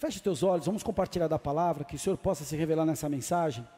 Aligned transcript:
Feche 0.00 0.18
teus 0.18 0.42
olhos, 0.42 0.64
vamos 0.64 0.82
compartilhar 0.82 1.28
da 1.28 1.38
palavra, 1.38 1.84
que 1.84 1.94
o 1.94 1.98
Senhor 1.98 2.16
possa 2.16 2.42
se 2.42 2.56
revelar 2.56 2.86
nessa 2.86 3.06
mensagem. 3.06 3.68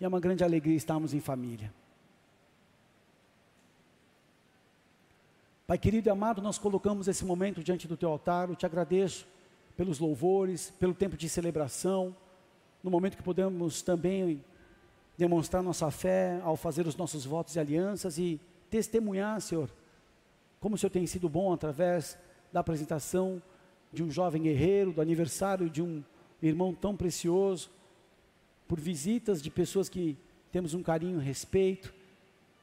E 0.00 0.04
é 0.06 0.08
uma 0.08 0.18
grande 0.18 0.42
alegria 0.42 0.74
estarmos 0.74 1.12
em 1.12 1.20
família. 1.20 1.70
Pai 5.66 5.76
querido 5.76 6.08
e 6.08 6.10
amado, 6.10 6.40
nós 6.40 6.56
colocamos 6.56 7.06
esse 7.06 7.22
momento 7.22 7.62
diante 7.62 7.86
do 7.86 7.98
teu 7.98 8.08
altar. 8.08 8.48
Eu 8.48 8.56
te 8.56 8.64
agradeço 8.64 9.28
pelos 9.76 9.98
louvores, 9.98 10.70
pelo 10.80 10.94
tempo 10.94 11.18
de 11.18 11.28
celebração, 11.28 12.16
no 12.82 12.90
momento 12.90 13.18
que 13.18 13.22
podemos 13.22 13.82
também 13.82 14.42
demonstrar 15.18 15.62
nossa 15.62 15.90
fé 15.90 16.40
ao 16.42 16.56
fazer 16.56 16.86
os 16.86 16.96
nossos 16.96 17.26
votos 17.26 17.56
e 17.56 17.60
alianças 17.60 18.16
e 18.16 18.40
testemunhar, 18.70 19.38
Senhor, 19.42 19.70
como 20.58 20.76
o 20.76 20.78
Senhor 20.78 20.90
tem 20.90 21.06
sido 21.06 21.28
bom 21.28 21.52
através 21.52 22.16
da 22.50 22.60
apresentação 22.60 23.42
de 23.92 24.02
um 24.02 24.10
jovem 24.10 24.42
guerreiro, 24.42 24.92
do 24.92 25.00
aniversário 25.00 25.68
de 25.68 25.82
um 25.82 26.02
irmão 26.42 26.74
tão 26.74 26.96
precioso, 26.96 27.70
por 28.66 28.78
visitas 28.78 29.42
de 29.42 29.50
pessoas 29.50 29.88
que 29.88 30.16
temos 30.52 30.74
um 30.74 30.82
carinho 30.82 31.18
respeito. 31.18 31.92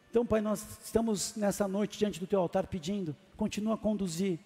Então, 0.10 0.26
Pai, 0.26 0.42
nós 0.42 0.80
estamos 0.84 1.36
nessa 1.36 1.68
noite 1.68 1.98
diante 1.98 2.20
do 2.20 2.28
Teu 2.28 2.40
altar 2.40 2.68
pedindo, 2.68 3.16
continua 3.36 3.76
a 3.76 3.78
conduzir, 3.78 4.40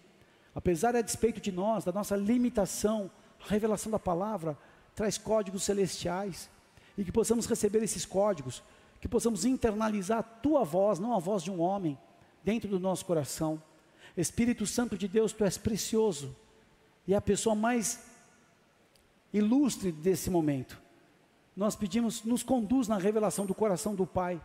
apesar 0.56 0.96
a 0.96 1.02
despeito 1.02 1.40
de 1.40 1.52
nós, 1.52 1.84
da 1.84 1.92
nossa 1.92 2.16
limitação, 2.16 3.10
a 3.40 3.50
revelação 3.50 3.92
da 3.92 4.00
palavra 4.00 4.58
traz 4.96 5.18
códigos 5.18 5.64
celestiais, 5.64 6.50
e 6.98 7.06
que 7.06 7.12
possamos 7.12 7.46
receber 7.46 7.82
esses 7.84 8.06
códigos, 8.06 8.62
que 9.00 9.08
possamos 9.08 9.46
internalizar 9.46 10.20
a 10.20 10.24
Tua 10.24 10.64
voz, 10.64 11.00
não 11.00 11.16
a 11.16 11.20
voz 11.20 11.44
de 11.44 11.52
um 11.52 11.62
homem, 11.62 11.98
dentro 12.44 12.70
do 12.70 12.80
nosso 12.80 13.06
coração. 13.06 13.62
Espírito 14.18 14.66
Santo 14.66 14.98
de 14.98 15.08
Deus, 15.08 15.32
Tu 15.32 15.44
és 15.44 15.58
precioso, 15.58 16.36
e 17.08 17.14
é 17.14 17.18
a 17.18 17.22
pessoa 17.22 17.56
mais 17.56 18.04
ilustre 19.34 19.92
desse 19.92 20.30
momento. 20.30 20.82
Nós 21.56 21.76
pedimos, 21.76 22.24
nos 22.24 22.44
conduz 22.44 22.88
na 22.88 22.98
revelação 22.98 23.46
do 23.46 23.54
coração 23.54 23.94
do 23.96 24.06
Pai, 24.06 24.42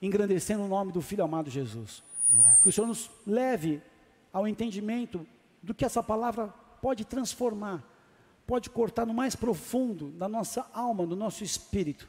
engrandecendo 0.00 0.64
o 0.64 0.68
nome 0.68 0.92
do 0.92 1.02
Filho 1.02 1.24
amado 1.24 1.50
Jesus. 1.50 2.02
Que 2.62 2.68
o 2.68 2.72
Senhor 2.72 2.86
nos 2.86 3.10
leve 3.26 3.82
ao 4.32 4.46
entendimento 4.46 5.26
do 5.62 5.74
que 5.74 5.84
essa 5.84 6.02
palavra 6.02 6.48
pode 6.80 7.04
transformar, 7.04 7.84
pode 8.46 8.70
cortar 8.70 9.04
no 9.04 9.12
mais 9.12 9.34
profundo 9.34 10.10
da 10.12 10.28
nossa 10.28 10.68
alma, 10.72 11.06
do 11.06 11.16
nosso 11.16 11.44
espírito, 11.44 12.08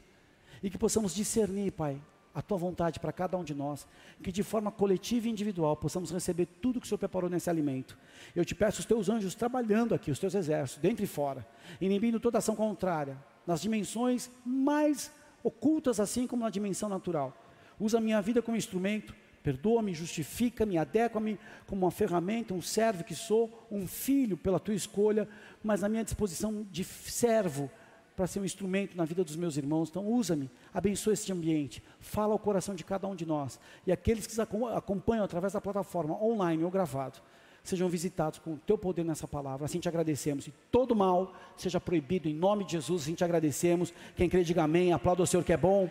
e 0.62 0.70
que 0.70 0.78
possamos 0.78 1.14
discernir, 1.14 1.72
Pai, 1.72 2.00
a 2.34 2.40
tua 2.40 2.56
vontade 2.56 2.98
para 2.98 3.12
cada 3.12 3.36
um 3.36 3.44
de 3.44 3.54
nós, 3.54 3.86
que 4.22 4.32
de 4.32 4.42
forma 4.42 4.70
coletiva 4.70 5.26
e 5.26 5.30
individual 5.30 5.76
possamos 5.76 6.10
receber 6.10 6.46
tudo 6.46 6.80
que 6.80 6.86
o 6.86 6.88
Senhor 6.88 6.98
preparou 6.98 7.28
nesse 7.28 7.50
alimento. 7.50 7.98
Eu 8.34 8.44
te 8.44 8.54
peço 8.54 8.80
os 8.80 8.86
teus 8.86 9.08
anjos 9.08 9.34
trabalhando 9.34 9.94
aqui, 9.94 10.10
os 10.10 10.18
teus 10.18 10.34
exércitos, 10.34 10.82
dentro 10.82 11.04
e 11.04 11.06
fora, 11.06 11.46
inibindo 11.80 12.18
toda 12.18 12.38
ação 12.38 12.56
contrária, 12.56 13.16
nas 13.46 13.60
dimensões 13.60 14.30
mais 14.44 15.12
ocultas, 15.42 16.00
assim 16.00 16.26
como 16.26 16.42
na 16.42 16.50
dimensão 16.50 16.88
natural. 16.88 17.36
Usa 17.78 17.98
a 17.98 18.00
minha 18.00 18.20
vida 18.22 18.40
como 18.40 18.56
instrumento, 18.56 19.14
perdoa-me, 19.42 19.92
justifica-me, 19.92 20.78
adequa-me 20.78 21.38
como 21.66 21.84
uma 21.84 21.90
ferramenta, 21.90 22.54
um 22.54 22.62
servo 22.62 23.04
que 23.04 23.14
sou, 23.14 23.66
um 23.70 23.86
filho 23.86 24.36
pela 24.36 24.60
tua 24.60 24.74
escolha, 24.74 25.28
mas 25.62 25.80
na 25.82 25.88
minha 25.88 26.04
disposição 26.04 26.66
de 26.70 26.84
servo 26.84 27.70
para 28.16 28.26
ser 28.26 28.40
um 28.40 28.44
instrumento 28.44 28.96
na 28.96 29.04
vida 29.04 29.24
dos 29.24 29.36
meus 29.36 29.56
irmãos. 29.56 29.88
Então, 29.88 30.06
usa-me, 30.06 30.50
abençoa 30.72 31.12
este 31.12 31.32
ambiente, 31.32 31.82
fala 32.00 32.32
ao 32.32 32.38
coração 32.38 32.74
de 32.74 32.84
cada 32.84 33.06
um 33.08 33.14
de 33.14 33.24
nós. 33.24 33.58
E 33.86 33.92
aqueles 33.92 34.26
que 34.26 34.40
acompanham 34.40 35.24
através 35.24 35.54
da 35.54 35.60
plataforma, 35.60 36.22
online 36.22 36.62
ou 36.62 36.70
gravado, 36.70 37.20
sejam 37.62 37.88
visitados 37.88 38.38
com 38.38 38.54
o 38.54 38.58
teu 38.58 38.76
poder 38.76 39.04
nessa 39.04 39.26
palavra. 39.26 39.64
Assim 39.64 39.78
te 39.78 39.88
agradecemos. 39.88 40.46
E 40.46 40.54
todo 40.70 40.94
mal 40.94 41.32
seja 41.56 41.80
proibido 41.80 42.28
em 42.28 42.34
nome 42.34 42.64
de 42.64 42.72
Jesus. 42.72 43.02
Assim 43.02 43.14
te 43.14 43.24
agradecemos. 43.24 43.94
Quem 44.16 44.28
crê, 44.28 44.42
diga 44.42 44.64
amém. 44.64 44.92
Aplauda 44.92 45.22
o 45.22 45.26
Senhor 45.26 45.44
que 45.44 45.52
é 45.52 45.56
bom. 45.56 45.88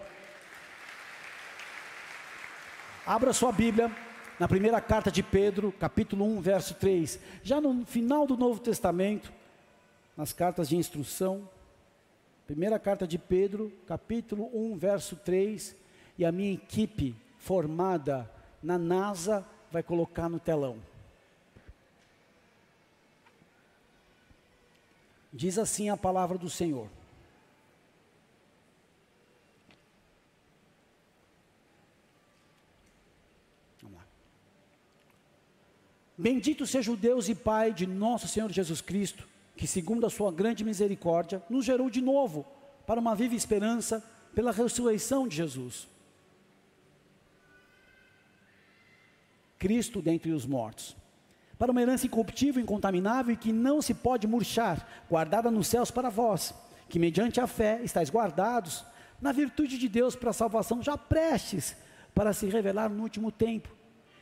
Abra 3.05 3.33
sua 3.33 3.51
Bíblia 3.51 3.91
na 4.39 4.47
primeira 4.47 4.81
carta 4.81 5.11
de 5.11 5.23
Pedro, 5.23 5.71
capítulo 5.71 6.25
1, 6.25 6.41
verso 6.41 6.73
3. 6.75 7.19
Já 7.43 7.61
no 7.61 7.85
final 7.85 8.27
do 8.27 8.35
Novo 8.35 8.59
Testamento, 8.59 9.31
nas 10.15 10.33
cartas 10.33 10.69
de 10.69 10.75
instrução, 10.75 11.47
Primeira 12.51 12.77
carta 12.77 13.07
de 13.07 13.17
Pedro, 13.17 13.71
capítulo 13.87 14.49
1, 14.53 14.77
verso 14.77 15.15
3, 15.15 15.73
e 16.17 16.25
a 16.25 16.33
minha 16.33 16.51
equipe 16.51 17.15
formada 17.37 18.29
na 18.61 18.77
NASA 18.77 19.47
vai 19.71 19.81
colocar 19.81 20.27
no 20.27 20.37
telão. 20.37 20.77
Diz 25.31 25.57
assim 25.57 25.89
a 25.89 25.95
palavra 25.95 26.37
do 26.37 26.49
Senhor. 26.49 26.89
Bendito 36.17 36.67
seja 36.67 36.91
o 36.91 36.97
Deus 36.97 37.29
e 37.29 37.33
Pai 37.33 37.71
de 37.71 37.87
nosso 37.87 38.27
Senhor 38.27 38.51
Jesus 38.51 38.81
Cristo 38.81 39.31
que, 39.55 39.67
segundo 39.67 40.05
a 40.05 40.09
sua 40.09 40.31
grande 40.31 40.63
misericórdia, 40.63 41.41
nos 41.49 41.65
gerou 41.65 41.89
de 41.89 42.01
novo 42.01 42.45
para 42.85 42.99
uma 42.99 43.15
viva 43.15 43.35
esperança 43.35 44.03
pela 44.33 44.51
ressurreição 44.51 45.27
de 45.27 45.35
Jesus. 45.35 45.87
Cristo 49.59 50.01
dentre 50.01 50.31
os 50.31 50.45
mortos. 50.45 50.95
Para 51.59 51.71
uma 51.71 51.81
herança 51.81 52.07
incorruptível, 52.07 52.61
incontaminável 52.61 53.33
e 53.33 53.37
que 53.37 53.53
não 53.53 53.81
se 53.81 53.93
pode 53.93 54.25
murchar, 54.25 55.05
guardada 55.07 55.51
nos 55.51 55.67
céus 55.67 55.91
para 55.91 56.09
vós, 56.09 56.53
que 56.89 56.97
mediante 56.97 57.39
a 57.39 57.45
fé 57.45 57.79
estáis 57.83 58.09
guardados 58.09 58.83
na 59.21 59.31
virtude 59.31 59.77
de 59.77 59.87
Deus 59.87 60.15
para 60.15 60.31
a 60.31 60.33
salvação 60.33 60.81
já 60.81 60.97
prestes 60.97 61.75
para 62.15 62.33
se 62.33 62.47
revelar 62.47 62.89
no 62.89 63.03
último 63.03 63.31
tempo, 63.31 63.69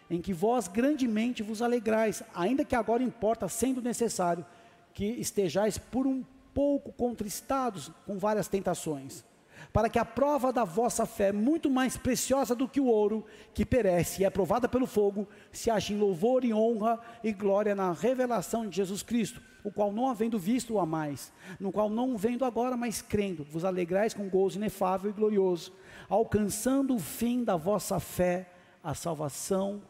em 0.09 0.21
que 0.21 0.33
vós 0.33 0.67
grandemente 0.67 1.41
vos 1.41 1.61
alegrais, 1.61 2.21
ainda 2.35 2.65
que 2.65 2.75
agora 2.75 3.01
importa, 3.01 3.47
sendo 3.47 3.81
necessário, 3.81 4.45
que 4.93 5.05
estejais 5.05 5.77
por 5.77 6.05
um 6.05 6.23
pouco 6.53 6.91
contristados 6.91 7.91
com 8.05 8.17
várias 8.17 8.47
tentações, 8.47 9.23
para 9.71 9.89
que 9.89 9.99
a 9.99 10.05
prova 10.05 10.51
da 10.51 10.63
vossa 10.63 11.05
fé, 11.05 11.31
muito 11.31 11.69
mais 11.69 11.95
preciosa 11.95 12.55
do 12.55 12.67
que 12.67 12.79
o 12.79 12.87
ouro, 12.87 13.25
que 13.53 13.65
perece 13.65 14.21
e 14.21 14.25
é 14.25 14.29
provada 14.29 14.67
pelo 14.67 14.87
fogo, 14.87 15.27
se 15.51 15.69
ache 15.69 15.93
em 15.93 15.97
louvor 15.97 16.43
e 16.43 16.53
honra 16.53 16.99
e 17.23 17.31
glória 17.31 17.75
na 17.75 17.91
revelação 17.91 18.67
de 18.67 18.75
Jesus 18.75 19.03
Cristo, 19.03 19.41
o 19.63 19.71
qual 19.71 19.91
não 19.91 20.09
havendo 20.09 20.39
visto 20.39 20.73
o 20.73 20.79
amais, 20.79 21.31
no 21.59 21.71
qual 21.71 21.89
não 21.89 22.17
vendo 22.17 22.45
agora, 22.45 22.75
mas 22.77 23.01
crendo, 23.01 23.43
vos 23.43 23.65
alegrais 23.65 24.13
com 24.13 24.29
gozo 24.29 24.57
inefável 24.57 25.09
e 25.09 25.13
glorioso, 25.13 25.73
alcançando 26.07 26.95
o 26.95 26.99
fim 26.99 27.43
da 27.43 27.55
vossa 27.55 27.99
fé, 27.99 28.49
a 28.83 28.93
salvação 28.93 29.81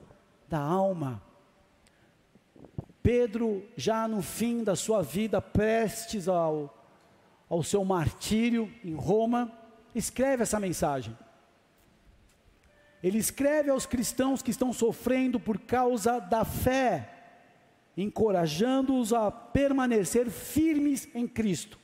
da 0.47 0.59
alma. 0.59 1.28
Pedro, 3.01 3.65
já 3.75 4.07
no 4.07 4.21
fim 4.21 4.63
da 4.63 4.75
sua 4.75 5.01
vida, 5.01 5.41
prestes 5.41 6.27
ao, 6.27 6.77
ao 7.49 7.63
seu 7.63 7.83
martírio 7.85 8.71
em 8.83 8.93
Roma, 8.93 9.51
escreve 9.95 10.43
essa 10.43 10.59
mensagem. 10.59 11.17
Ele 13.01 13.17
escreve 13.17 13.69
aos 13.69 13.85
cristãos 13.85 14.41
que 14.41 14.51
estão 14.51 14.73
sofrendo 14.73 15.39
por 15.39 15.57
causa 15.59 16.19
da 16.19 16.43
fé, 16.43 17.09
encorajando-os 17.95 19.13
a 19.13 19.31
permanecer 19.31 20.29
firmes 20.29 21.07
em 21.15 21.27
Cristo. 21.27 21.79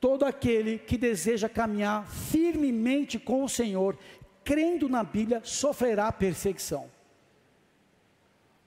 Todo 0.00 0.24
aquele 0.24 0.78
que 0.78 0.96
deseja 0.96 1.48
caminhar 1.48 2.08
firmemente 2.08 3.18
com 3.18 3.44
o 3.44 3.48
Senhor, 3.48 3.98
crendo 4.42 4.88
na 4.88 5.04
Bíblia, 5.04 5.42
sofrerá 5.44 6.10
perseguição. 6.10 6.88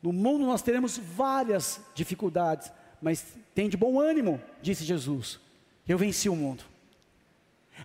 No 0.03 0.11
mundo 0.11 0.45
nós 0.45 0.61
teremos 0.61 0.97
várias 0.97 1.79
dificuldades, 1.95 2.69
mas 3.01 3.25
tem 3.55 3.69
de 3.69 3.77
bom 3.77 4.01
ânimo, 4.01 4.39
disse 4.61 4.83
Jesus. 4.83 5.39
Eu 5.87 5.97
venci 5.97 6.27
o 6.27 6.35
mundo. 6.35 6.65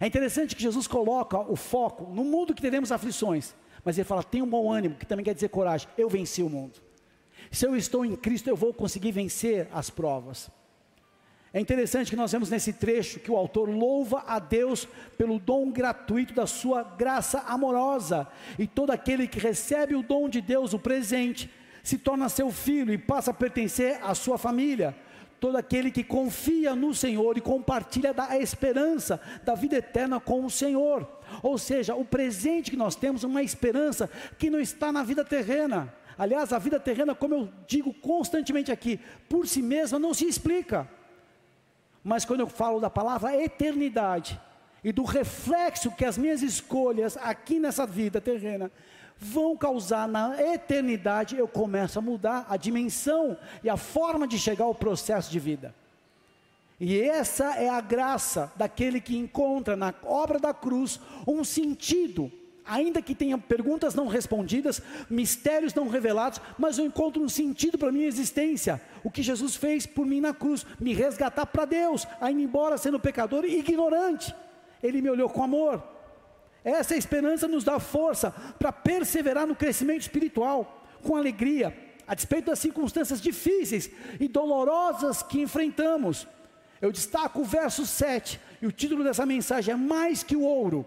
É 0.00 0.06
interessante 0.06 0.56
que 0.56 0.62
Jesus 0.62 0.88
coloca 0.88 1.38
o 1.38 1.54
foco 1.54 2.12
no 2.12 2.24
mundo 2.24 2.52
que 2.52 2.60
teremos 2.60 2.90
aflições, 2.90 3.54
mas 3.84 3.96
ele 3.96 4.04
fala: 4.04 4.24
tem 4.24 4.42
um 4.42 4.50
bom 4.50 4.70
ânimo, 4.70 4.96
que 4.96 5.06
também 5.06 5.24
quer 5.24 5.34
dizer 5.34 5.48
coragem. 5.48 5.88
Eu 5.96 6.08
venci 6.08 6.42
o 6.42 6.50
mundo. 6.50 6.80
Se 7.52 7.64
eu 7.64 7.76
estou 7.76 8.04
em 8.04 8.16
Cristo, 8.16 8.48
eu 8.48 8.56
vou 8.56 8.74
conseguir 8.74 9.12
vencer 9.12 9.68
as 9.72 9.88
provas. 9.88 10.50
É 11.52 11.60
interessante 11.60 12.10
que 12.10 12.16
nós 12.16 12.30
vemos 12.30 12.50
nesse 12.50 12.74
trecho 12.74 13.20
que 13.20 13.30
o 13.30 13.36
autor 13.36 13.70
louva 13.70 14.22
a 14.26 14.38
Deus 14.38 14.86
pelo 15.16 15.38
dom 15.38 15.70
gratuito 15.70 16.34
da 16.34 16.46
sua 16.46 16.82
graça 16.82 17.40
amorosa, 17.40 18.28
e 18.58 18.66
todo 18.66 18.90
aquele 18.90 19.26
que 19.26 19.38
recebe 19.38 19.94
o 19.94 20.02
dom 20.02 20.28
de 20.28 20.40
Deus, 20.40 20.74
o 20.74 20.78
presente, 20.78 21.50
se 21.82 21.98
torna 21.98 22.28
seu 22.28 22.50
filho 22.50 22.92
e 22.92 22.98
passa 22.98 23.30
a 23.30 23.34
pertencer 23.34 23.98
à 24.02 24.14
sua 24.14 24.38
família. 24.38 24.94
Todo 25.40 25.56
aquele 25.56 25.90
que 25.90 26.02
confia 26.02 26.74
no 26.74 26.92
Senhor 26.92 27.36
e 27.36 27.40
compartilha 27.40 28.12
da 28.12 28.36
esperança 28.38 29.20
da 29.44 29.54
vida 29.54 29.76
eterna 29.76 30.18
com 30.18 30.44
o 30.44 30.50
Senhor. 30.50 31.06
Ou 31.42 31.56
seja, 31.56 31.94
o 31.94 32.04
presente 32.04 32.70
que 32.70 32.76
nós 32.76 32.96
temos 32.96 33.22
é 33.22 33.26
uma 33.26 33.42
esperança 33.42 34.10
que 34.36 34.50
não 34.50 34.58
está 34.58 34.90
na 34.90 35.04
vida 35.04 35.24
terrena. 35.24 35.94
Aliás, 36.18 36.52
a 36.52 36.58
vida 36.58 36.80
terrena, 36.80 37.14
como 37.14 37.34
eu 37.34 37.48
digo 37.68 37.94
constantemente 37.94 38.72
aqui, 38.72 38.98
por 39.28 39.46
si 39.46 39.62
mesma 39.62 40.00
não 40.00 40.12
se 40.12 40.26
explica. 40.26 40.88
Mas 42.02 42.24
quando 42.24 42.40
eu 42.40 42.48
falo 42.48 42.80
da 42.80 42.90
palavra 42.90 43.36
eternidade 43.40 44.40
e 44.82 44.90
do 44.90 45.04
reflexo 45.04 45.92
que 45.92 46.04
as 46.04 46.18
minhas 46.18 46.42
escolhas 46.42 47.16
aqui 47.18 47.60
nessa 47.60 47.86
vida 47.86 48.20
terrena 48.20 48.70
vão 49.20 49.56
causar 49.56 50.06
na 50.06 50.40
eternidade, 50.40 51.36
eu 51.36 51.48
começo 51.48 51.98
a 51.98 52.02
mudar 52.02 52.46
a 52.48 52.56
dimensão 52.56 53.36
e 53.62 53.68
a 53.68 53.76
forma 53.76 54.26
de 54.26 54.38
chegar 54.38 54.64
ao 54.64 54.74
processo 54.74 55.30
de 55.30 55.38
vida. 55.38 55.74
E 56.80 57.00
essa 57.00 57.56
é 57.56 57.68
a 57.68 57.80
graça 57.80 58.52
daquele 58.54 59.00
que 59.00 59.16
encontra 59.16 59.76
na 59.76 59.92
obra 60.04 60.38
da 60.38 60.54
cruz 60.54 61.00
um 61.26 61.42
sentido, 61.42 62.30
ainda 62.64 63.02
que 63.02 63.16
tenha 63.16 63.36
perguntas 63.36 63.96
não 63.96 64.06
respondidas, 64.06 64.80
mistérios 65.10 65.74
não 65.74 65.88
revelados, 65.88 66.40
mas 66.56 66.78
eu 66.78 66.86
encontro 66.86 67.20
um 67.20 67.28
sentido 67.28 67.76
para 67.76 67.88
a 67.88 67.92
minha 67.92 68.06
existência. 68.06 68.80
O 69.02 69.10
que 69.10 69.22
Jesus 69.22 69.56
fez 69.56 69.86
por 69.86 70.06
mim 70.06 70.20
na 70.20 70.32
cruz, 70.32 70.64
me 70.78 70.94
resgatar 70.94 71.46
para 71.46 71.64
Deus, 71.64 72.06
ainda 72.20 72.40
embora 72.40 72.78
sendo 72.78 73.00
pecador 73.00 73.44
e 73.44 73.58
ignorante. 73.58 74.32
Ele 74.80 75.02
me 75.02 75.10
olhou 75.10 75.28
com 75.28 75.42
amor. 75.42 75.97
Essa 76.64 76.96
esperança 76.96 77.46
nos 77.46 77.64
dá 77.64 77.78
força 77.78 78.30
para 78.58 78.72
perseverar 78.72 79.46
no 79.46 79.54
crescimento 79.54 80.02
espiritual, 80.02 80.86
com 81.02 81.16
alegria, 81.16 81.76
a 82.06 82.14
despeito 82.14 82.46
das 82.46 82.58
circunstâncias 82.58 83.20
difíceis 83.20 83.90
e 84.18 84.26
dolorosas 84.26 85.22
que 85.22 85.40
enfrentamos. 85.40 86.26
Eu 86.80 86.92
destaco 86.92 87.40
o 87.40 87.44
verso 87.44 87.86
7, 87.86 88.40
e 88.62 88.66
o 88.66 88.72
título 88.72 89.04
dessa 89.04 89.26
mensagem 89.26 89.72
é 89.72 89.76
Mais 89.76 90.22
que 90.22 90.36
o 90.36 90.42
ouro. 90.42 90.86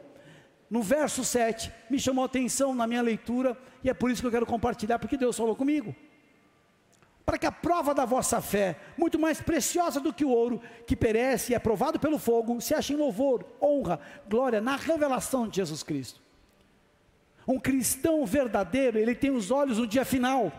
No 0.69 0.81
verso 0.81 1.23
7, 1.23 1.71
me 1.89 1.99
chamou 1.99 2.23
a 2.23 2.25
atenção 2.25 2.73
na 2.73 2.87
minha 2.87 3.01
leitura, 3.01 3.57
e 3.83 3.89
é 3.89 3.93
por 3.93 4.09
isso 4.09 4.21
que 4.21 4.27
eu 4.27 4.31
quero 4.31 4.45
compartilhar, 4.45 4.99
porque 4.99 5.17
Deus 5.17 5.35
falou 5.35 5.55
comigo. 5.55 5.95
Para 7.25 7.37
que 7.37 7.45
a 7.45 7.51
prova 7.51 7.93
da 7.93 8.05
vossa 8.05 8.41
fé, 8.41 8.77
muito 8.97 9.19
mais 9.19 9.41
preciosa 9.41 9.99
do 9.99 10.13
que 10.13 10.25
o 10.25 10.29
ouro, 10.29 10.61
que 10.87 10.95
perece 10.95 11.51
e 11.51 11.55
é 11.55 11.59
provado 11.59 11.99
pelo 11.99 12.17
fogo, 12.17 12.59
se 12.59 12.73
ache 12.73 12.93
em 12.93 12.97
louvor, 12.97 13.45
honra, 13.61 13.99
glória 14.27 14.59
na 14.59 14.75
revelação 14.75 15.47
de 15.47 15.57
Jesus 15.57 15.83
Cristo. 15.83 16.21
Um 17.47 17.59
cristão 17.59 18.25
verdadeiro, 18.25 18.97
ele 18.97 19.15
tem 19.15 19.31
os 19.31 19.51
olhos 19.51 19.77
no 19.77 19.87
dia 19.87 20.05
final, 20.05 20.51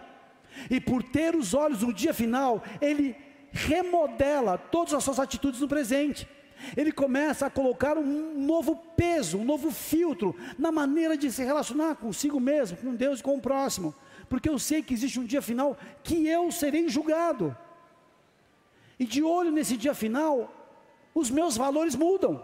e 0.71 0.81
por 0.81 1.03
ter 1.03 1.35
os 1.35 1.55
olhos 1.55 1.83
no 1.83 1.93
dia 1.93 2.15
final, 2.15 2.63
ele 2.81 3.17
remodela 3.51 4.57
todas 4.57 4.95
as 4.95 5.05
suas 5.05 5.19
atitudes 5.19 5.61
no 5.61 5.69
presente. 5.69 6.29
Ele 6.77 6.93
começa 6.93 7.47
a 7.47 7.51
colocar 7.51 7.99
um 7.99 8.41
novo 8.41 8.77
peso, 8.97 9.39
um 9.39 9.45
novo 9.45 9.71
filtro 9.71 10.37
na 10.57 10.71
maneira 10.71 11.17
de 11.17 11.31
se 11.31 11.43
relacionar 11.43 11.97
consigo 11.97 12.39
mesmo, 12.39 12.77
com 12.77 12.95
Deus 12.95 13.21
e 13.21 13.23
com 13.23 13.37
o 13.37 13.41
próximo. 13.41 13.95
Porque 14.33 14.49
eu 14.49 14.59
sei 14.59 14.83
que 14.83 14.95
existe 14.95 15.21
um 15.21 15.27
dia 15.27 15.43
final 15.43 15.77
que 16.03 16.27
eu 16.27 16.51
serei 16.51 16.89
julgado. 16.89 17.55
E 18.99 19.05
de 19.05 19.23
olho 19.23 19.51
nesse 19.51 19.77
dia 19.77 19.93
final, 19.93 20.51
os 21.15 21.29
meus 21.29 21.55
valores 21.55 21.95
mudam. 21.95 22.43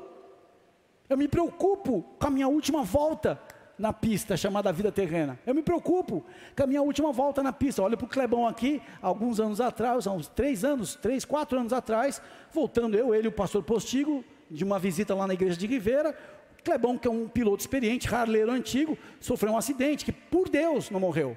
Eu 1.09 1.17
me 1.17 1.27
preocupo 1.27 2.05
com 2.19 2.27
a 2.27 2.29
minha 2.29 2.47
última 2.47 2.83
volta 2.83 3.41
na 3.79 3.91
pista 3.91 4.37
chamada 4.37 4.71
vida 4.71 4.93
terrena. 4.93 5.41
Eu 5.47 5.55
me 5.55 5.63
preocupo 5.63 6.23
com 6.55 6.63
a 6.63 6.67
minha 6.67 6.83
última 6.83 7.11
volta 7.11 7.43
na 7.43 7.55
pista. 7.55 7.83
Olha 7.83 7.97
para 7.97 8.05
o 8.05 8.09
Clebão 8.11 8.47
aqui, 8.47 8.83
alguns 9.01 9.41
anos 9.41 9.59
atrás, 9.59 10.07
há 10.07 10.13
uns 10.13 10.29
três 10.29 10.67
anos, 10.67 10.95
três, 10.95 11.25
quatro 11.25 11.59
anos 11.59 11.73
atrás, 11.73 12.21
voltando 12.53 12.99
eu, 12.99 13.15
ele 13.15 13.29
e 13.29 13.31
o 13.31 13.33
pastor 13.33 13.63
Postigo, 13.63 14.23
de 14.51 14.63
uma 14.63 14.79
visita 14.79 15.15
lá 15.15 15.27
na 15.27 15.33
igreja 15.33 15.57
de 15.57 15.67
Ribeira. 15.67 16.15
Clebão, 16.63 16.99
que 16.99 17.09
é 17.09 17.11
um 17.11 17.27
piloto 17.27 17.63
experiente, 17.63 18.15
harleiro 18.15 18.53
antigo, 18.53 18.99
sofreu 19.19 19.53
um 19.53 19.57
acidente 19.57 20.05
que, 20.05 20.13
por 20.13 20.51
Deus, 20.51 20.91
não 20.91 21.01
morreu. 21.01 21.35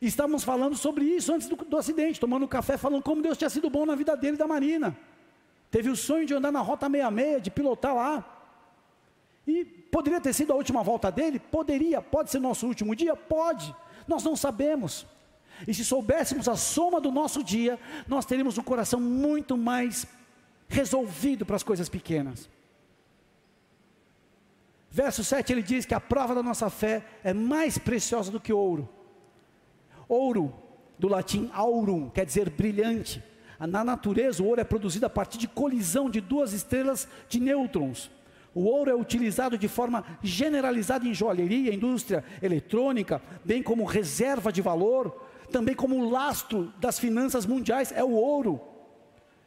Estávamos 0.00 0.44
falando 0.44 0.76
sobre 0.76 1.04
isso 1.04 1.32
antes 1.32 1.48
do, 1.48 1.56
do 1.56 1.76
acidente, 1.76 2.20
tomando 2.20 2.46
café, 2.46 2.76
falando 2.76 3.02
como 3.02 3.22
Deus 3.22 3.38
tinha 3.38 3.48
sido 3.48 3.70
bom 3.70 3.86
na 3.86 3.94
vida 3.94 4.16
dele 4.16 4.34
e 4.34 4.38
da 4.38 4.46
Marina. 4.46 4.96
Teve 5.70 5.88
o 5.88 5.96
sonho 5.96 6.26
de 6.26 6.34
andar 6.34 6.52
na 6.52 6.60
Rota 6.60 6.86
66, 6.86 7.42
de 7.42 7.50
pilotar 7.50 7.94
lá. 7.94 8.32
E 9.46 9.64
poderia 9.64 10.20
ter 10.20 10.32
sido 10.32 10.52
a 10.52 10.56
última 10.56 10.82
volta 10.82 11.10
dele? 11.10 11.38
Poderia. 11.38 12.02
Pode 12.02 12.30
ser 12.30 12.40
nosso 12.40 12.66
último 12.66 12.94
dia? 12.94 13.16
Pode. 13.16 13.74
Nós 14.06 14.22
não 14.22 14.36
sabemos. 14.36 15.06
E 15.66 15.72
se 15.72 15.84
soubéssemos 15.84 16.48
a 16.48 16.56
soma 16.56 17.00
do 17.00 17.10
nosso 17.10 17.42
dia, 17.42 17.78
nós 18.06 18.26
teríamos 18.26 18.58
um 18.58 18.62
coração 18.62 19.00
muito 19.00 19.56
mais 19.56 20.06
resolvido 20.68 21.46
para 21.46 21.56
as 21.56 21.62
coisas 21.62 21.88
pequenas. 21.88 22.48
Verso 24.90 25.22
7 25.22 25.52
ele 25.52 25.62
diz 25.62 25.84
que 25.84 25.94
a 25.94 26.00
prova 26.00 26.34
da 26.34 26.42
nossa 26.42 26.68
fé 26.70 27.04
é 27.22 27.32
mais 27.32 27.78
preciosa 27.78 28.30
do 28.30 28.40
que 28.40 28.52
ouro. 28.52 28.88
Ouro, 30.08 30.54
do 30.98 31.08
latim 31.08 31.50
aurum, 31.52 32.08
quer 32.08 32.24
dizer 32.24 32.50
brilhante. 32.50 33.22
Na 33.58 33.82
natureza, 33.82 34.42
o 34.42 34.46
ouro 34.46 34.60
é 34.60 34.64
produzido 34.64 35.06
a 35.06 35.10
partir 35.10 35.38
de 35.38 35.48
colisão 35.48 36.10
de 36.10 36.20
duas 36.20 36.52
estrelas 36.52 37.08
de 37.28 37.40
nêutrons. 37.40 38.10
O 38.54 38.64
ouro 38.64 38.90
é 38.90 38.94
utilizado 38.94 39.58
de 39.58 39.68
forma 39.68 40.04
generalizada 40.22 41.06
em 41.06 41.12
joalheria, 41.12 41.74
indústria 41.74 42.24
eletrônica, 42.42 43.20
bem 43.44 43.62
como 43.62 43.84
reserva 43.84 44.50
de 44.50 44.62
valor, 44.62 45.14
também 45.52 45.74
como 45.74 46.08
lastro 46.08 46.72
das 46.78 46.98
finanças 46.98 47.44
mundiais, 47.46 47.92
é 47.92 48.02
o 48.02 48.12
ouro. 48.12 48.60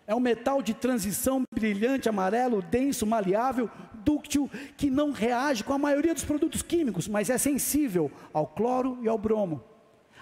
É 0.06 0.16
um 0.16 0.20
metal 0.20 0.62
de 0.62 0.74
transição 0.74 1.44
brilhante, 1.54 2.10
amarelo, 2.10 2.62
denso, 2.62 3.06
maleável, 3.06 3.70
dúctil, 3.94 4.50
que 4.76 4.90
não 4.90 5.12
reage 5.12 5.64
com 5.64 5.74
a 5.74 5.78
maioria 5.78 6.14
dos 6.14 6.24
produtos 6.24 6.64
químicos, 6.64 7.08
mas 7.08 7.30
é 7.30 7.38
sensível 7.38 8.12
ao 8.34 8.48
cloro 8.48 8.98
e 9.02 9.08
ao 9.08 9.18
bromo. 9.18 9.64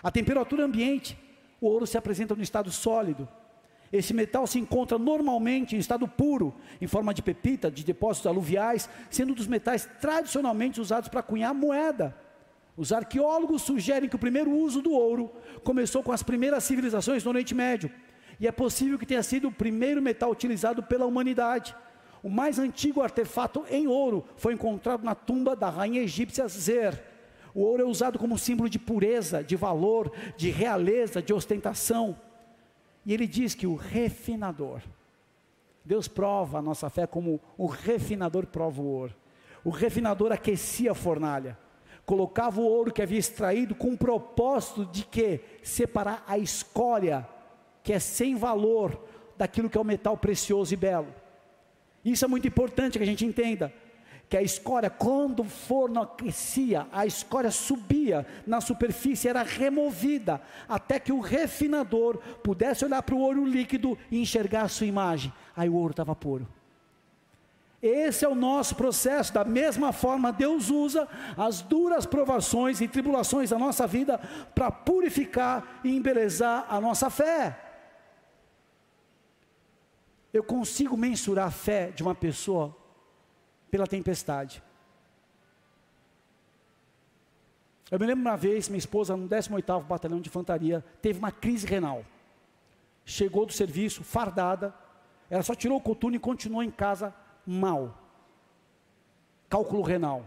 A 0.03 0.11
temperatura 0.11 0.63
ambiente, 0.63 1.17
o 1.59 1.67
ouro 1.67 1.87
se 1.87 1.97
apresenta 1.97 2.35
no 2.35 2.43
estado 2.43 2.71
sólido. 2.71 3.27
Esse 3.91 4.13
metal 4.13 4.45
se 4.45 4.59
encontra 4.59 4.97
normalmente 4.97 5.75
em 5.75 5.79
estado 5.79 6.07
puro, 6.07 6.53
em 6.81 6.87
forma 6.87 7.13
de 7.13 7.21
pepita, 7.21 7.71
de 7.71 7.83
depósitos 7.83 8.27
aluviais, 8.27 8.89
sendo 9.09 9.31
um 9.31 9.35
dos 9.35 9.47
metais 9.47 9.89
tradicionalmente 10.01 10.81
usados 10.81 11.09
para 11.09 11.23
cunhar 11.23 11.53
moeda. 11.53 12.15
Os 12.75 12.91
arqueólogos 12.91 13.63
sugerem 13.63 14.09
que 14.09 14.15
o 14.15 14.19
primeiro 14.19 14.51
uso 14.51 14.81
do 14.81 14.91
ouro 14.91 15.31
começou 15.63 16.03
com 16.03 16.11
as 16.11 16.21
primeiras 16.21 16.63
civilizações 16.63 17.23
no 17.23 17.31
Oriente 17.31 17.55
Médio, 17.55 17.89
e 18.39 18.47
é 18.47 18.51
possível 18.51 18.99
que 18.99 19.05
tenha 19.05 19.23
sido 19.23 19.47
o 19.47 19.51
primeiro 19.51 20.01
metal 20.01 20.29
utilizado 20.29 20.83
pela 20.83 21.05
humanidade. 21.05 21.75
O 22.21 22.29
mais 22.29 22.59
antigo 22.59 23.01
artefato 23.01 23.65
em 23.69 23.87
ouro 23.87 24.25
foi 24.35 24.53
encontrado 24.53 25.03
na 25.03 25.15
tumba 25.15 25.55
da 25.55 25.69
rainha 25.69 26.01
egípcia 26.01 26.47
Zer. 26.47 27.03
O 27.57 27.61
ouro 27.61 27.81
é 27.81 27.85
usado 27.87 28.19
como 28.19 28.37
símbolo 28.37 28.69
de 28.69 28.77
pureza, 28.77 29.43
de 29.43 29.55
valor, 29.55 30.11
de 30.37 30.51
realeza, 30.51 31.23
de 31.23 31.33
ostentação. 31.33 32.15
E 33.03 33.11
ele 33.11 33.25
diz 33.25 33.55
que 33.55 33.65
o 33.65 33.73
refinador, 33.73 34.79
Deus 35.83 36.07
prova 36.07 36.59
a 36.59 36.61
nossa 36.61 36.87
fé 36.87 37.07
como 37.07 37.41
o 37.57 37.65
refinador 37.65 38.45
prova 38.45 38.79
o 38.79 38.85
ouro. 38.85 39.15
O 39.63 39.71
refinador 39.71 40.31
aquecia 40.31 40.91
a 40.91 40.93
fornalha, 40.93 41.57
colocava 42.05 42.61
o 42.61 42.63
ouro 42.63 42.93
que 42.93 43.01
havia 43.01 43.17
extraído 43.17 43.73
com 43.73 43.93
o 43.93 43.97
propósito 43.97 44.85
de 44.85 45.03
que 45.03 45.39
separar 45.63 46.23
a 46.27 46.37
escória, 46.37 47.27
que 47.81 47.91
é 47.91 47.97
sem 47.97 48.35
valor, 48.35 49.03
daquilo 49.35 49.67
que 49.67 49.79
é 49.79 49.81
o 49.81 49.83
metal 49.83 50.15
precioso 50.15 50.75
e 50.75 50.77
belo. 50.77 51.11
Isso 52.05 52.23
é 52.23 52.27
muito 52.27 52.47
importante 52.47 52.99
que 52.99 53.03
a 53.03 53.07
gente 53.07 53.25
entenda 53.25 53.73
que 54.29 54.35
a 54.35 54.41
escória, 54.41 54.89
quando 54.89 55.41
o 55.41 55.45
forno 55.45 56.01
aquecia, 56.01 56.85
a 56.91 57.05
escória 57.05 57.49
subia 57.49 58.25
na 58.45 58.59
superfície, 58.59 59.29
era 59.29 59.41
removida, 59.41 60.41
até 60.67 60.99
que 60.99 61.13
o 61.13 61.21
refinador 61.21 62.17
pudesse 62.43 62.83
olhar 62.83 63.01
para 63.01 63.15
o 63.15 63.19
ouro 63.19 63.45
líquido 63.45 63.97
e 64.11 64.19
enxergar 64.21 64.63
a 64.63 64.67
sua 64.67 64.85
imagem. 64.85 65.31
Aí 65.55 65.69
o 65.69 65.75
ouro 65.75 65.91
estava 65.91 66.13
puro. 66.13 66.47
Esse 67.81 68.25
é 68.25 68.27
o 68.27 68.35
nosso 68.35 68.75
processo. 68.75 69.33
Da 69.33 69.45
mesma 69.45 69.93
forma, 69.93 70.33
Deus 70.33 70.69
usa 70.69 71.07
as 71.37 71.61
duras 71.61 72.05
provações 72.05 72.81
e 72.81 72.87
tribulações 72.87 73.51
da 73.51 73.57
nossa 73.57 73.87
vida 73.87 74.19
para 74.53 74.69
purificar 74.69 75.79
e 75.83 75.95
embelezar 75.95 76.65
a 76.69 76.81
nossa 76.81 77.09
fé. 77.09 77.57
Eu 80.33 80.43
consigo 80.43 80.97
mensurar 80.97 81.47
a 81.47 81.51
fé 81.51 81.91
de 81.91 82.03
uma 82.03 82.13
pessoa 82.13 82.75
pela 83.77 83.85
tempestade. 83.85 84.63
Eu 87.91 87.99
me 87.99 88.07
lembro 88.07 88.21
uma 88.21 88.35
vez, 88.35 88.67
minha 88.67 88.79
esposa, 88.79 89.15
no 89.15 89.29
18º 89.29 89.83
Batalhão 89.83 90.19
de 90.19 90.29
Infantaria, 90.29 90.83
teve 90.99 91.19
uma 91.19 91.31
crise 91.31 91.67
renal. 91.67 92.03
Chegou 93.05 93.45
do 93.45 93.53
serviço, 93.53 94.03
fardada, 94.03 94.73
ela 95.29 95.43
só 95.43 95.53
tirou 95.53 95.77
o 95.77 95.81
coturno 95.81 96.15
e 96.15 96.19
continuou 96.19 96.63
em 96.63 96.71
casa 96.71 97.13
mal. 97.45 97.95
Cálculo 99.47 99.83
renal. 99.83 100.25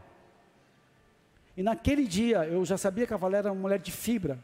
E 1.57 1.62
naquele 1.62 2.07
dia, 2.07 2.47
eu 2.47 2.64
já 2.64 2.78
sabia 2.78 3.04
que 3.07 3.12
a 3.12 3.16
Valéria 3.16 3.49
era 3.49 3.52
uma 3.52 3.61
mulher 3.61 3.80
de 3.80 3.90
fibra. 3.90 4.38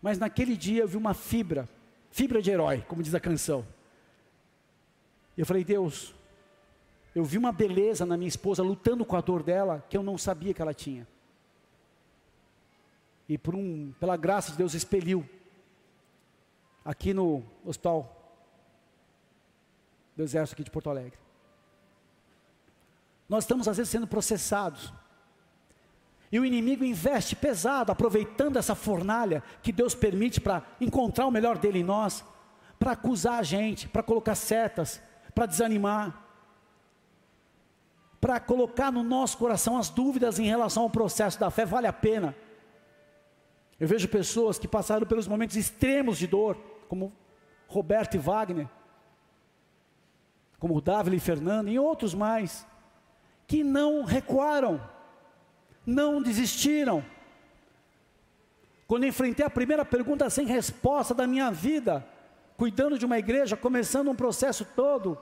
Mas 0.00 0.18
naquele 0.18 0.56
dia 0.56 0.82
eu 0.82 0.88
vi 0.88 0.96
uma 0.96 1.12
fibra, 1.12 1.68
fibra 2.10 2.40
de 2.40 2.50
herói, 2.50 2.82
como 2.88 3.02
diz 3.02 3.14
a 3.14 3.20
canção. 3.20 3.64
E 5.36 5.40
eu 5.40 5.46
falei, 5.46 5.62
Deus, 5.62 6.14
eu 7.14 7.24
vi 7.24 7.38
uma 7.38 7.52
beleza 7.52 8.04
na 8.04 8.16
minha 8.16 8.28
esposa 8.28 8.62
lutando 8.62 9.04
com 9.04 9.16
a 9.16 9.20
dor 9.20 9.42
dela 9.42 9.84
que 9.88 9.96
eu 9.96 10.02
não 10.02 10.18
sabia 10.18 10.52
que 10.52 10.60
ela 10.60 10.74
tinha. 10.74 11.06
e 13.28 13.38
por 13.38 13.54
um, 13.54 13.92
pela 13.98 14.16
graça 14.16 14.50
de 14.50 14.58
Deus 14.58 14.74
expeliu 14.74 15.26
aqui 16.84 17.14
no 17.14 17.42
hospital 17.64 18.14
do 20.14 20.22
exército 20.22 20.54
aqui 20.54 20.64
de 20.64 20.70
Porto 20.70 20.90
Alegre. 20.90 21.18
Nós 23.28 23.44
estamos 23.44 23.66
às 23.66 23.76
vezes 23.76 23.90
sendo 23.90 24.06
processados. 24.06 24.92
E 26.30 26.38
o 26.38 26.44
inimigo 26.44 26.84
investe 26.84 27.34
pesado, 27.34 27.90
aproveitando 27.90 28.58
essa 28.58 28.74
fornalha 28.74 29.42
que 29.62 29.72
Deus 29.72 29.94
permite 29.94 30.40
para 30.40 30.62
encontrar 30.80 31.26
o 31.26 31.30
melhor 31.30 31.58
dele 31.58 31.78
em 31.78 31.84
nós, 31.84 32.24
para 32.78 32.92
acusar 32.92 33.38
a 33.38 33.42
gente, 33.42 33.88
para 33.88 34.02
colocar 34.02 34.34
setas, 34.34 35.00
para 35.34 35.46
desanimar, 35.46 36.23
para 38.24 38.40
colocar 38.40 38.90
no 38.90 39.02
nosso 39.02 39.36
coração 39.36 39.76
as 39.76 39.90
dúvidas 39.90 40.38
em 40.38 40.46
relação 40.46 40.84
ao 40.84 40.88
processo 40.88 41.38
da 41.38 41.50
fé, 41.50 41.66
vale 41.66 41.86
a 41.86 41.92
pena. 41.92 42.34
Eu 43.78 43.86
vejo 43.86 44.08
pessoas 44.08 44.58
que 44.58 44.66
passaram 44.66 45.06
pelos 45.06 45.28
momentos 45.28 45.56
extremos 45.56 46.16
de 46.16 46.26
dor, 46.26 46.56
como 46.88 47.12
Roberto 47.68 48.14
e 48.14 48.18
Wagner, 48.18 48.66
como 50.58 50.80
Davi 50.80 51.14
e 51.14 51.20
Fernando, 51.20 51.68
e 51.68 51.78
outros 51.78 52.14
mais, 52.14 52.66
que 53.46 53.62
não 53.62 54.04
recuaram, 54.04 54.80
não 55.84 56.22
desistiram. 56.22 57.04
Quando 58.86 59.04
enfrentei 59.04 59.44
a 59.44 59.50
primeira 59.50 59.84
pergunta 59.84 60.30
sem 60.30 60.46
resposta 60.46 61.12
da 61.12 61.26
minha 61.26 61.50
vida, 61.50 62.02
cuidando 62.56 62.98
de 62.98 63.04
uma 63.04 63.18
igreja, 63.18 63.54
começando 63.54 64.10
um 64.10 64.16
processo 64.16 64.64
todo, 64.74 65.18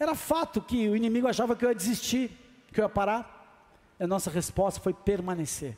era 0.00 0.14
fato 0.14 0.62
que 0.62 0.88
o 0.88 0.96
inimigo 0.96 1.28
achava 1.28 1.54
que 1.54 1.62
eu 1.62 1.68
ia 1.68 1.74
desistir, 1.74 2.30
que 2.72 2.80
eu 2.80 2.84
ia 2.84 2.88
parar. 2.88 3.36
A 4.00 4.06
nossa 4.06 4.30
resposta 4.30 4.80
foi 4.80 4.94
permanecer. 4.94 5.76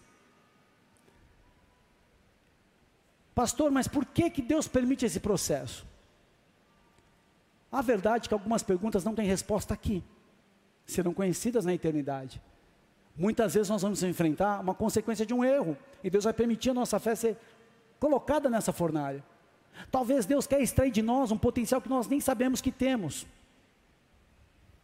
Pastor, 3.35 3.73
mas 3.73 3.89
por 3.89 4.05
que, 4.05 4.31
que 4.31 4.41
Deus 4.41 4.69
permite 4.69 5.05
esse 5.05 5.19
processo? 5.19 5.85
A 7.71 7.83
verdade 7.83 8.27
é 8.27 8.29
que 8.29 8.35
algumas 8.35 8.63
perguntas 8.63 9.03
não 9.03 9.13
têm 9.13 9.27
resposta 9.27 9.75
aqui, 9.75 10.05
serão 10.87 11.13
conhecidas 11.13 11.65
na 11.65 11.75
eternidade. 11.75 12.41
Muitas 13.17 13.55
vezes 13.55 13.71
nós 13.71 13.83
vamos 13.83 14.05
enfrentar 14.05 14.61
uma 14.61 14.75
consequência 14.75 15.27
de 15.27 15.35
um 15.35 15.43
erro, 15.45 15.77
e 16.05 16.09
Deus 16.09 16.25
vai 16.25 16.33
permitir 16.33 16.71
a 16.71 16.75
nossa 16.75 17.01
fé 17.01 17.17
ser 17.17 17.37
colocada 17.99 18.49
nessa 18.49 18.73
fornalha. 18.73 19.25
Talvez 19.91 20.27
Deus 20.27 20.47
quer 20.47 20.61
extrair 20.61 20.93
de 20.93 21.03
nós 21.03 21.33
um 21.33 21.39
potencial 21.39 21.81
que 21.81 21.89
nós 21.89 22.07
nem 22.07 22.21
sabemos 22.21 22.61
que 22.61 22.71
temos. 22.71 23.27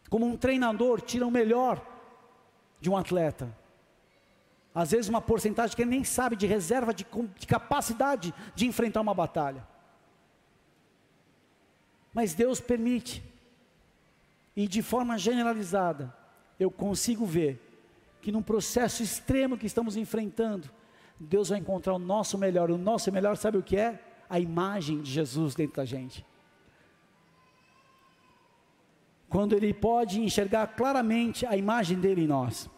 Como 0.09 0.25
um 0.25 0.35
treinador 0.35 1.01
tira 1.01 1.25
o 1.25 1.31
melhor 1.31 1.85
de 2.81 2.89
um 2.89 2.97
atleta. 2.97 3.55
Às 4.73 4.91
vezes 4.91 5.09
uma 5.09 5.21
porcentagem 5.21 5.75
que 5.75 5.81
ele 5.81 5.89
nem 5.89 6.03
sabe 6.03 6.35
de 6.35 6.47
reserva 6.47 6.93
de, 6.93 7.05
de 7.37 7.47
capacidade 7.47 8.33
de 8.55 8.65
enfrentar 8.65 9.01
uma 9.01 9.13
batalha. 9.13 9.67
Mas 12.13 12.33
Deus 12.33 12.59
permite. 12.59 13.23
E 14.55 14.67
de 14.67 14.81
forma 14.81 15.17
generalizada, 15.17 16.13
eu 16.59 16.69
consigo 16.69 17.25
ver 17.25 17.61
que 18.21 18.31
num 18.31 18.41
processo 18.41 19.01
extremo 19.01 19.57
que 19.57 19.65
estamos 19.65 19.95
enfrentando, 19.95 20.69
Deus 21.19 21.49
vai 21.49 21.59
encontrar 21.59 21.93
o 21.93 21.99
nosso 21.99 22.37
melhor. 22.37 22.69
O 22.71 22.77
nosso 22.77 23.11
melhor, 23.11 23.37
sabe 23.37 23.57
o 23.57 23.63
que 23.63 23.77
é? 23.77 24.03
A 24.29 24.39
imagem 24.39 25.01
de 25.01 25.11
Jesus 25.11 25.55
dentro 25.55 25.77
da 25.77 25.85
gente. 25.85 26.25
Quando 29.29 29.53
Ele 29.53 29.73
pode 29.73 30.19
enxergar 30.19 30.67
claramente 30.67 31.45
a 31.45 31.55
imagem 31.55 31.99
dele 31.99 32.23
em 32.23 32.27
nós. 32.27 32.69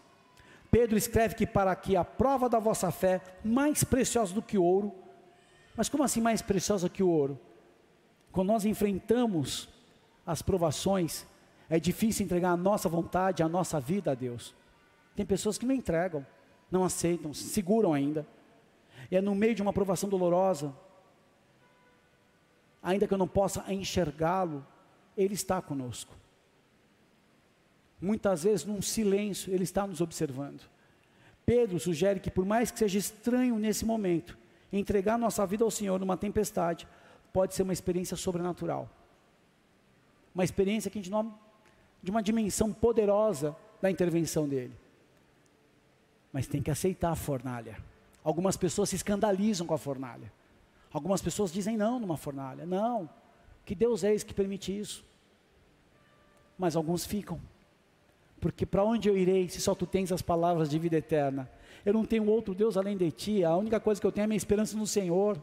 Pedro 0.70 0.98
escreve 0.98 1.36
que 1.36 1.48
para 1.48 1.76
que 1.76 1.96
a 1.96 2.04
prova 2.04 2.48
da 2.48 2.60
vossa 2.60 2.92
fé, 2.92 3.22
mais 3.44 3.84
preciosa 3.84 4.34
do 4.34 4.42
que 4.42 4.58
ouro, 4.58 4.94
mas 5.76 5.90
como 5.90 6.04
assim 6.04 6.22
mais 6.22 6.42
preciosa 6.42 6.90
que 6.90 7.04
o 7.04 7.10
ouro? 7.10 7.40
Quando 8.32 8.48
nós 8.48 8.66
enfrentamos 8.66 9.68
as 10.26 10.42
provações, 10.42 11.26
é 11.70 11.80
difícil 11.80 12.26
entregar 12.26 12.52
a 12.52 12.58
nossa 12.58 12.88
vontade, 12.88 13.44
a 13.44 13.50
nossa 13.50 13.80
vida 13.80 14.12
a 14.12 14.16
Deus. 14.16 14.54
Tem 15.16 15.26
pessoas 15.26 15.58
que 15.58 15.66
não 15.66 15.76
entregam, 15.76 16.26
não 16.70 16.84
aceitam, 16.84 17.34
seguram 17.34 17.94
ainda. 17.94 18.26
E 19.10 19.16
é 19.16 19.22
no 19.22 19.36
meio 19.36 19.56
de 19.56 19.62
uma 19.62 19.74
provação 19.74 20.10
dolorosa, 20.10 20.74
ainda 22.82 23.08
que 23.08 23.14
eu 23.14 23.18
não 23.18 23.28
possa 23.28 23.64
enxergá-lo, 23.74 24.66
Ele 25.18 25.34
está 25.34 25.62
conosco. 25.62 26.14
Muitas 28.02 28.44
vezes, 28.44 28.66
num 28.66 28.82
silêncio, 28.82 29.54
Ele 29.54 29.64
está 29.64 29.86
nos 29.86 30.02
observando. 30.02 30.64
Pedro 31.46 31.80
sugere 31.80 32.20
que, 32.20 32.32
por 32.32 32.46
mais 32.46 32.72
que 32.72 32.80
seja 32.80 32.98
estranho 32.98 33.60
nesse 33.60 33.86
momento, 33.86 34.38
entregar 34.74 35.18
nossa 35.18 35.46
vida 35.46 35.64
ao 35.64 35.70
Senhor 35.70 36.00
numa 36.00 36.18
tempestade, 36.18 36.88
pode 37.32 37.54
ser 37.54 37.64
uma 37.64 37.74
experiência 37.74 38.18
sobrenatural. 38.18 38.90
Uma 40.34 40.44
experiência 40.44 40.90
que 40.90 40.98
a 40.98 41.02
gente 41.02 41.12
não, 41.12 41.38
de 42.02 42.10
uma 42.10 42.24
dimensão 42.24 42.74
poderosa 42.74 43.56
da 43.82 43.92
intervenção 43.92 44.48
dele. 44.48 44.74
Mas 46.34 46.48
tem 46.48 46.62
que 46.62 46.72
aceitar 46.72 47.12
a 47.12 47.16
fornalha. 47.16 47.78
Algumas 48.24 48.56
pessoas 48.56 48.90
se 48.90 48.96
escandalizam 48.96 49.68
com 49.68 49.74
a 49.74 49.78
fornalha. 49.78 50.32
Algumas 50.92 51.22
pessoas 51.22 51.52
dizem 51.52 51.78
não 51.78 52.00
numa 52.00 52.18
fornalha. 52.18 52.66
Não, 52.66 53.10
que 53.66 53.76
Deus 53.76 54.04
é 54.04 54.14
esse 54.14 54.26
que 54.26 54.34
permite 54.34 54.78
isso. 54.78 55.04
Mas 56.58 56.76
alguns 56.76 57.06
ficam 57.06 57.40
porque 58.42 58.66
para 58.66 58.84
onde 58.84 59.08
eu 59.08 59.16
irei 59.16 59.48
se 59.48 59.62
só 59.62 59.76
tu 59.76 59.86
tens 59.86 60.12
as 60.12 60.22
palavras 60.22 60.68
de 60.68 60.80
vida 60.80 60.98
eterna? 60.98 61.50
Eu 61.86 61.94
não 61.94 62.04
tenho 62.04 62.26
outro 62.26 62.56
Deus 62.56 62.76
além 62.76 62.98
de 62.98 63.12
ti, 63.12 63.44
a 63.44 63.56
única 63.56 63.80
coisa 63.80 64.02
que 64.02 64.06
eu 64.06 64.12
tenho 64.12 64.26
é 64.26 64.28
minha 64.28 64.38
esperança 64.38 64.76
no 64.76 64.88
Senhor. 64.88 65.40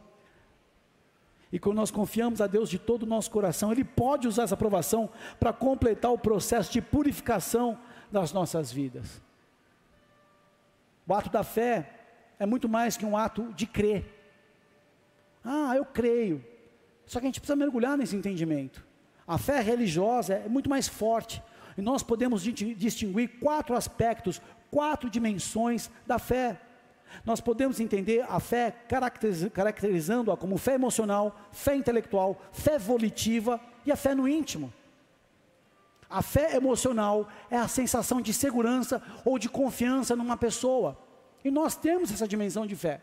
E 1.50 1.59
quando 1.59 1.76
nós 1.76 1.90
confiamos 1.90 2.40
a 2.40 2.47
Deus 2.47 2.69
de 2.69 2.78
todo 2.78 3.05
o 3.05 3.07
nosso 3.07 3.31
coração, 3.31 3.73
Ele 3.73 3.85
pode 3.85 4.26
usar 4.28 4.43
essa 4.43 4.55
aprovação 4.55 5.09
para 5.38 5.52
completar 5.52 6.12
o 6.12 6.19
processo 6.19 6.71
de 6.73 6.83
purificação 6.83 7.78
das 8.11 8.33
nossas 8.33 8.71
vidas. 8.71 9.23
O 11.07 11.14
ato 11.14 11.31
da 11.31 11.43
fé 11.43 11.90
é 12.38 12.45
muito 12.45 12.69
mais 12.69 12.97
que 12.97 13.07
um 13.07 13.17
ato 13.17 13.52
de 13.55 13.67
crer. 13.67 14.05
Ah, 15.43 15.75
eu 15.76 15.85
creio. 15.85 16.45
Só 17.07 17.19
que 17.21 17.26
a 17.26 17.28
gente 17.28 17.40
precisa 17.40 17.57
mergulhar 17.57 17.97
nesse 17.97 18.14
entendimento. 18.14 18.85
A 19.26 19.38
fé 19.38 19.61
religiosa 19.61 20.35
é 20.35 20.49
muito 20.49 20.69
mais 20.69 20.87
forte. 20.87 21.43
E 21.78 21.80
nós 21.80 22.02
podemos 22.02 22.42
distinguir 22.42 23.38
quatro 23.38 23.76
aspectos, 23.76 24.42
quatro 24.68 25.08
dimensões 25.08 25.88
da 26.04 26.18
fé. 26.18 26.61
Nós 27.25 27.40
podemos 27.40 27.78
entender 27.78 28.26
a 28.28 28.40
fé 28.40 28.75
caracterizando-a 29.54 30.37
como 30.37 30.58
fé 30.58 30.75
emocional, 30.75 31.40
fé 31.52 31.76
intelectual, 31.76 32.42
fé 32.52 32.80
volitiva 32.80 33.61
e 33.87 33.92
a 33.92 33.97
fé 33.97 34.12
no 34.12 34.26
íntimo. 34.26 34.73
A 36.11 36.20
fé 36.20 36.56
emocional 36.56 37.28
é 37.49 37.56
a 37.56 37.68
sensação 37.68 38.20
de 38.20 38.35
segurança 38.35 39.00
ou 39.25 39.38
de 39.38 39.49
confiança 39.49 40.16
numa 40.16 40.37
pessoa. 40.37 40.99
E 41.44 41.50
nós 41.50 41.76
temos 41.76 42.11
essa 42.11 42.26
dimensão 42.26 42.66
de 42.66 42.75
fé. 42.75 43.00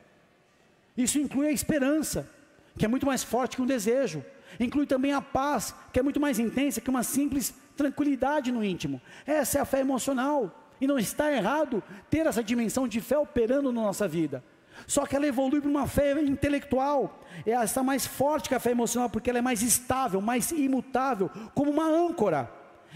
Isso 0.98 1.18
inclui 1.18 1.48
a 1.48 1.52
esperança, 1.52 2.30
que 2.78 2.84
é 2.84 2.90
muito 2.90 3.06
mais 3.06 3.24
forte 3.24 3.56
que 3.56 3.62
um 3.62 3.66
desejo. 3.66 4.22
Inclui 4.60 4.86
também 4.86 5.14
a 5.14 5.22
paz, 5.22 5.74
que 5.94 6.00
é 6.00 6.04
muito 6.04 6.20
mais 6.20 6.40
intensa 6.40 6.82
que 6.82 6.90
uma 6.90 7.04
simples 7.04 7.54
tranquilidade 7.76 8.52
no 8.52 8.64
íntimo. 8.64 9.02
Essa 9.26 9.60
é 9.60 9.62
a 9.62 9.66
fé 9.66 9.80
emocional. 9.80 10.62
E 10.80 10.88
não 10.88 11.00
está 11.00 11.32
errado 11.32 11.82
ter 12.10 12.26
essa 12.26 12.44
dimensão 12.44 12.88
de 12.88 13.00
fé 13.00 13.18
operando 13.18 13.72
na 13.72 13.82
nossa 13.82 14.08
vida. 14.08 14.44
Só 14.86 15.06
que 15.06 15.16
ela 15.16 15.26
evolui 15.26 15.62
para 15.62 15.70
uma 15.70 15.88
fé 15.88 16.22
intelectual. 16.22 17.20
Ela 17.46 17.64
está 17.64 17.82
mais 17.82 18.06
forte 18.06 18.50
que 18.50 18.56
a 18.56 18.60
fé 18.60 18.72
emocional, 18.72 19.10
porque 19.10 19.30
ela 19.30 19.40
é 19.40 19.42
mais 19.42 19.62
estável, 19.62 20.20
mais 20.20 20.52
imutável, 20.52 21.30
como 21.54 21.72
uma 21.72 21.86
âncora. 21.86 22.52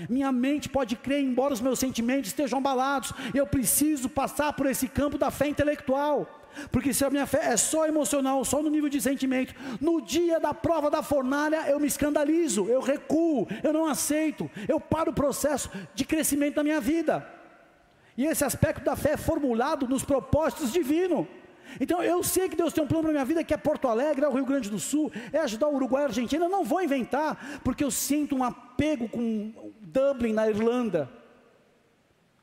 Minha 0.09 0.31
mente 0.31 0.69
pode 0.69 0.95
crer, 0.95 1.21
embora 1.21 1.53
os 1.53 1.61
meus 1.61 1.79
sentimentos 1.79 2.29
estejam 2.29 2.59
abalados. 2.59 3.13
Eu 3.33 3.47
preciso 3.47 4.07
passar 4.07 4.53
por 4.53 4.65
esse 4.65 4.87
campo 4.87 5.17
da 5.17 5.31
fé 5.31 5.47
intelectual. 5.47 6.38
Porque 6.71 6.93
se 6.93 7.03
a 7.05 7.09
minha 7.09 7.25
fé 7.25 7.53
é 7.53 7.57
só 7.57 7.85
emocional, 7.85 8.43
só 8.45 8.61
no 8.61 8.69
nível 8.69 8.89
de 8.89 9.01
sentimento, 9.01 9.53
no 9.79 10.01
dia 10.01 10.39
da 10.39 10.53
prova 10.53 10.89
da 10.89 11.01
fornalha 11.01 11.67
eu 11.67 11.79
me 11.79 11.87
escandalizo, 11.87 12.65
eu 12.67 12.81
recuo, 12.81 13.47
eu 13.63 13.73
não 13.73 13.85
aceito, 13.85 14.49
eu 14.67 14.79
paro 14.79 15.11
o 15.11 15.13
processo 15.13 15.69
de 15.93 16.05
crescimento 16.05 16.55
da 16.55 16.63
minha 16.63 16.81
vida. 16.81 17.27
E 18.17 18.25
esse 18.25 18.43
aspecto 18.43 18.83
da 18.83 18.95
fé 18.95 19.11
é 19.11 19.17
formulado 19.17 19.87
nos 19.87 20.03
propósitos 20.03 20.73
divinos. 20.73 21.25
Então 21.79 22.01
eu 22.01 22.23
sei 22.23 22.49
que 22.49 22.55
Deus 22.55 22.73
tem 22.73 22.83
um 22.83 22.87
plano 22.87 23.03
para 23.03 23.11
minha 23.11 23.25
vida 23.25 23.43
que 23.43 23.53
é 23.53 23.57
Porto 23.57 23.87
Alegre, 23.87 24.25
é 24.25 24.27
o 24.27 24.33
Rio 24.33 24.45
Grande 24.45 24.69
do 24.69 24.79
Sul, 24.79 25.11
é 25.31 25.39
ajudar 25.39 25.67
o 25.67 25.75
Uruguai 25.75 26.03
e 26.03 26.05
a 26.05 26.07
Argentina. 26.07 26.45
Eu 26.45 26.49
não 26.49 26.63
vou 26.63 26.81
inventar, 26.81 27.61
porque 27.63 27.83
eu 27.83 27.91
sinto 27.91 28.35
um 28.35 28.43
apego 28.43 29.07
com 29.07 29.53
Dublin 29.81 30.33
na 30.33 30.49
Irlanda. 30.49 31.09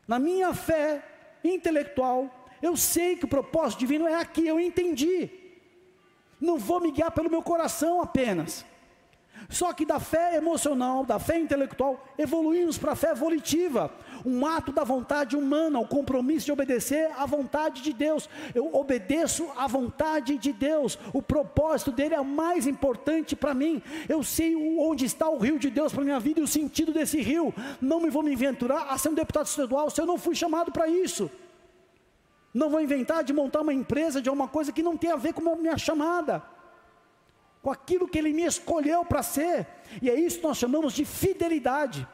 Na 0.07 0.19
minha 0.19 0.55
fé 0.55 1.03
intelectual, 1.43 2.31
eu 2.63 2.77
sei 2.77 3.17
que 3.17 3.25
o 3.25 3.29
propósito 3.29 3.81
divino 3.81 4.07
é 4.07 4.15
aqui, 4.15 4.47
eu 4.47 4.59
entendi. 4.59 5.31
Não 6.41 6.59
vou 6.59 6.81
me 6.81 6.91
guiar 6.91 7.11
pelo 7.11 7.31
meu 7.31 7.43
coração 7.43 8.01
apenas. 8.01 8.65
Só 9.49 9.73
que 9.73 9.85
da 9.85 10.01
fé 10.01 10.37
emocional, 10.37 11.05
da 11.05 11.19
fé 11.19 11.39
intelectual, 11.39 12.05
evoluímos 12.19 12.79
para 12.79 12.93
a 12.93 12.97
fé 12.97 13.15
volitiva, 13.15 13.93
um 14.25 14.45
ato 14.45 14.73
da 14.73 14.83
vontade 14.83 15.37
humana, 15.37 15.79
o 15.79 15.87
compromisso 15.87 16.47
de 16.47 16.53
obedecer 16.53 17.11
à 17.17 17.27
vontade 17.27 17.83
de 17.83 17.93
Deus. 17.93 18.29
Eu 18.55 18.75
obedeço 18.75 19.49
à 19.57 19.67
vontade 19.67 20.37
de 20.37 20.53
Deus, 20.53 20.99
o 21.13 21.23
propósito 21.23 21.93
dele 21.93 22.15
é 22.15 22.21
o 22.21 22.25
mais 22.25 22.67
importante 22.67 23.37
para 23.37 23.55
mim. 23.55 23.81
Eu 24.09 24.23
sei 24.23 24.57
onde 24.79 25.05
está 25.05 25.29
o 25.29 25.39
rio 25.39 25.59
de 25.59 25.71
Deus 25.71 25.93
para 25.93 26.05
minha 26.05 26.19
vida 26.19 26.41
e 26.41 26.43
o 26.43 26.49
sentido 26.49 26.93
desse 26.93 27.21
rio. 27.21 27.55
Não 27.81 28.01
me 28.01 28.11
vou 28.11 28.23
me 28.23 28.35
aventurar 28.35 28.89
a 28.89 28.99
ser 28.99 29.11
um 29.11 29.15
deputado 29.15 29.47
estadual 29.47 29.91
se 29.91 30.01
eu 30.01 30.07
não 30.07 30.19
fui 30.19 30.35
chamado 30.35 30.73
para 30.73 30.89
isso. 30.89 31.31
Não 32.61 32.69
vou 32.73 32.81
inventar 32.81 33.21
de 33.23 33.33
montar 33.41 33.61
uma 33.61 33.75
empresa 33.81 34.23
de 34.23 34.29
alguma 34.31 34.49
coisa 34.49 34.73
que 34.73 34.83
não 34.89 34.97
tem 34.97 35.11
a 35.11 35.17
ver 35.25 35.33
com 35.35 35.49
a 35.49 35.57
minha 35.57 35.79
chamada 35.79 36.43
com 37.67 37.73
aquilo 37.73 38.07
que 38.07 38.17
Ele 38.17 38.33
me 38.33 38.45
escolheu 38.45 39.05
para 39.05 39.25
ser, 39.25 39.67
e 40.01 40.09
é 40.09 40.15
isso 40.15 40.39
que 40.39 40.47
nós 40.47 40.57
chamamos 40.57 40.93
de 40.93 41.05
fidelidade. 41.05 42.07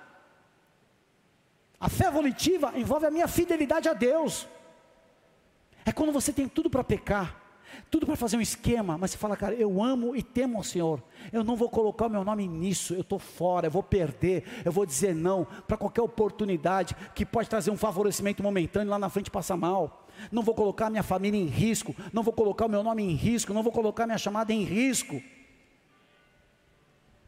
A 1.79 1.91
fé 1.91 2.11
volitiva 2.11 2.73
envolve 2.75 3.05
a 3.05 3.11
minha 3.11 3.29
fidelidade 3.29 3.87
a 3.87 3.93
Deus. 3.93 4.49
É 5.85 5.93
quando 5.93 6.11
você 6.11 6.33
tem 6.33 6.49
tudo 6.49 6.71
para 6.71 6.83
pecar, 6.83 7.39
tudo 7.91 8.07
para 8.07 8.17
fazer 8.17 8.39
um 8.39 8.41
esquema, 8.41 8.97
mas 8.97 9.11
você 9.11 9.19
fala, 9.19 9.37
cara, 9.37 9.55
eu 9.55 9.83
amo 9.83 10.17
e 10.17 10.23
temo 10.23 10.57
ao 10.57 10.65
Senhor, 10.65 11.03
eu 11.31 11.45
não 11.45 11.55
vou 11.55 11.69
colocar 11.69 12.07
o 12.07 12.11
meu 12.11 12.25
nome 12.25 12.49
nisso, 12.49 12.95
eu 12.95 13.03
estou 13.03 13.19
fora, 13.19 13.67
eu 13.67 13.71
vou 13.71 13.83
perder, 13.83 14.63
eu 14.65 14.73
vou 14.73 14.87
dizer 14.87 15.15
não 15.15 15.45
para 15.69 15.77
qualquer 15.77 16.01
oportunidade 16.01 16.97
que 17.15 17.27
pode 17.27 17.51
trazer 17.51 17.71
um 17.71 17.77
favorecimento 17.77 18.43
momentâneo 18.43 18.89
lá 18.91 18.99
na 18.99 19.11
frente 19.11 19.31
passar 19.31 19.59
mal. 19.59 20.02
Não 20.31 20.43
vou 20.43 20.55
colocar 20.55 20.91
minha 20.91 21.03
família 21.03 21.41
em 21.41 21.47
risco, 21.47 21.95
não 22.13 22.23
vou 22.23 22.33
colocar 22.33 22.67
o 22.67 22.69
meu 22.69 22.83
nome 22.83 23.03
em 23.03 23.15
risco, 23.15 23.53
não 23.53 23.63
vou 23.63 23.73
colocar 23.73 24.07
minha 24.07 24.19
chamada 24.19 24.53
em 24.53 24.63
risco. 24.63 25.23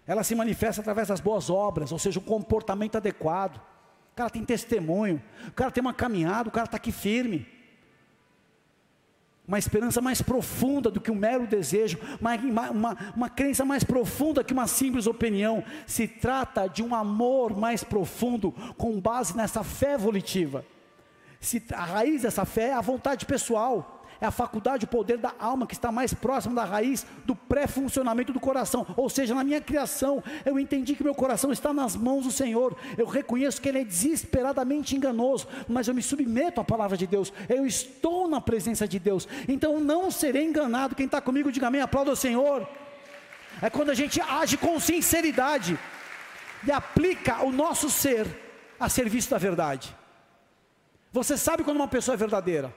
Ela 0.06 0.22
se 0.22 0.34
manifesta 0.34 0.80
através 0.80 1.08
das 1.08 1.20
boas 1.20 1.48
obras, 1.48 1.90
ou 1.90 1.98
seja, 1.98 2.20
um 2.20 2.24
comportamento 2.24 2.96
adequado. 2.96 3.56
O 3.56 4.16
cara 4.16 4.30
tem 4.30 4.44
testemunho, 4.44 5.22
o 5.48 5.52
cara 5.52 5.70
tem 5.70 5.80
uma 5.80 5.94
caminhada, 5.94 6.48
o 6.48 6.52
cara 6.52 6.66
está 6.66 6.76
aqui 6.76 6.92
firme. 6.92 7.46
Uma 9.46 9.58
esperança 9.58 10.00
mais 10.00 10.22
profunda 10.22 10.90
do 10.90 11.00
que 11.00 11.10
um 11.10 11.14
mero 11.14 11.46
desejo, 11.46 11.98
uma, 12.18 12.34
uma, 12.70 13.12
uma, 13.14 13.28
crença 13.28 13.62
mais 13.62 13.84
profunda 13.84 14.42
que 14.42 14.54
uma 14.54 14.66
simples 14.66 15.06
opinião. 15.06 15.62
Se 15.86 16.08
trata 16.08 16.66
de 16.66 16.82
um 16.82 16.94
amor 16.94 17.54
mais 17.54 17.84
profundo, 17.84 18.52
com 18.78 18.98
base 18.98 19.36
nessa 19.36 19.62
fé 19.62 19.98
volitiva. 19.98 20.64
Se, 21.44 21.62
a 21.72 21.84
raiz 21.84 22.22
dessa 22.22 22.44
fé 22.44 22.68
é 22.68 22.72
a 22.72 22.80
vontade 22.80 23.26
pessoal 23.26 23.94
é 24.20 24.26
a 24.26 24.30
faculdade, 24.30 24.84
o 24.84 24.88
poder 24.88 25.18
da 25.18 25.34
alma 25.38 25.66
que 25.66 25.74
está 25.74 25.90
mais 25.90 26.14
próximo 26.14 26.54
da 26.54 26.64
raiz 26.64 27.06
do 27.24 27.34
pré-funcionamento 27.34 28.32
do 28.32 28.40
coração. 28.40 28.86
Ou 28.96 29.10
seja, 29.10 29.34
na 29.34 29.44
minha 29.44 29.60
criação, 29.60 30.22
eu 30.44 30.58
entendi 30.58 30.94
que 30.94 31.04
meu 31.04 31.14
coração 31.14 31.52
está 31.52 31.72
nas 31.72 31.96
mãos 31.96 32.24
do 32.24 32.32
Senhor. 32.32 32.76
Eu 32.96 33.06
reconheço 33.06 33.60
que 33.60 33.68
Ele 33.68 33.80
é 33.80 33.84
desesperadamente 33.84 34.96
enganoso, 34.96 35.46
mas 35.68 35.88
eu 35.88 35.94
me 35.94 36.02
submeto 36.02 36.60
à 36.60 36.64
palavra 36.64 36.96
de 36.96 37.06
Deus. 37.06 37.32
Eu 37.48 37.66
estou 37.66 38.28
na 38.28 38.40
presença 38.40 38.86
de 38.86 38.98
Deus. 38.98 39.28
Então 39.48 39.80
não 39.80 40.10
serei 40.10 40.44
enganado. 40.44 40.94
Quem 40.94 41.06
está 41.06 41.20
comigo, 41.20 41.52
diga 41.52 41.66
amém, 41.66 41.80
aplauda 41.80 42.12
o 42.12 42.16
Senhor. 42.16 42.66
É 43.60 43.68
quando 43.68 43.90
a 43.90 43.94
gente 43.94 44.20
age 44.20 44.56
com 44.56 44.78
sinceridade 44.80 45.78
e 46.66 46.72
aplica 46.72 47.44
o 47.44 47.52
nosso 47.52 47.90
ser 47.90 48.26
a 48.80 48.88
serviço 48.88 49.30
da 49.30 49.38
verdade. 49.38 49.94
Você 51.14 51.38
sabe 51.38 51.62
quando 51.62 51.76
uma 51.76 51.86
pessoa 51.86 52.14
é 52.14 52.16
verdadeira? 52.16 52.74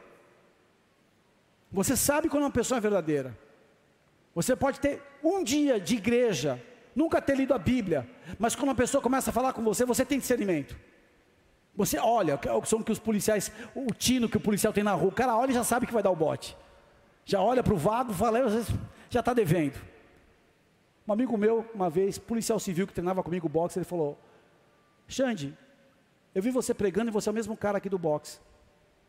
Você 1.72 1.98
sabe 1.98 2.30
quando 2.30 2.44
uma 2.44 2.52
pessoa 2.52 2.78
é 2.78 2.82
verdadeira. 2.82 3.36
Você 4.36 4.56
pode 4.56 4.80
ter 4.80 5.02
um 5.24 5.44
dia 5.44 5.80
de 5.80 5.96
igreja, 5.96 6.62
nunca 6.96 7.20
ter 7.20 7.36
lido 7.36 7.56
a 7.56 7.58
Bíblia, 7.58 8.08
mas 8.38 8.54
quando 8.54 8.68
uma 8.68 8.76
pessoa 8.76 9.02
começa 9.02 9.32
a 9.32 9.34
falar 9.34 9.54
com 9.54 9.64
você, 9.64 9.84
você 9.86 10.06
tem 10.06 10.20
discernimento. 10.20 10.78
Você 11.76 11.98
olha, 11.98 12.40
o 12.54 12.64
som 12.64 12.84
que 12.84 12.92
os 12.92 13.00
policiais, 13.00 13.52
o 13.74 13.92
tino 13.92 14.30
que 14.30 14.38
o 14.38 14.40
policial 14.40 14.72
tem 14.72 14.84
na 14.84 14.94
rua, 14.94 15.10
o 15.10 15.12
cara 15.12 15.36
olha 15.36 15.50
e 15.50 15.56
já 15.56 15.64
sabe 15.64 15.88
que 15.88 15.94
vai 15.94 16.04
dar 16.04 16.12
o 16.12 16.16
bote. 16.16 16.56
Já 17.26 17.42
olha 17.42 17.64
para 17.64 17.74
o 17.74 17.78
vago, 17.78 18.14
fala, 18.14 18.40
já 19.10 19.20
está 19.20 19.34
devendo. 19.34 19.82
Um 21.08 21.14
amigo 21.14 21.36
meu, 21.36 21.66
uma 21.74 21.90
vez, 21.90 22.20
policial 22.20 22.60
civil 22.60 22.86
que 22.86 22.94
treinava 22.94 23.24
comigo 23.24 23.50
boxe, 23.50 23.80
ele 23.80 23.86
falou: 23.86 24.16
Xande, 25.08 25.58
eu 26.38 26.44
vi 26.44 26.52
você 26.52 26.72
pregando 26.72 27.10
e 27.10 27.12
você 27.12 27.28
é 27.28 27.32
o 27.32 27.34
mesmo 27.34 27.58
cara 27.58 27.80
aqui 27.80 27.90
do 27.90 27.98
boxe. 27.98 28.38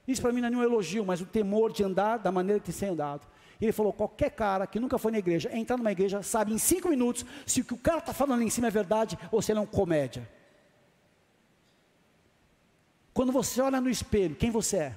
Isso 0.06 0.22
para 0.22 0.32
mim 0.32 0.40
não 0.40 0.48
é 0.48 0.50
nenhum 0.50 0.62
elogio, 0.62 1.04
mas 1.04 1.20
o 1.20 1.26
temor 1.26 1.70
de 1.70 1.84
andar 1.84 2.16
da 2.16 2.32
maneira 2.32 2.58
que 2.58 2.72
tem 2.72 2.88
andado. 2.88 3.28
E 3.60 3.66
ele 3.66 3.72
falou: 3.72 3.92
qualquer 3.92 4.30
cara 4.30 4.66
que 4.66 4.80
nunca 4.80 4.96
foi 4.96 5.12
na 5.12 5.18
igreja, 5.18 5.54
entrar 5.54 5.76
numa 5.76 5.92
igreja, 5.92 6.22
sabe 6.22 6.54
em 6.54 6.56
cinco 6.56 6.88
minutos 6.88 7.26
se 7.44 7.60
o 7.60 7.64
que 7.66 7.74
o 7.74 7.76
cara 7.76 7.98
está 7.98 8.14
falando 8.14 8.40
em 8.40 8.48
cima 8.48 8.68
é 8.68 8.70
verdade 8.70 9.18
ou 9.30 9.42
se 9.42 9.52
ele 9.52 9.58
é 9.58 9.62
um 9.62 9.66
comédia. 9.66 10.26
Quando 13.12 13.30
você 13.30 13.60
olha 13.60 13.78
no 13.78 13.90
espelho, 13.90 14.34
quem 14.34 14.50
você 14.50 14.76
é? 14.78 14.96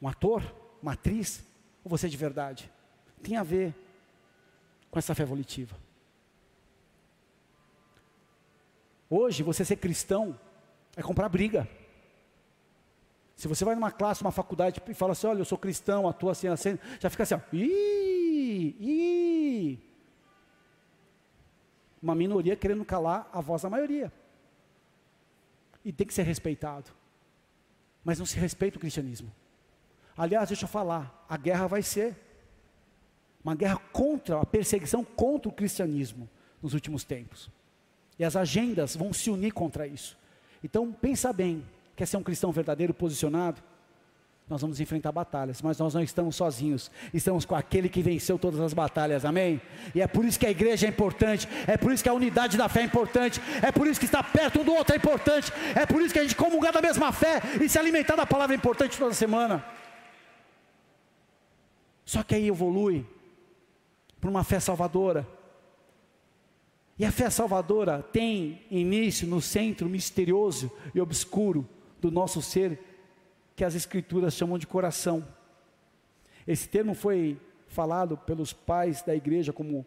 Um 0.00 0.06
ator? 0.06 0.44
Uma 0.80 0.92
atriz? 0.92 1.42
Ou 1.82 1.90
você 1.90 2.06
é 2.06 2.08
de 2.08 2.16
verdade? 2.16 2.70
Tem 3.20 3.36
a 3.36 3.42
ver 3.42 3.74
com 4.92 4.98
essa 5.00 5.12
fé 5.12 5.24
volitiva. 5.24 5.74
Hoje, 9.16 9.44
você 9.44 9.64
ser 9.64 9.76
cristão 9.76 10.36
é 10.96 11.00
comprar 11.00 11.28
briga. 11.28 11.68
Se 13.36 13.46
você 13.46 13.64
vai 13.64 13.76
numa 13.76 13.92
classe, 13.92 14.22
uma 14.22 14.32
faculdade 14.32 14.82
e 14.88 14.92
fala 14.92 15.12
assim, 15.12 15.28
olha, 15.28 15.38
eu 15.38 15.44
sou 15.44 15.56
cristão, 15.56 16.08
atuo 16.08 16.30
assim, 16.30 16.48
assim, 16.48 16.76
já 16.98 17.08
fica 17.08 17.22
assim, 17.22 17.34
ó, 17.34 17.40
ih, 17.52 18.76
ih. 18.80 19.78
Uma 22.02 22.16
minoria 22.16 22.56
querendo 22.56 22.84
calar 22.84 23.30
a 23.32 23.40
voz 23.40 23.62
da 23.62 23.70
maioria. 23.70 24.12
E 25.84 25.92
tem 25.92 26.08
que 26.08 26.12
ser 26.12 26.24
respeitado. 26.24 26.90
Mas 28.02 28.18
não 28.18 28.26
se 28.26 28.36
respeita 28.36 28.78
o 28.78 28.80
cristianismo. 28.80 29.32
Aliás, 30.16 30.48
deixa 30.48 30.64
eu 30.64 30.68
falar, 30.68 31.24
a 31.28 31.36
guerra 31.36 31.68
vai 31.68 31.82
ser 31.82 32.16
uma 33.44 33.54
guerra 33.54 33.76
contra, 33.92 34.40
a 34.40 34.44
perseguição 34.44 35.04
contra 35.04 35.48
o 35.48 35.52
cristianismo 35.52 36.28
nos 36.60 36.74
últimos 36.74 37.04
tempos. 37.04 37.48
E 38.18 38.24
as 38.24 38.36
agendas 38.36 38.96
vão 38.96 39.12
se 39.12 39.30
unir 39.30 39.52
contra 39.52 39.86
isso. 39.86 40.16
Então, 40.62 40.92
pensa 40.92 41.32
bem, 41.32 41.64
Quer 41.96 42.06
ser 42.06 42.16
um 42.16 42.22
cristão 42.22 42.50
verdadeiro, 42.50 42.92
posicionado? 42.92 43.62
Nós 44.48 44.60
vamos 44.60 44.78
enfrentar 44.78 45.10
batalhas, 45.10 45.62
mas 45.62 45.78
nós 45.78 45.94
não 45.94 46.02
estamos 46.02 46.36
sozinhos, 46.36 46.90
estamos 47.14 47.46
com 47.46 47.54
aquele 47.54 47.88
que 47.88 48.02
venceu 48.02 48.38
todas 48.38 48.60
as 48.60 48.74
batalhas, 48.74 49.24
amém? 49.24 49.58
E 49.94 50.02
é 50.02 50.06
por 50.06 50.22
isso 50.22 50.38
que 50.38 50.44
a 50.44 50.50
igreja 50.50 50.86
é 50.86 50.90
importante, 50.90 51.48
é 51.66 51.78
por 51.78 51.92
isso 51.92 52.02
que 52.02 52.10
a 52.10 52.12
unidade 52.12 52.58
da 52.58 52.68
fé 52.68 52.80
é 52.80 52.84
importante, 52.84 53.40
é 53.62 53.72
por 53.72 53.86
isso 53.86 53.98
que 53.98 54.04
estar 54.04 54.22
perto 54.22 54.60
um 54.60 54.64
do 54.64 54.74
outro 54.74 54.94
é 54.94 54.98
importante, 54.98 55.50
é 55.74 55.86
por 55.86 56.02
isso 56.02 56.12
que 56.12 56.18
a 56.18 56.22
gente 56.22 56.36
comungar 56.36 56.74
da 56.74 56.82
mesma 56.82 57.10
fé 57.10 57.40
e 57.62 57.68
se 57.68 57.78
alimentar 57.78 58.16
da 58.16 58.26
palavra 58.26 58.54
é 58.54 58.58
importante 58.58 58.98
toda 58.98 59.14
semana. 59.14 59.64
Só 62.04 62.22
que 62.22 62.34
aí 62.34 62.46
evolui 62.46 63.06
para 64.20 64.28
uma 64.28 64.44
fé 64.44 64.60
salvadora. 64.60 65.26
E 66.98 67.04
a 67.04 67.10
fé 67.10 67.28
salvadora 67.28 68.02
tem 68.02 68.64
início 68.70 69.26
no 69.26 69.40
centro 69.40 69.88
misterioso 69.88 70.70
e 70.94 71.00
obscuro 71.00 71.68
do 72.00 72.10
nosso 72.10 72.40
ser, 72.40 72.78
que 73.56 73.64
as 73.64 73.74
Escrituras 73.74 74.34
chamam 74.34 74.58
de 74.58 74.66
coração. 74.66 75.26
Esse 76.46 76.68
termo 76.68 76.94
foi 76.94 77.40
falado 77.66 78.16
pelos 78.16 78.52
pais 78.52 79.02
da 79.02 79.14
igreja, 79.14 79.52
como 79.52 79.84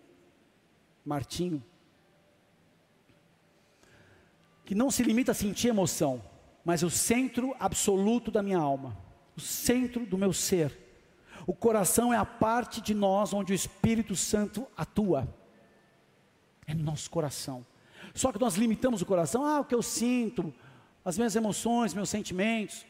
Martinho, 1.05 1.63
que 4.65 4.75
não 4.75 4.91
se 4.91 5.03
limita 5.03 5.31
a 5.31 5.35
sentir 5.35 5.69
emoção, 5.69 6.21
mas 6.65 6.83
o 6.83 6.89
centro 6.89 7.55
absoluto 7.57 8.29
da 8.29 8.43
minha 8.43 8.57
alma, 8.57 8.97
o 9.37 9.39
centro 9.39 10.05
do 10.05 10.17
meu 10.17 10.33
ser. 10.33 10.77
O 11.45 11.53
coração 11.53 12.13
é 12.13 12.17
a 12.17 12.25
parte 12.25 12.81
de 12.81 12.93
nós 12.93 13.31
onde 13.31 13.53
o 13.53 13.55
Espírito 13.55 14.13
Santo 14.13 14.67
atua. 14.75 15.33
É 16.67 16.73
no 16.73 16.83
nosso 16.83 17.09
coração. 17.09 17.65
Só 18.13 18.31
que 18.31 18.39
nós 18.39 18.55
limitamos 18.55 19.01
o 19.01 19.05
coração, 19.05 19.45
ah, 19.45 19.61
o 19.61 19.65
que 19.65 19.73
eu 19.73 19.81
sinto, 19.81 20.53
as 21.03 21.17
minhas 21.17 21.35
emoções, 21.35 21.93
meus 21.93 22.09
sentimentos, 22.09 22.85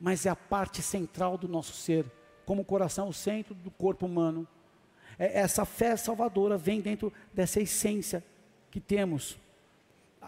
mas 0.00 0.26
é 0.26 0.30
a 0.30 0.36
parte 0.36 0.82
central 0.82 1.38
do 1.38 1.46
nosso 1.46 1.72
ser, 1.72 2.04
como 2.44 2.62
o 2.62 2.64
coração, 2.64 3.08
o 3.08 3.12
centro 3.12 3.54
do 3.54 3.70
corpo 3.70 4.06
humano. 4.06 4.46
É, 5.18 5.40
essa 5.40 5.64
fé 5.64 5.96
salvadora 5.96 6.58
vem 6.58 6.80
dentro 6.80 7.12
dessa 7.32 7.60
essência 7.60 8.24
que 8.70 8.80
temos. 8.80 9.38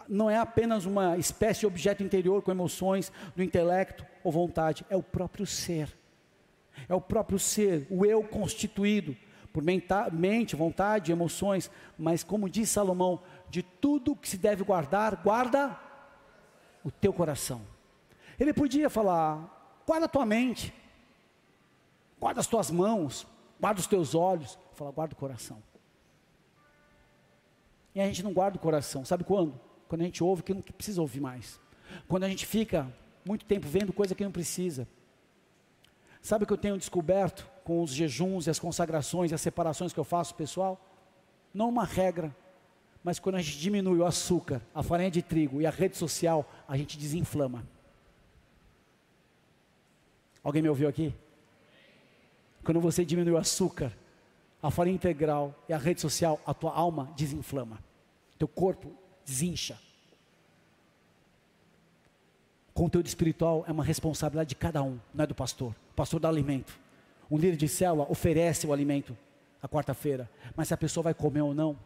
Não 0.07 0.29
é 0.29 0.37
apenas 0.37 0.85
uma 0.85 1.17
espécie 1.17 1.61
de 1.61 1.67
objeto 1.67 2.01
interior 2.01 2.41
com 2.41 2.51
emoções 2.51 3.11
do 3.35 3.43
intelecto 3.43 4.05
ou 4.23 4.31
vontade, 4.31 4.85
é 4.89 4.95
o 4.95 5.03
próprio 5.03 5.45
ser. 5.45 5.93
É 6.87 6.93
o 6.93 7.01
próprio 7.01 7.37
ser, 7.37 7.85
o 7.89 8.05
eu 8.05 8.23
constituído 8.23 9.17
por 9.57 9.63
mente, 9.63 10.55
vontade, 10.55 11.11
emoções, 11.11 11.71
mas 11.97 12.23
como 12.23 12.47
diz 12.47 12.69
Salomão, 12.69 13.23
de 13.49 13.63
tudo 13.63 14.15
que 14.15 14.29
se 14.29 14.37
deve 14.37 14.63
guardar, 14.63 15.15
guarda 15.15 15.75
o 16.83 16.91
teu 16.91 17.11
coração. 17.11 17.61
Ele 18.39 18.53
podia 18.53 18.87
falar: 18.87 19.81
guarda 19.83 20.05
a 20.05 20.07
tua 20.07 20.27
mente, 20.27 20.71
guarda 22.19 22.39
as 22.39 22.45
tuas 22.45 22.69
mãos, 22.69 23.25
guarda 23.59 23.79
os 23.79 23.87
teus 23.87 24.13
olhos. 24.13 24.59
Fala, 24.75 24.91
guarda 24.91 25.15
o 25.15 25.17
coração. 25.17 25.57
E 27.95 27.99
a 27.99 28.05
gente 28.05 28.21
não 28.21 28.33
guarda 28.33 28.57
o 28.57 28.61
coração. 28.61 29.03
Sabe 29.03 29.23
quando? 29.23 29.59
Quando 29.87 30.01
a 30.01 30.03
gente 30.03 30.23
ouve 30.23 30.43
que 30.43 30.53
não 30.53 30.61
precisa 30.61 31.01
ouvir 31.01 31.19
mais. 31.19 31.59
Quando 32.07 32.25
a 32.25 32.29
gente 32.29 32.45
fica 32.45 32.87
muito 33.25 33.43
tempo 33.43 33.67
vendo 33.67 33.91
coisa 33.91 34.13
que 34.13 34.23
não 34.23 34.31
precisa. 34.31 34.87
Sabe 36.21 36.43
o 36.43 36.47
que 36.47 36.53
eu 36.53 36.59
tenho 36.59 36.77
descoberto 36.77 37.56
com 37.67 37.83
os 37.83 37.91
jejuns 37.91 38.47
e 38.47 38.49
as 38.49 38.59
consagrações 38.59 39.29
e 39.29 39.35
as 39.35 39.41
separações 39.41 39.91
que 39.91 39.99
eu 39.99 40.05
faço, 40.05 40.33
pessoal? 40.35 40.79
Não 41.53 41.67
uma 41.67 41.83
regra, 41.83 42.33
mas 43.03 43.19
quando 43.19 43.35
a 43.35 43.41
gente 43.41 43.59
diminui 43.59 43.99
o 43.99 44.05
açúcar, 44.05 44.61
a 44.73 44.81
farinha 44.81 45.11
de 45.11 45.21
trigo 45.21 45.61
e 45.61 45.65
a 45.65 45.69
rede 45.69 45.97
social, 45.97 46.49
a 46.65 46.77
gente 46.77 46.97
desinflama. 46.97 47.67
Alguém 50.41 50.61
me 50.61 50.69
ouviu 50.69 50.87
aqui? 50.87 51.13
Quando 52.63 52.79
você 52.79 53.03
diminui 53.03 53.33
o 53.33 53.37
açúcar, 53.37 53.91
a 54.63 54.71
farinha 54.71 54.95
integral 54.95 55.53
e 55.67 55.73
a 55.73 55.77
rede 55.77 55.99
social, 55.99 56.39
a 56.45 56.53
tua 56.53 56.71
alma 56.71 57.11
desinflama. 57.17 57.83
Teu 58.39 58.47
corpo 58.47 58.93
desincha. 59.25 59.77
Conteúdo 62.73 63.07
espiritual 63.07 63.65
é 63.67 63.73
uma 63.73 63.83
responsabilidade 63.83 64.47
de 64.47 64.55
cada 64.55 64.81
um, 64.81 64.97
não 65.13 65.25
é 65.25 65.27
do 65.27 65.35
pastor. 65.35 65.75
O 65.91 65.95
pastor 65.95 66.21
dá 66.21 66.29
alimento. 66.29 66.86
Um 67.29 67.37
líder 67.37 67.57
de 67.57 67.67
célula 67.67 68.05
oferece 68.09 68.65
o 68.65 68.73
alimento 68.73 69.17
a 69.61 69.67
quarta-feira, 69.67 70.29
mas 70.55 70.67
se 70.67 70.73
a 70.73 70.77
pessoa 70.77 71.03
vai 71.03 71.13
comer 71.13 71.41
ou 71.41 71.53
não, 71.53 71.77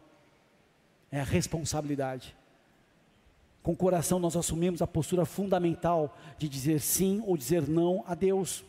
é 1.11 1.19
a 1.19 1.23
responsabilidade. 1.23 2.35
Com 3.63 3.73
o 3.73 3.75
coração 3.75 4.19
nós 4.19 4.35
assumimos 4.35 4.81
a 4.81 4.87
postura 4.87 5.25
fundamental 5.25 6.15
de 6.37 6.49
dizer 6.49 6.79
sim 6.79 7.23
ou 7.25 7.37
dizer 7.37 7.67
não 7.67 8.03
a 8.07 8.15
Deus. 8.15 8.63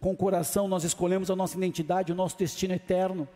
Com 0.00 0.12
o 0.12 0.16
coração 0.16 0.68
nós 0.68 0.84
escolhemos 0.84 1.30
a 1.30 1.36
nossa 1.36 1.56
identidade, 1.56 2.12
o 2.12 2.14
nosso 2.14 2.38
destino 2.38 2.74
eterno. 2.74 3.28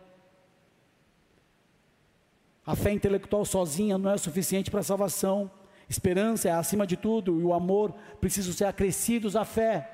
A 2.65 2.75
fé 2.75 2.91
intelectual 2.91 3.43
sozinha 3.43 3.97
não 3.97 4.09
é 4.09 4.17
suficiente 4.17 4.71
para 4.71 4.79
a 4.79 4.83
salvação. 4.83 5.51
Esperança 5.89 6.47
é 6.47 6.51
acima 6.51 6.87
de 6.87 6.95
tudo 6.95 7.39
e 7.41 7.43
o 7.43 7.53
amor 7.53 7.93
precisam 8.21 8.53
ser 8.53 8.65
acrescidos 8.65 9.35
à 9.35 9.43
fé. 9.43 9.92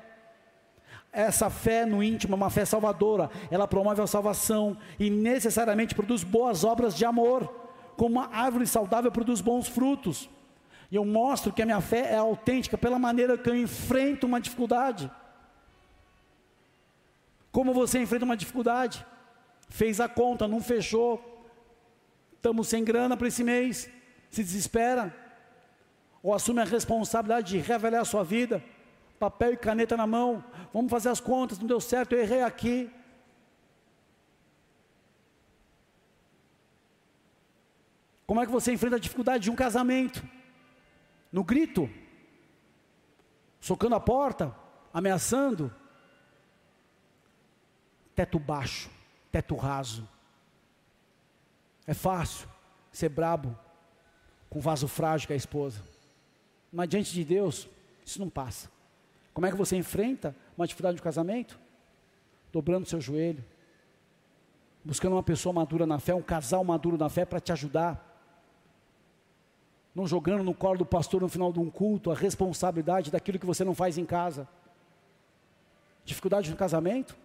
Essa 1.12 1.50
fé 1.50 1.84
no 1.84 2.02
íntimo 2.02 2.34
é 2.34 2.36
uma 2.36 2.50
fé 2.50 2.64
salvadora, 2.64 3.30
ela 3.50 3.66
promove 3.66 4.00
a 4.00 4.06
salvação 4.06 4.76
e 4.98 5.10
necessariamente 5.10 5.94
produz 5.94 6.22
boas 6.22 6.62
obras 6.62 6.94
de 6.94 7.04
amor, 7.04 7.52
como 7.96 8.20
uma 8.20 8.30
árvore 8.32 8.66
saudável 8.66 9.10
produz 9.10 9.40
bons 9.40 9.66
frutos. 9.66 10.30
E 10.90 10.96
eu 10.96 11.04
mostro 11.04 11.52
que 11.52 11.62
a 11.62 11.66
minha 11.66 11.80
fé 11.80 12.12
é 12.12 12.16
autêntica 12.16 12.78
pela 12.78 12.98
maneira 12.98 13.36
que 13.36 13.48
eu 13.48 13.56
enfrento 13.56 14.26
uma 14.26 14.40
dificuldade. 14.40 15.10
Como 17.50 17.74
você 17.74 18.00
enfrenta 18.00 18.24
uma 18.24 18.36
dificuldade? 18.36 19.04
Fez 19.68 20.00
a 20.00 20.08
conta, 20.08 20.46
não 20.46 20.60
fechou, 20.60 21.44
estamos 22.36 22.68
sem 22.68 22.84
grana 22.84 23.16
para 23.16 23.28
esse 23.28 23.42
mês, 23.42 23.90
se 24.30 24.42
desespera, 24.42 25.14
ou 26.22 26.32
assume 26.32 26.60
a 26.60 26.64
responsabilidade 26.64 27.50
de 27.50 27.58
revelar 27.58 28.00
a 28.00 28.04
sua 28.04 28.22
vida, 28.22 28.62
papel 29.20 29.52
e 29.52 29.56
caneta 29.58 29.98
na 29.98 30.06
mão, 30.06 30.42
vamos 30.72 30.90
fazer 30.90 31.10
as 31.10 31.20
contas, 31.20 31.58
não 31.58 31.66
deu 31.66 31.78
certo, 31.78 32.14
eu 32.14 32.20
errei 32.20 32.42
aqui. 32.42 32.90
Como 38.26 38.40
é 38.40 38.46
que 38.46 38.52
você 38.52 38.72
enfrenta 38.72 38.96
a 38.96 38.98
dificuldade 38.98 39.44
de 39.44 39.50
um 39.50 39.54
casamento? 39.54 40.26
No 41.30 41.44
grito, 41.44 41.90
socando 43.60 43.94
a 43.94 44.00
porta, 44.00 44.56
ameaçando, 44.92 45.70
teto 48.14 48.38
baixo, 48.38 48.90
teto 49.30 49.54
raso. 49.54 50.08
É 51.86 51.92
fácil 51.92 52.48
ser 52.90 53.10
brabo 53.10 53.56
com 54.48 54.60
vaso 54.60 54.88
frágil 54.88 55.26
com 55.26 55.34
a 55.34 55.36
esposa. 55.36 55.82
Mas 56.72 56.88
diante 56.88 57.12
de 57.12 57.22
Deus, 57.22 57.68
isso 58.02 58.18
não 58.18 58.30
passa. 58.30 58.79
Como 59.40 59.46
é 59.46 59.50
que 59.50 59.56
você 59.56 59.74
enfrenta 59.74 60.36
uma 60.54 60.66
dificuldade 60.66 60.96
de 60.96 61.02
casamento? 61.02 61.58
Dobrando 62.52 62.86
seu 62.86 63.00
joelho, 63.00 63.42
buscando 64.84 65.14
uma 65.14 65.22
pessoa 65.22 65.50
madura 65.50 65.86
na 65.86 65.98
fé, 65.98 66.14
um 66.14 66.20
casal 66.20 66.62
maduro 66.62 66.98
na 66.98 67.08
fé 67.08 67.24
para 67.24 67.40
te 67.40 67.50
ajudar. 67.50 68.06
Não 69.94 70.06
jogando 70.06 70.44
no 70.44 70.52
colo 70.52 70.76
do 70.76 70.84
pastor 70.84 71.22
no 71.22 71.28
final 71.30 71.50
de 71.50 71.58
um 71.58 71.70
culto 71.70 72.10
a 72.10 72.14
responsabilidade 72.14 73.10
daquilo 73.10 73.38
que 73.38 73.46
você 73.46 73.64
não 73.64 73.74
faz 73.74 73.96
em 73.96 74.04
casa. 74.04 74.46
Dificuldade 76.04 76.50
no 76.50 76.56
casamento 76.58 77.16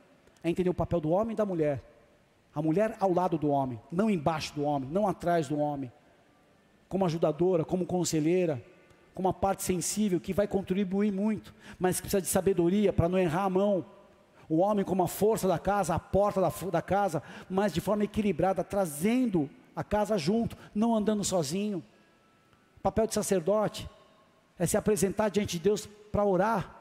é 0.42 0.50
entender 0.50 0.70
o 0.70 0.74
papel 0.74 1.02
do 1.02 1.10
homem 1.10 1.34
e 1.34 1.36
da 1.36 1.46
mulher. 1.46 1.84
A 2.54 2.62
mulher 2.62 2.96
ao 2.98 3.12
lado 3.12 3.38
do 3.38 3.50
homem, 3.50 3.78
não 3.92 4.10
embaixo 4.10 4.56
do 4.56 4.64
homem, 4.64 4.90
não 4.90 5.06
atrás 5.06 5.50
do 5.50 5.60
homem. 5.60 5.92
Como 6.88 7.06
ajudadora, 7.06 7.66
como 7.66 7.86
conselheira, 7.86 8.64
com 9.16 9.22
uma 9.22 9.34
parte 9.34 9.64
sensível 9.64 10.20
que 10.20 10.34
vai 10.34 10.46
contribuir 10.46 11.10
muito, 11.10 11.56
mas 11.80 11.96
que 11.96 12.02
precisa 12.02 12.22
de 12.22 12.28
sabedoria 12.28 12.92
para 12.92 13.08
não 13.08 13.18
errar 13.18 13.46
a 13.46 13.50
mão. 13.50 13.86
O 14.50 14.58
homem 14.58 14.84
como 14.84 15.02
a 15.02 15.08
força 15.08 15.48
da 15.48 15.58
casa, 15.58 15.96
a 15.96 16.00
porta 16.00 16.42
da, 16.42 16.52
da 16.70 16.82
casa, 16.82 17.24
mas 17.50 17.74
de 17.74 17.80
forma 17.80 18.04
equilibrada, 18.04 18.62
trazendo 18.62 19.50
a 19.74 19.86
casa 19.86 20.18
junto, 20.18 20.58
não 20.76 20.94
andando 20.94 21.24
sozinho. 21.24 21.82
O 22.78 22.82
papel 22.82 23.08
de 23.08 23.14
sacerdote 23.14 23.90
é 24.60 24.66
se 24.68 24.76
apresentar 24.76 25.30
diante 25.30 25.58
de 25.58 25.64
Deus 25.64 25.88
para 26.12 26.26
orar 26.26 26.76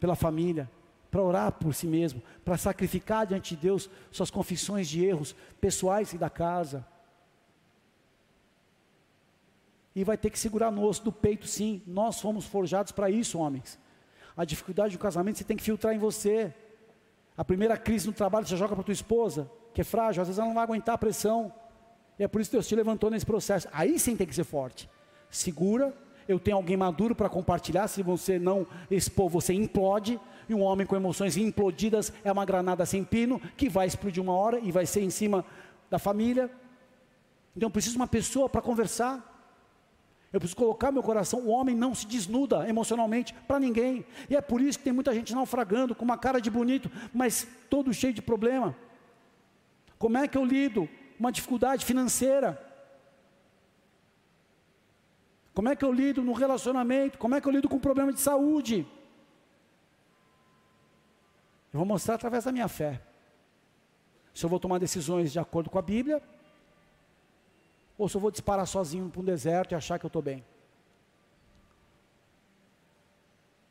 pela 0.00 0.16
família, 0.16 0.68
para 1.08 1.22
orar 1.22 1.52
por 1.52 1.72
si 1.72 1.86
mesmo, 1.86 2.20
para 2.44 2.58
sacrificar 2.58 3.26
diante 3.26 3.54
de 3.54 3.62
Deus 3.62 3.88
suas 4.10 4.30
confissões 4.30 4.88
de 4.88 5.04
erros 5.04 5.36
pessoais 5.60 6.12
e 6.12 6.18
da 6.18 6.28
casa 6.28 6.84
e 9.94 10.04
vai 10.04 10.16
ter 10.16 10.30
que 10.30 10.38
segurar 10.38 10.70
no 10.70 10.84
osso 10.84 11.02
do 11.04 11.12
peito, 11.12 11.46
sim. 11.46 11.82
Nós 11.86 12.20
fomos 12.20 12.46
forjados 12.46 12.92
para 12.92 13.10
isso, 13.10 13.38
homens. 13.38 13.78
A 14.36 14.44
dificuldade 14.44 14.96
do 14.96 15.00
casamento 15.00 15.38
você 15.38 15.44
tem 15.44 15.56
que 15.56 15.62
filtrar 15.62 15.94
em 15.94 15.98
você. 15.98 16.54
A 17.36 17.44
primeira 17.44 17.76
crise 17.76 18.06
no 18.06 18.12
trabalho 18.12 18.46
você 18.46 18.56
joga 18.56 18.74
para 18.74 18.84
tua 18.84 18.92
esposa, 18.92 19.50
que 19.74 19.80
é 19.80 19.84
frágil, 19.84 20.22
às 20.22 20.28
vezes 20.28 20.38
ela 20.38 20.48
não 20.48 20.54
vai 20.54 20.64
aguentar 20.64 20.94
a 20.94 20.98
pressão. 20.98 21.52
E 22.18 22.22
é 22.22 22.28
por 22.28 22.40
isso 22.40 22.50
que 22.50 22.56
Deus 22.56 22.68
te 22.68 22.76
levantou 22.76 23.10
nesse 23.10 23.26
processo. 23.26 23.66
Aí 23.72 23.98
sim 23.98 24.16
tem 24.16 24.26
que 24.26 24.34
ser 24.34 24.44
forte. 24.44 24.88
Segura, 25.30 25.94
eu 26.28 26.38
tenho 26.38 26.56
alguém 26.56 26.76
maduro 26.76 27.14
para 27.14 27.28
compartilhar. 27.28 27.88
Se 27.88 28.02
você 28.02 28.38
não 28.38 28.66
expor, 28.90 29.28
você 29.28 29.54
implode. 29.54 30.20
E 30.48 30.54
um 30.54 30.62
homem 30.62 30.86
com 30.86 30.96
emoções 30.96 31.36
implodidas 31.36 32.12
é 32.24 32.30
uma 32.30 32.44
granada 32.44 32.84
sem 32.84 33.04
pino 33.04 33.40
que 33.56 33.68
vai 33.68 33.86
explodir 33.86 34.22
uma 34.22 34.34
hora 34.34 34.58
e 34.58 34.70
vai 34.70 34.84
ser 34.84 35.00
em 35.00 35.10
cima 35.10 35.44
da 35.88 35.98
família. 35.98 36.50
Então 37.56 37.70
preciso 37.70 37.94
de 37.94 38.00
uma 38.00 38.06
pessoa 38.06 38.48
para 38.48 38.60
conversar. 38.60 39.29
Eu 40.32 40.38
preciso 40.38 40.56
colocar 40.56 40.92
meu 40.92 41.02
coração. 41.02 41.40
O 41.40 41.48
homem 41.48 41.74
não 41.74 41.94
se 41.94 42.06
desnuda 42.06 42.68
emocionalmente 42.68 43.34
para 43.48 43.58
ninguém. 43.58 44.06
E 44.28 44.36
é 44.36 44.40
por 44.40 44.60
isso 44.60 44.78
que 44.78 44.84
tem 44.84 44.92
muita 44.92 45.12
gente 45.12 45.34
naufragando, 45.34 45.94
com 45.94 46.04
uma 46.04 46.16
cara 46.16 46.40
de 46.40 46.50
bonito, 46.50 46.90
mas 47.12 47.46
todo 47.68 47.92
cheio 47.92 48.12
de 48.12 48.22
problema. 48.22 48.76
Como 49.98 50.16
é 50.16 50.28
que 50.28 50.38
eu 50.38 50.44
lido 50.44 50.88
uma 51.18 51.32
dificuldade 51.32 51.84
financeira? 51.84 52.58
Como 55.52 55.68
é 55.68 55.74
que 55.74 55.84
eu 55.84 55.92
lido 55.92 56.22
no 56.22 56.32
relacionamento? 56.32 57.18
Como 57.18 57.34
é 57.34 57.40
que 57.40 57.48
eu 57.48 57.52
lido 57.52 57.68
com 57.68 57.76
um 57.76 57.80
problema 57.80 58.12
de 58.12 58.20
saúde? 58.20 58.86
Eu 61.72 61.78
vou 61.78 61.86
mostrar 61.86 62.14
através 62.14 62.44
da 62.44 62.52
minha 62.52 62.68
fé. 62.68 63.02
Se 64.32 64.44
eu 64.44 64.48
vou 64.48 64.60
tomar 64.60 64.78
decisões 64.78 65.32
de 65.32 65.38
acordo 65.38 65.68
com 65.68 65.78
a 65.78 65.82
Bíblia, 65.82 66.22
ou 68.00 68.08
se 68.08 68.16
eu 68.16 68.20
vou 68.20 68.30
disparar 68.30 68.66
sozinho 68.66 69.10
para 69.10 69.20
um 69.20 69.24
deserto 69.24 69.72
e 69.72 69.74
achar 69.74 69.98
que 69.98 70.06
eu 70.06 70.08
estou 70.08 70.22
bem. 70.22 70.42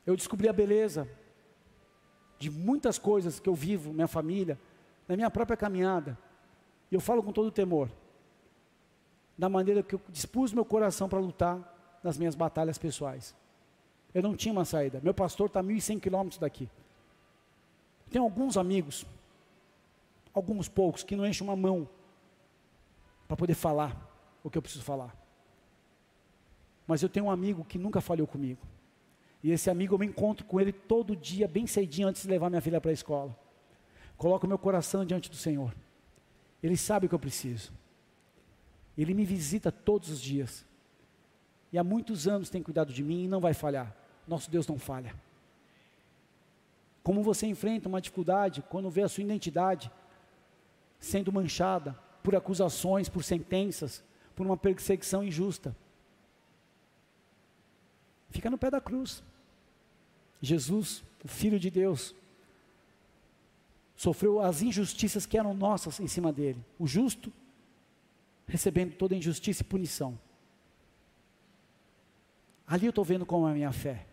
Eu 0.05 0.15
descobri 0.15 0.47
a 0.47 0.53
beleza 0.53 1.09
de 2.37 2.47
muitas 2.51 2.99
coisas 2.99 3.39
que 3.39 3.49
eu 3.49 3.55
vivo, 3.55 3.91
minha 3.91 4.07
família, 4.07 4.59
na 5.07 5.15
minha 5.15 5.31
própria 5.31 5.57
caminhada. 5.57 6.15
E 6.91 6.93
eu 6.93 6.99
falo 6.99 7.23
com 7.23 7.31
todo 7.31 7.49
temor. 7.49 7.89
Da 9.35 9.49
maneira 9.49 9.81
que 9.81 9.95
eu 9.95 10.01
dispus 10.09 10.53
meu 10.53 10.63
coração 10.63 11.09
para 11.09 11.17
lutar 11.17 11.99
nas 12.03 12.15
minhas 12.15 12.35
batalhas 12.35 12.77
pessoais. 12.77 13.35
Eu 14.13 14.21
não 14.21 14.35
tinha 14.35 14.51
uma 14.51 14.63
saída. 14.63 15.01
Meu 15.01 15.13
pastor 15.13 15.47
está 15.47 15.59
a 15.61 15.63
1.100 15.63 15.99
quilômetros 15.99 16.37
daqui. 16.37 16.69
Tem 18.11 18.21
alguns 18.21 18.57
amigos, 18.57 19.07
alguns 20.31 20.69
poucos, 20.69 21.01
que 21.01 21.15
não 21.15 21.25
enchem 21.25 21.47
uma 21.47 21.55
mão 21.55 21.89
para 23.27 23.35
poder 23.35 23.55
falar 23.55 24.08
o 24.43 24.49
que 24.49 24.57
eu 24.57 24.61
preciso 24.61 24.83
falar. 24.83 25.15
Mas 26.87 27.03
eu 27.03 27.09
tenho 27.09 27.27
um 27.27 27.31
amigo 27.31 27.63
que 27.63 27.77
nunca 27.77 28.01
falhou 28.01 28.25
comigo. 28.25 28.61
E 29.43 29.51
esse 29.51 29.69
amigo 29.69 29.95
eu 29.95 29.99
me 29.99 30.05
encontro 30.05 30.45
com 30.45 30.59
ele 30.59 30.71
todo 30.73 31.15
dia, 31.15 31.47
bem 31.47 31.65
cedinho, 31.67 32.07
antes 32.07 32.23
de 32.23 32.29
levar 32.29 32.49
minha 32.49 32.61
filha 32.61 32.81
para 32.81 32.91
a 32.91 32.93
escola. 32.93 33.37
Coloco 34.17 34.47
meu 34.47 34.57
coração 34.57 35.05
diante 35.05 35.29
do 35.29 35.35
Senhor. 35.35 35.73
Ele 36.61 36.75
sabe 36.75 37.05
o 37.05 37.09
que 37.09 37.15
eu 37.15 37.19
preciso. 37.19 37.71
Ele 38.97 39.13
me 39.13 39.23
visita 39.23 39.71
todos 39.71 40.09
os 40.09 40.19
dias. 40.19 40.65
E 41.71 41.77
há 41.77 41.83
muitos 41.83 42.27
anos 42.27 42.49
tem 42.49 42.61
cuidado 42.61 42.91
de 42.91 43.03
mim 43.03 43.23
e 43.23 43.27
não 43.27 43.39
vai 43.39 43.53
falhar. 43.53 43.95
Nosso 44.27 44.51
Deus 44.51 44.67
não 44.67 44.77
falha. 44.77 45.15
Como 47.01 47.23
você 47.23 47.47
enfrenta 47.47 47.87
uma 47.87 48.01
dificuldade 48.01 48.61
quando 48.69 48.89
vê 48.89 49.03
a 49.03 49.07
sua 49.07 49.23
identidade 49.23 49.89
sendo 50.99 51.31
manchada 51.31 51.97
por 52.21 52.35
acusações, 52.35 53.07
por 53.07 53.23
sentenças, 53.23 54.03
por 54.39 54.45
uma 54.45 54.55
perseguição 54.55 55.21
injusta. 55.21 55.75
Fica 58.29 58.49
no 58.49 58.57
pé 58.57 58.71
da 58.71 58.79
cruz. 58.79 59.21
Jesus, 60.41 61.03
o 61.21 61.27
Filho 61.27 61.59
de 61.59 61.69
Deus, 61.69 62.15
sofreu 63.97 64.39
as 64.39 64.61
injustiças 64.61 65.25
que 65.25 65.37
eram 65.37 65.53
nossas 65.53 65.99
em 65.99 66.07
cima 66.07 66.31
dele. 66.31 66.63
O 66.79 66.87
justo 66.87 67.33
recebendo 68.47 68.95
toda 68.95 69.13
injustiça 69.13 69.61
e 69.61 69.65
punição. 69.65 70.17
Ali 72.65 72.85
eu 72.85 72.91
estou 72.91 73.03
vendo 73.03 73.25
como 73.25 73.45
é 73.45 73.51
a 73.51 73.55
minha 73.55 73.73
fé. 73.73 74.07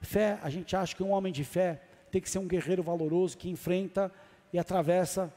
Fé, 0.00 0.38
a 0.42 0.48
gente 0.48 0.74
acha 0.74 0.96
que 0.96 1.02
um 1.02 1.10
homem 1.10 1.34
de 1.34 1.44
fé 1.44 1.82
tem 2.10 2.22
que 2.22 2.30
ser 2.30 2.38
um 2.38 2.48
guerreiro 2.48 2.82
valoroso 2.82 3.36
que 3.36 3.50
enfrenta 3.50 4.10
e 4.54 4.58
atravessa 4.58 5.30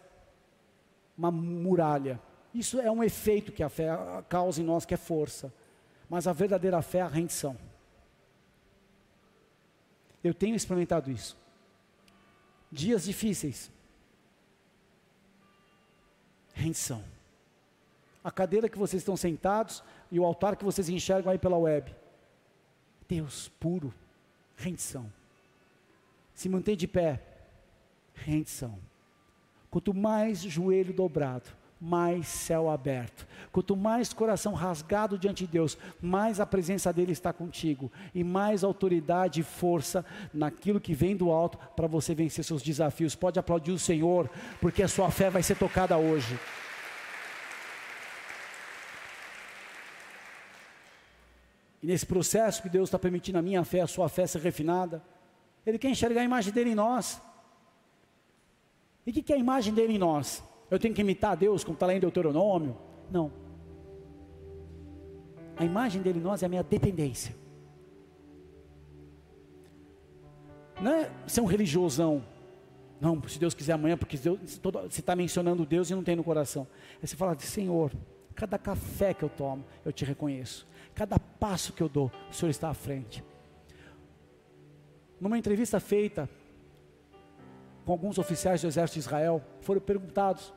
uma 1.17 1.29
muralha. 1.29 2.21
Isso 2.53 2.79
é 2.79 2.91
um 2.91 3.03
efeito 3.03 3.51
que 3.51 3.63
a 3.63 3.69
fé 3.69 3.89
causa 4.27 4.61
em 4.61 4.65
nós, 4.65 4.85
que 4.85 4.93
é 4.93 4.97
força. 4.97 5.53
Mas 6.09 6.27
a 6.27 6.33
verdadeira 6.33 6.81
fé 6.81 6.99
é 6.99 7.01
a 7.01 7.07
rendição. 7.07 7.57
Eu 10.23 10.33
tenho 10.33 10.55
experimentado 10.55 11.09
isso. 11.09 11.37
Dias 12.71 13.03
difíceis. 13.05 13.71
Rendição. 16.53 17.03
A 18.23 18.29
cadeira 18.29 18.69
que 18.69 18.77
vocês 18.77 19.01
estão 19.01 19.17
sentados 19.17 19.83
e 20.11 20.19
o 20.19 20.25
altar 20.25 20.55
que 20.55 20.65
vocês 20.65 20.89
enxergam 20.89 21.31
aí 21.31 21.39
pela 21.39 21.57
web. 21.57 21.95
Deus 23.07 23.49
puro, 23.59 23.93
rendição. 24.55 25.11
Se 26.33 26.47
mantém 26.47 26.77
de 26.77 26.87
pé, 26.87 27.21
rendição. 28.13 28.77
Quanto 29.69 29.93
mais 29.93 30.41
joelho 30.41 30.93
dobrado, 30.93 31.49
mais 31.81 32.27
céu 32.27 32.69
aberto. 32.69 33.27
Quanto 33.51 33.75
mais 33.75 34.13
coração 34.13 34.53
rasgado 34.53 35.17
diante 35.17 35.45
de 35.45 35.51
Deus, 35.51 35.75
mais 35.99 36.39
a 36.39 36.45
presença 36.45 36.93
dele 36.93 37.11
está 37.11 37.33
contigo 37.33 37.91
e 38.13 38.23
mais 38.23 38.63
autoridade 38.63 39.39
e 39.39 39.43
força 39.43 40.05
naquilo 40.31 40.79
que 40.79 40.93
vem 40.93 41.17
do 41.17 41.31
alto 41.31 41.57
para 41.75 41.87
você 41.87 42.13
vencer 42.13 42.45
seus 42.45 42.61
desafios. 42.61 43.15
Pode 43.15 43.39
aplaudir 43.39 43.71
o 43.71 43.79
Senhor, 43.79 44.29
porque 44.61 44.83
a 44.83 44.87
sua 44.87 45.09
fé 45.09 45.31
vai 45.31 45.41
ser 45.41 45.55
tocada 45.57 45.97
hoje. 45.97 46.39
E 51.81 51.87
nesse 51.87 52.05
processo 52.05 52.61
que 52.61 52.69
Deus 52.69 52.89
está 52.89 52.99
permitindo 52.99 53.39
a 53.39 53.41
minha 53.41 53.63
fé, 53.65 53.81
a 53.81 53.87
sua 53.87 54.07
fé 54.07 54.27
ser 54.27 54.39
refinada, 54.39 55.03
Ele 55.65 55.79
quer 55.79 55.89
enxergar 55.89 56.21
a 56.21 56.25
imagem 56.25 56.53
dele 56.53 56.69
em 56.69 56.75
nós. 56.75 57.19
E 59.03 59.09
o 59.09 59.13
que, 59.13 59.23
que 59.23 59.33
é 59.33 59.35
a 59.35 59.39
imagem 59.39 59.73
dele 59.73 59.93
em 59.93 59.97
nós? 59.97 60.43
Eu 60.71 60.79
tenho 60.79 60.95
que 60.95 61.01
imitar 61.01 61.35
Deus, 61.35 61.65
como 61.65 61.73
está 61.73 61.85
lá 61.85 61.93
em 61.93 61.99
Deuteronômio? 61.99 62.77
Não. 63.11 63.29
A 65.57 65.65
imagem 65.65 66.01
dele 66.01 66.19
em 66.19 66.21
nós 66.21 66.41
é 66.41 66.45
a 66.45 66.49
minha 66.49 66.63
dependência. 66.63 67.35
Não 70.81 70.91
é 70.93 71.11
ser 71.27 71.41
um 71.41 71.45
religiosão. 71.45 72.23
Não, 73.01 73.21
se 73.27 73.37
Deus 73.37 73.53
quiser 73.53 73.73
amanhã, 73.73 73.97
porque 73.97 74.15
Deus, 74.15 74.39
você 74.39 75.01
está 75.01 75.13
mencionando 75.13 75.65
Deus 75.65 75.89
e 75.89 75.93
não 75.93 76.03
tem 76.03 76.15
no 76.15 76.23
coração. 76.23 76.65
É 77.03 77.05
você 77.05 77.17
falar, 77.17 77.37
Senhor, 77.41 77.91
cada 78.33 78.57
café 78.57 79.13
que 79.13 79.23
eu 79.23 79.29
tomo, 79.29 79.65
eu 79.83 79.91
te 79.91 80.05
reconheço. 80.05 80.65
Cada 80.95 81.19
passo 81.19 81.73
que 81.73 81.83
eu 81.83 81.89
dou, 81.89 82.09
o 82.29 82.33
Senhor 82.33 82.49
está 82.49 82.69
à 82.69 82.73
frente. 82.73 83.21
Numa 85.19 85.37
entrevista 85.37 85.81
feita 85.81 86.29
com 87.85 87.91
alguns 87.91 88.17
oficiais 88.17 88.61
do 88.61 88.67
exército 88.67 88.99
de 88.99 89.05
Israel, 89.05 89.43
foram 89.59 89.81
perguntados 89.81 90.53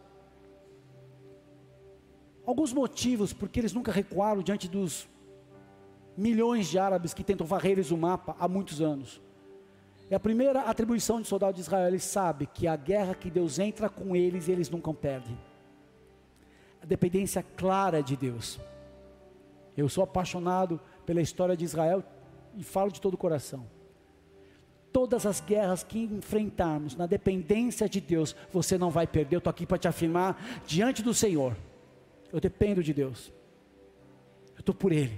alguns 2.47 2.73
motivos 2.73 3.33
porque 3.33 3.61
eles 3.61 3.73
nunca 3.73 3.91
recuaram 3.91 4.43
diante 4.43 4.69
dos 4.69 5.09
milhões 6.17 6.69
de 6.69 6.79
árabes 6.79 7.15
que 7.15 7.25
tentam 7.25 7.47
varrer 7.47 7.73
eles 7.73 7.91
o 7.91 7.97
mapa 7.97 8.37
há 8.39 8.47
muitos 8.47 8.81
anos. 8.81 9.21
E 10.11 10.15
a 10.15 10.21
primeira 10.21 10.63
atribuição 10.63 11.21
de 11.21 11.27
soldado 11.27 11.55
de 11.55 11.61
Israel, 11.61 11.89
ele 11.89 11.99
sabe 11.99 12.47
que 12.47 12.67
a 12.67 12.77
guerra 12.77 13.15
que 13.15 13.31
Deus 13.31 13.59
entra 13.59 13.89
com 13.89 14.15
eles, 14.15 14.49
eles 14.49 14.69
nunca 14.69 14.93
perdem. 14.93 15.39
A 16.83 16.87
dependência 16.87 17.43
clara 17.43 18.03
de 18.03 18.17
Deus. 18.17 18.61
Eu 19.77 19.89
sou 19.89 20.05
apaixonado 20.05 20.81
pela 21.07 21.23
história 21.23 21.57
de 21.57 21.65
Israel 21.65 22.05
e 22.55 22.63
falo 22.63 22.93
de 22.93 23.01
todo 23.01 23.15
o 23.15 23.19
coração. 23.19 23.67
Todas 24.93 25.27
as 25.27 25.41
guerras 25.41 25.83
que 25.83 25.99
enfrentarmos 25.99 26.95
na 26.95 27.07
dependência 27.07 27.89
de 27.89 28.01
Deus, 28.01 28.37
você 28.53 28.79
não 28.79 28.91
vai 28.91 29.07
perder. 29.07 29.37
Eu 29.37 29.39
estou 29.39 29.51
aqui 29.51 29.67
para 29.67 29.79
te 29.79 29.89
afirmar 29.89 30.63
diante 30.67 31.03
do 31.03 31.13
Senhor. 31.13 31.57
Eu 32.35 32.41
dependo 32.41 32.83
de 32.83 32.93
Deus. 32.93 33.33
Eu 34.57 34.59
estou 34.59 34.75
por 34.75 34.91
Ele. 34.91 35.17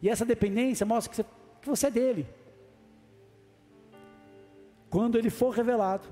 E 0.00 0.08
essa 0.08 0.24
dependência 0.24 0.86
mostra 0.86 1.10
que 1.10 1.16
você, 1.16 1.24
que 1.60 1.68
você 1.68 1.86
é 1.88 1.90
dele. 1.90 2.26
Quando 4.88 5.18
Ele 5.18 5.28
for 5.28 5.50
revelado, 5.50 6.08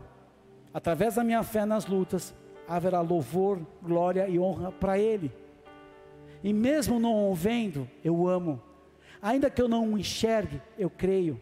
através 0.74 1.14
da 1.14 1.24
minha 1.24 1.42
fé 1.42 1.64
nas 1.64 1.87
lutas, 1.87 2.35
haverá 2.68 3.00
louvor, 3.00 3.61
glória 3.83 4.28
e 4.28 4.38
honra 4.38 4.70
para 4.70 4.98
Ele. 4.98 5.33
E 6.44 6.52
mesmo 6.52 7.00
não 7.00 7.31
o 7.31 7.35
vendo, 7.35 7.88
eu 8.05 8.28
amo. 8.28 8.61
Ainda 9.22 9.48
que 9.48 9.62
eu 9.62 9.68
não 9.68 9.90
o 9.90 9.98
enxergue, 9.98 10.61
eu 10.76 10.90
creio. 10.90 11.40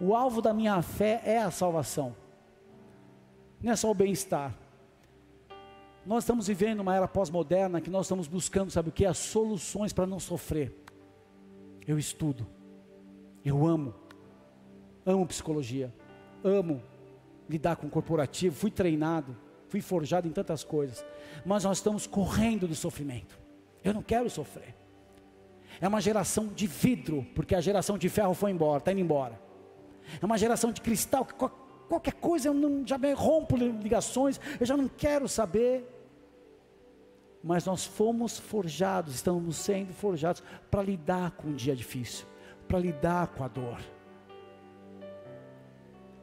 O 0.00 0.16
alvo 0.16 0.40
da 0.40 0.54
minha 0.54 0.80
fé 0.80 1.20
é 1.26 1.36
a 1.36 1.50
salvação. 1.50 2.16
Não 3.60 3.70
é 3.70 3.76
só 3.76 3.90
o 3.90 3.94
bem-estar. 3.94 4.54
Nós 6.04 6.24
estamos 6.24 6.46
vivendo 6.46 6.80
uma 6.80 6.94
era 6.94 7.06
pós-moderna 7.06 7.80
que 7.80 7.90
nós 7.90 8.06
estamos 8.06 8.26
buscando, 8.26 8.70
sabe 8.70 8.88
o 8.88 8.92
que? 8.92 9.04
As 9.04 9.18
soluções 9.18 9.92
para 9.92 10.06
não 10.06 10.18
sofrer. 10.18 10.74
Eu 11.86 11.98
estudo. 11.98 12.46
Eu 13.44 13.66
amo. 13.66 13.94
Amo 15.04 15.26
psicologia. 15.26 15.92
Amo 16.42 16.82
lidar 17.48 17.76
com 17.76 17.86
o 17.86 17.90
corporativo. 17.90 18.54
Fui 18.54 18.70
treinado. 18.70 19.36
Fui 19.68 19.80
forjado 19.80 20.26
em 20.26 20.32
tantas 20.32 20.64
coisas. 20.64 21.04
Mas 21.44 21.64
nós 21.64 21.78
estamos 21.78 22.06
correndo 22.06 22.66
do 22.66 22.74
sofrimento. 22.74 23.38
Eu 23.84 23.94
não 23.94 24.02
quero 24.02 24.28
sofrer. 24.28 24.74
É 25.80 25.88
uma 25.88 26.00
geração 26.00 26.48
de 26.48 26.66
vidro, 26.66 27.26
porque 27.34 27.54
a 27.54 27.60
geração 27.60 27.96
de 27.96 28.08
ferro 28.08 28.34
foi 28.34 28.50
embora, 28.50 28.78
está 28.78 28.92
indo 28.92 29.00
embora. 29.00 29.40
É 30.20 30.24
uma 30.24 30.36
geração 30.36 30.72
de 30.72 30.80
cristal, 30.80 31.24
que 31.24 31.34
qualquer 31.90 32.14
coisa 32.14 32.48
eu 32.48 32.54
não, 32.54 32.86
já 32.86 32.96
me 32.96 33.12
rompo 33.12 33.56
ligações, 33.56 34.40
eu 34.58 34.64
já 34.64 34.76
não 34.76 34.88
quero 34.88 35.28
saber. 35.28 35.84
Mas 37.42 37.66
nós 37.66 37.84
fomos 37.84 38.38
forjados, 38.38 39.14
estamos 39.14 39.56
sendo 39.56 39.92
forjados 39.92 40.42
para 40.70 40.82
lidar 40.82 41.32
com 41.32 41.48
um 41.48 41.54
dia 41.54 41.76
difícil, 41.76 42.26
para 42.66 42.78
lidar 42.78 43.28
com 43.28 43.44
a 43.44 43.48
dor. 43.48 43.78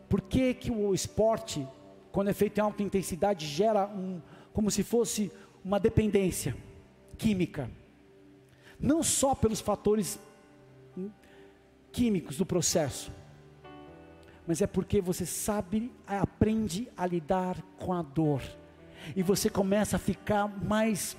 Por 0.09 0.21
que, 0.21 0.53
que 0.55 0.71
o 0.71 0.93
esporte, 0.93 1.67
quando 2.11 2.29
é 2.29 2.33
feito 2.33 2.57
em 2.57 2.61
alta 2.61 2.81
intensidade, 2.81 3.45
gera 3.45 3.87
um, 3.87 4.21
como 4.53 4.71
se 4.71 4.83
fosse 4.83 5.31
uma 5.63 5.79
dependência? 5.79 6.55
química. 7.17 7.69
Não 8.79 9.01
só 9.01 9.33
pelos 9.33 9.59
fatores 9.59 10.19
químicos 11.91 12.37
do 12.37 12.45
processo, 12.45 13.11
mas 14.47 14.61
é 14.61 14.67
porque 14.67 15.01
você 15.01 15.25
sabe, 15.25 15.91
aprende 16.07 16.87
a 16.95 17.05
lidar 17.05 17.61
com 17.77 17.93
a 17.93 18.01
dor, 18.01 18.41
e 19.15 19.21
você 19.21 19.49
começa 19.49 19.97
a 19.97 19.99
ficar 19.99 20.47
mais 20.47 21.17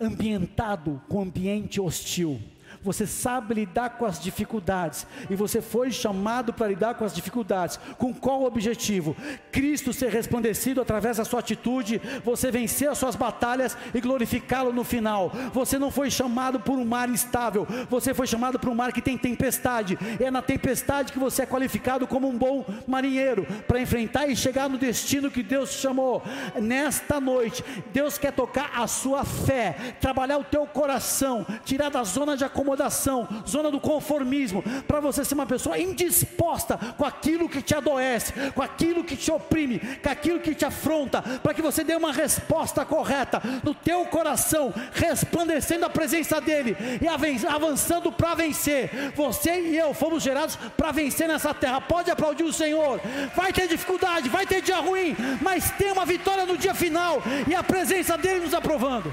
ambientado 0.00 1.00
com 1.08 1.18
o 1.18 1.22
ambiente 1.22 1.80
hostil 1.80 2.40
você 2.82 3.06
sabe 3.06 3.54
lidar 3.54 3.90
com 3.90 4.06
as 4.06 4.20
dificuldades, 4.20 5.06
e 5.28 5.34
você 5.34 5.60
foi 5.60 5.90
chamado 5.90 6.52
para 6.52 6.68
lidar 6.68 6.94
com 6.94 7.04
as 7.04 7.14
dificuldades. 7.14 7.78
Com 7.96 8.14
qual 8.14 8.44
objetivo? 8.44 9.16
Cristo 9.50 9.92
ser 9.92 10.10
resplandecido 10.10 10.80
através 10.80 11.16
da 11.16 11.24
sua 11.24 11.40
atitude, 11.40 12.00
você 12.24 12.50
vencer 12.50 12.88
as 12.88 12.98
suas 12.98 13.16
batalhas 13.16 13.76
e 13.92 14.00
glorificá-lo 14.00 14.72
no 14.72 14.84
final. 14.84 15.30
Você 15.52 15.78
não 15.78 15.90
foi 15.90 16.10
chamado 16.10 16.60
por 16.60 16.78
um 16.78 16.84
mar 16.84 17.08
instável, 17.08 17.66
você 17.90 18.14
foi 18.14 18.26
chamado 18.26 18.58
por 18.58 18.70
um 18.70 18.74
mar 18.74 18.92
que 18.92 19.02
tem 19.02 19.18
tempestade. 19.18 19.98
É 20.20 20.30
na 20.30 20.42
tempestade 20.42 21.12
que 21.12 21.18
você 21.18 21.42
é 21.42 21.46
qualificado 21.46 22.06
como 22.06 22.28
um 22.28 22.38
bom 22.38 22.64
marinheiro 22.86 23.46
para 23.66 23.80
enfrentar 23.80 24.28
e 24.28 24.36
chegar 24.36 24.68
no 24.68 24.78
destino 24.78 25.30
que 25.30 25.42
Deus 25.42 25.70
chamou. 25.70 26.22
Nesta 26.60 27.20
noite, 27.20 27.64
Deus 27.92 28.18
quer 28.18 28.32
tocar 28.32 28.70
a 28.74 28.86
sua 28.86 29.24
fé, 29.24 29.96
trabalhar 30.00 30.38
o 30.38 30.44
teu 30.44 30.66
coração, 30.66 31.46
tirar 31.64 31.90
da 31.90 32.04
zona 32.04 32.36
de 32.36 32.44
acomodação 32.44 32.77
acomodação, 32.78 33.28
zona 33.46 33.70
do 33.70 33.80
conformismo, 33.80 34.62
para 34.86 35.00
você 35.00 35.24
ser 35.24 35.34
uma 35.34 35.46
pessoa 35.46 35.78
indisposta 35.78 36.78
com 36.96 37.04
aquilo 37.04 37.48
que 37.48 37.60
te 37.60 37.74
adoece, 37.74 38.32
com 38.54 38.62
aquilo 38.62 39.02
que 39.02 39.16
te 39.16 39.30
oprime, 39.30 39.80
com 40.02 40.08
aquilo 40.08 40.40
que 40.40 40.54
te 40.54 40.64
afronta, 40.64 41.20
para 41.20 41.52
que 41.52 41.60
você 41.60 41.82
dê 41.82 41.96
uma 41.96 42.12
resposta 42.12 42.84
correta 42.84 43.42
no 43.64 43.74
teu 43.74 44.04
coração, 44.06 44.72
resplandecendo 44.92 45.84
a 45.84 45.90
presença 45.90 46.40
dele 46.40 46.76
e 47.00 47.08
avançando 47.46 48.12
para 48.12 48.34
vencer. 48.34 49.12
Você 49.16 49.60
e 49.60 49.76
eu 49.76 49.92
fomos 49.92 50.22
gerados 50.22 50.56
para 50.76 50.92
vencer 50.92 51.26
nessa 51.26 51.52
terra. 51.52 51.80
Pode 51.80 52.10
aplaudir 52.10 52.44
o 52.44 52.52
Senhor. 52.52 53.00
Vai 53.34 53.52
ter 53.52 53.66
dificuldade, 53.66 54.28
vai 54.28 54.46
ter 54.46 54.62
dia 54.62 54.78
ruim, 54.78 55.16
mas 55.42 55.70
tem 55.72 55.90
uma 55.90 56.06
vitória 56.06 56.46
no 56.46 56.56
dia 56.56 56.74
final 56.74 57.22
e 57.48 57.54
a 57.54 57.62
presença 57.62 58.16
dele 58.16 58.40
nos 58.40 58.54
aprovando 58.54 59.12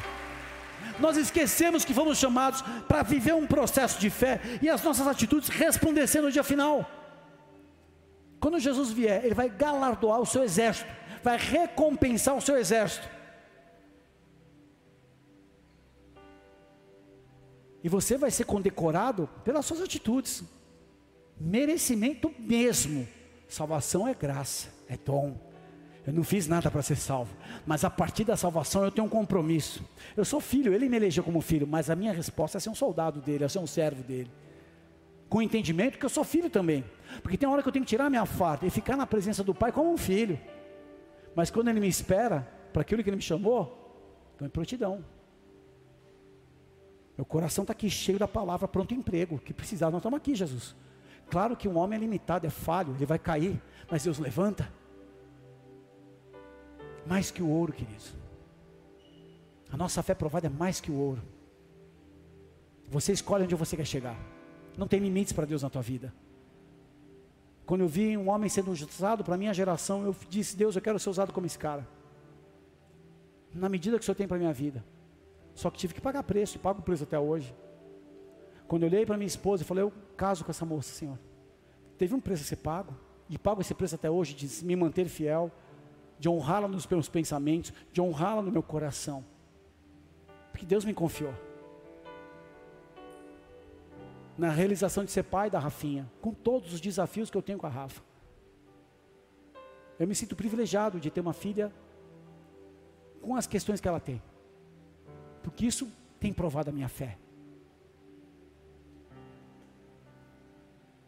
nós 1.00 1.18
esquecemos 1.18 1.84
que 1.84 1.94
fomos 1.94 2.18
chamados 2.18 2.62
para 2.88 3.04
viver 3.04 3.34
um 3.34 3.48
processo 3.48 4.00
de 4.00 4.10
fé 4.10 4.40
e 4.62 4.70
as 4.70 4.84
nossas 4.84 5.08
atitudes 5.08 5.50
resplandecer 5.50 6.22
no 6.22 6.32
dia 6.32 6.44
final. 6.44 6.90
Quando 8.40 8.60
Jesus 8.60 8.92
vier, 8.92 9.24
Ele 9.26 9.34
vai 9.34 9.50
galardoar 9.50 10.20
o 10.20 10.26
seu 10.26 10.44
exército, 10.44 10.92
vai 11.24 11.38
recompensar 11.38 12.36
o 12.36 12.42
seu 12.42 12.58
exército. 12.58 13.08
E 17.84 17.90
você 17.90 18.18
vai 18.18 18.32
ser 18.32 18.46
condecorado 18.46 19.30
pelas 19.44 19.66
suas 19.66 19.82
atitudes, 19.82 20.44
merecimento 21.40 22.34
mesmo. 22.40 23.08
Salvação 23.48 24.08
é 24.08 24.14
graça, 24.14 24.70
é 24.90 24.98
dom. 24.98 25.45
Eu 26.06 26.14
não 26.14 26.24
fiz 26.24 26.48
nada 26.48 26.70
para 26.70 26.84
ser 26.84 26.96
salvo, 26.96 27.36
mas 27.66 27.84
a 27.84 27.90
partir 27.90 28.24
da 28.24 28.38
salvação 28.38 28.84
eu 28.84 28.92
tenho 28.92 29.08
um 29.08 29.10
compromisso. 29.10 29.84
Eu 30.16 30.24
sou 30.24 30.40
filho, 30.40 30.72
ele 30.72 30.88
me 30.88 30.98
elegeu 30.98 31.24
como 31.24 31.42
filho, 31.42 31.66
mas 31.66 31.90
a 31.90 31.96
minha 31.96 32.14
resposta 32.14 32.58
é 32.58 32.62
ser 32.62 32.70
um 32.70 32.76
soldado 32.76 33.20
dele, 33.22 33.44
é 33.44 33.50
ser 33.50 33.58
um 33.58 33.66
servo 33.66 34.04
dele. 34.04 34.30
Com 35.28 35.40
o 35.40 35.42
entendimento 35.42 35.98
que 35.98 36.06
eu 36.06 36.10
sou 36.10 36.24
filho 36.24 36.50
também. 36.50 36.86
Porque 37.24 37.38
tem 37.38 37.50
hora 37.50 37.64
que 37.64 37.68
eu 37.68 37.74
tenho 37.74 37.84
que 37.84 37.90
tirar 37.90 38.10
minha 38.10 38.26
farda 38.26 38.68
e 38.68 38.70
ficar 38.70 38.96
na 38.96 39.08
presença 39.08 39.44
do 39.44 39.56
pai 39.56 39.72
como 39.72 39.92
um 39.92 39.98
filho. 39.98 40.40
Mas 41.36 41.50
quando 41.50 41.70
ele 41.70 41.80
me 41.80 41.88
espera 41.88 42.48
para 42.72 42.84
aquilo 42.84 43.04
que 43.04 43.10
ele 43.10 43.18
me 43.18 43.24
chamou, 43.24 44.32
então 44.36 44.46
é 44.46 44.50
prontidão. 44.50 45.04
Meu 47.18 47.26
coração 47.26 47.64
está 47.64 47.72
aqui 47.72 47.90
cheio 47.90 48.20
da 48.20 48.28
palavra, 48.28 48.68
pronto 48.68 48.94
emprego, 48.94 49.40
que 49.40 49.54
precisar, 49.54 49.90
nós 49.90 50.00
estamos 50.00 50.18
aqui, 50.18 50.36
Jesus. 50.36 50.76
Claro 51.32 51.56
que 51.56 51.68
um 51.68 51.78
homem 51.78 51.98
é 51.98 52.00
limitado, 52.00 52.46
é 52.46 52.50
falho, 52.50 52.94
ele 52.94 53.06
vai 53.06 53.18
cair, 53.18 53.60
mas 53.90 54.04
Deus 54.04 54.20
levanta. 54.20 54.72
Mais 57.06 57.32
que 57.32 57.44
o 57.44 57.50
ouro, 57.50 57.72
queridos. 57.72 58.14
A 59.72 59.78
nossa 59.78 60.02
fé 60.02 60.14
provada 60.14 60.48
é 60.48 60.50
mais 60.50 60.80
que 60.80 60.92
o 60.92 60.96
ouro. 60.96 61.22
Você 62.88 63.12
escolhe 63.12 63.44
onde 63.44 63.56
você 63.56 63.76
quer 63.76 63.86
chegar. 63.86 64.18
Não 64.78 64.88
tem 64.88 65.00
limites 65.00 65.34
para 65.34 65.46
Deus 65.46 65.64
na 65.64 65.70
tua 65.70 65.82
vida. 65.82 66.14
Quando 67.66 67.82
eu 67.82 67.88
vi 67.88 68.16
um 68.16 68.30
homem 68.30 68.48
sendo 68.48 68.72
usado 68.72 69.24
para 69.24 69.36
a 69.36 69.38
minha 69.38 69.54
geração, 69.54 70.04
eu 70.04 70.16
disse: 70.30 70.56
Deus, 70.56 70.76
eu 70.76 70.82
quero 70.82 71.00
ser 71.00 71.10
usado 71.10 71.34
como 71.34 71.46
esse 71.46 71.58
cara. 71.58 71.88
Na 73.54 73.70
medida 73.70 73.98
que 73.98 74.04
o 74.04 74.06
Senhor 74.06 74.16
tem 74.16 74.28
para 74.28 74.38
a 74.38 74.40
minha 74.40 74.54
vida. 74.54 74.84
Só 75.56 75.72
que 75.72 75.78
tive 75.78 75.94
que 75.94 76.02
pagar 76.02 76.22
preço, 76.24 76.58
e 76.58 76.60
pago 76.60 76.82
preço 76.82 77.04
até 77.04 77.18
hoje. 77.18 77.56
Quando 78.68 78.84
eu 78.84 78.90
olhei 78.90 79.06
para 79.06 79.18
minha 79.18 79.28
esposa 79.28 79.64
e 79.64 79.66
falei: 79.66 79.84
Eu 79.84 79.92
caso 80.16 80.44
com 80.44 80.52
essa 80.52 80.66
moça, 80.66 80.94
Senhor. 80.94 81.18
Teve 81.98 82.14
um 82.14 82.20
preço 82.20 82.44
a 82.44 82.46
ser 82.46 82.58
pago, 82.58 82.94
e 83.30 83.38
pago 83.38 83.62
esse 83.62 83.74
preço 83.74 83.96
até 83.96 84.12
hoje 84.12 84.36
de 84.36 84.66
me 84.66 84.76
manter 84.76 85.08
fiel 85.08 85.52
de 86.18 86.30
honrá-la 86.30 86.68
nos 86.68 86.88
meus 86.88 87.10
pensamentos, 87.10 87.74
de 87.92 88.02
honrá-la 88.02 88.42
no 88.42 88.52
meu 88.52 88.64
coração. 88.64 89.24
Porque 90.52 90.66
Deus 90.66 90.86
me 90.86 90.94
confiou. 90.94 91.34
Na 94.38 94.50
realização 94.50 95.04
de 95.04 95.12
ser 95.12 95.24
pai 95.24 95.50
da 95.50 95.60
Rafinha, 95.60 96.10
com 96.22 96.34
todos 96.34 96.74
os 96.74 96.82
desafios 96.82 97.30
que 97.30 97.38
eu 97.38 97.42
tenho 97.42 97.58
com 97.58 97.68
a 97.68 97.70
Rafa. 97.70 98.02
Eu 99.98 100.08
me 100.08 100.16
sinto 100.16 100.36
privilegiado 100.36 101.00
de 101.00 101.10
ter 101.10 101.22
uma 101.22 101.34
filha 101.34 101.72
com 103.22 103.36
as 103.36 103.48
questões 103.48 103.80
que 103.80 103.88
ela 103.88 104.00
tem. 104.00 104.22
Porque 105.42 105.66
isso 105.66 105.92
tem 106.20 106.34
provado 106.34 106.70
a 106.70 106.74
minha 106.74 106.90
fé. 106.90 107.18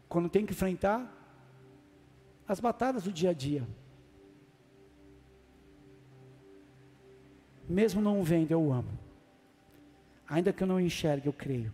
Quando 0.08 0.28
tenho 0.28 0.46
que 0.46 0.52
enfrentar 0.52 1.14
as 2.46 2.60
batalhas 2.60 3.04
do 3.04 3.12
dia 3.12 3.30
a 3.30 3.34
dia, 3.34 3.68
Mesmo 7.68 8.00
não 8.00 8.22
vendo, 8.22 8.50
eu 8.50 8.72
amo. 8.72 8.98
Ainda 10.26 10.52
que 10.52 10.62
eu 10.62 10.66
não 10.66 10.80
enxergue, 10.80 11.26
eu 11.26 11.32
creio. 11.32 11.72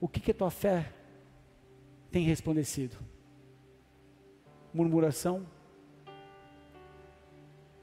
O 0.00 0.06
que, 0.06 0.20
que 0.20 0.30
a 0.30 0.34
tua 0.34 0.50
fé 0.50 0.92
tem 2.10 2.24
resplandecido? 2.24 2.96
Murmuração? 4.72 5.46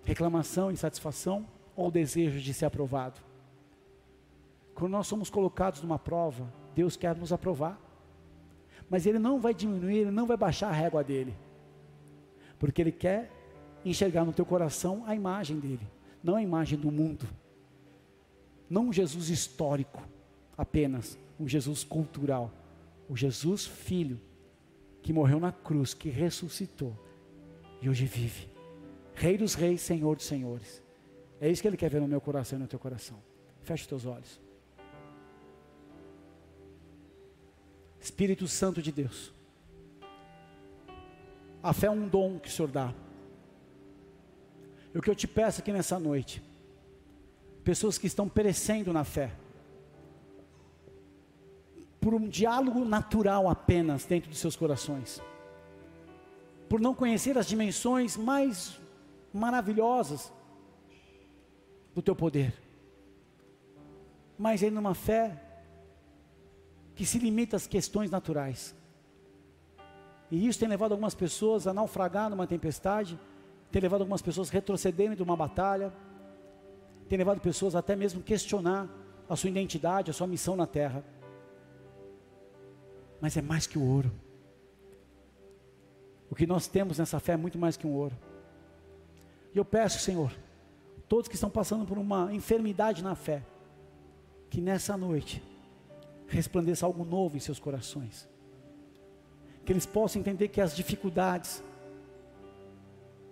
Reclamação, 0.04 0.72
insatisfação? 0.72 1.48
Ou 1.76 1.91
desejo 1.91 2.39
de 2.39 2.54
ser 2.54 2.65
aprovado? 2.65 3.20
Quando 4.74 4.91
nós 4.91 5.08
somos 5.08 5.30
colocados 5.30 5.82
numa 5.82 5.98
prova, 5.98 6.52
Deus 6.76 6.96
quer 6.96 7.15
nos 7.15 7.34
aprovar. 7.34 7.80
Mas 8.89 9.06
Ele 9.06 9.20
não 9.20 9.39
vai 9.39 9.54
diminuir, 9.54 9.98
Ele 9.98 10.12
não 10.12 10.26
vai 10.26 10.38
baixar 10.38 10.70
a 10.70 10.72
régua 10.72 11.04
dele. 11.04 11.36
Porque 12.58 12.82
Ele 12.82 12.91
quer 12.91 13.32
enxergar 13.85 14.25
no 14.25 14.33
teu 14.33 14.45
coração 14.45 15.03
a 15.05 15.15
imagem 15.15 15.59
dele, 15.59 15.87
não 16.23 16.35
a 16.35 16.41
imagem 16.41 16.77
do 16.77 16.91
mundo. 16.91 17.27
Não 18.69 18.87
um 18.87 18.93
Jesus 18.93 19.29
histórico 19.29 20.03
apenas, 20.57 21.17
um 21.39 21.47
Jesus 21.47 21.83
cultural, 21.83 22.51
o 23.07 23.15
Jesus 23.15 23.65
filho 23.65 24.19
que 25.01 25.13
morreu 25.13 25.39
na 25.39 25.51
cruz, 25.51 25.93
que 25.93 26.09
ressuscitou 26.09 26.93
e 27.81 27.89
hoje 27.89 28.05
vive. 28.05 28.49
Rei 29.15 29.37
dos 29.37 29.53
reis, 29.53 29.81
Senhor 29.81 30.15
dos 30.15 30.25
senhores. 30.25 30.83
É 31.39 31.49
isso 31.49 31.61
que 31.61 31.67
ele 31.67 31.77
quer 31.77 31.89
ver 31.89 32.01
no 32.01 32.07
meu 32.07 32.19
coração 32.19 32.57
e 32.57 32.61
no 32.61 32.67
teu 32.67 32.79
coração. 32.79 33.17
Feche 33.61 33.83
os 33.83 33.87
teus 33.87 34.05
olhos. 34.05 34.41
Espírito 37.99 38.47
Santo 38.47 38.81
de 38.81 38.91
Deus. 38.91 39.33
A 41.61 41.73
fé 41.73 41.87
é 41.87 41.91
um 41.91 42.07
dom 42.07 42.39
que 42.39 42.47
o 42.47 42.51
Senhor 42.51 42.69
dá. 42.69 42.93
O 44.93 45.02
que 45.02 45.10
eu 45.10 45.15
te 45.15 45.28
peço 45.28 45.62
aqui 45.62 45.71
nessa 45.71 46.00
noite, 46.00 46.41
pessoas 47.63 47.97
que 47.97 48.08
estão 48.08 48.28
perecendo 48.28 48.91
na 48.91 49.04
fé, 49.04 49.32
por 52.00 52.13
um 52.13 52.28
diálogo 52.28 52.86
natural 52.86 53.50
apenas 53.50 54.06
dentro 54.06 54.30
de 54.30 54.38
seus 54.38 54.56
corações, 54.56 55.21
por 56.69 56.80
não 56.80 56.95
conhecer 56.95 57.38
as 57.38 57.47
dimensões 57.47 58.15
mais 58.15 58.80
maravilhosas 59.34 60.32
do 61.93 62.02
teu 62.02 62.15
poder, 62.15 62.54
mas 64.38 64.63
em 64.63 64.78
uma 64.78 64.93
fé 64.93 65.43
que 66.95 67.06
se 67.06 67.19
limita 67.19 67.56
às 67.56 67.67
questões 67.67 68.10
naturais. 68.10 68.76
E 70.32 70.47
isso 70.47 70.60
tem 70.60 70.67
levado 70.67 70.91
algumas 70.91 71.15
pessoas 71.15 71.67
a 71.67 71.73
naufragar 71.73 72.30
numa 72.30 72.47
tempestade, 72.47 73.19
tem 73.71 73.82
levado 73.82 74.01
algumas 74.01 74.21
pessoas 74.21 74.49
retrocederem 74.49 75.15
de 75.15 75.23
uma 75.23 75.36
batalha, 75.36 75.93
tem 77.08 77.17
levado 77.17 77.39
pessoas 77.39 77.75
até 77.75 77.95
mesmo 77.95 78.21
questionar 78.21 78.89
a 79.30 79.36
sua 79.36 79.49
identidade, 79.49 80.12
a 80.12 80.13
sua 80.13 80.27
missão 80.27 80.56
na 80.56 80.67
terra. 80.67 81.03
Mas 83.19 83.36
é 83.36 83.41
mais 83.41 83.65
que 83.65 83.77
o 83.77 83.84
ouro. 83.84 84.12
O 86.30 86.36
que 86.36 86.45
nós 86.45 86.67
temos 86.67 86.97
nessa 86.97 87.19
fé 87.19 87.34
é 87.34 87.38
muito 87.38 87.58
mais 87.58 87.77
que 87.77 87.88
um 87.88 87.93
ouro. 87.93 88.15
E 89.53 89.58
eu 89.58 89.65
peço, 89.65 89.99
Senhor, 89.99 90.32
todos 91.08 91.27
que 91.27 91.36
estão 91.36 91.49
passando 91.49 91.86
por 91.86 91.97
uma 91.97 92.34
enfermidade 92.34 93.03
na 93.03 93.15
fé, 93.15 93.43
que 94.49 94.62
nessa 94.62 94.97
noite 94.97 95.41
resplandeça 96.27 96.86
algo 96.86 97.06
novo 97.06 97.38
em 97.38 97.39
seus 97.39 97.60
corações. 97.60 98.27
Que 99.65 99.73
eles 99.73 99.86
possam 99.86 100.19
entender 100.19 100.49
que 100.49 100.62
as 100.62 100.75
dificuldades, 100.75 101.63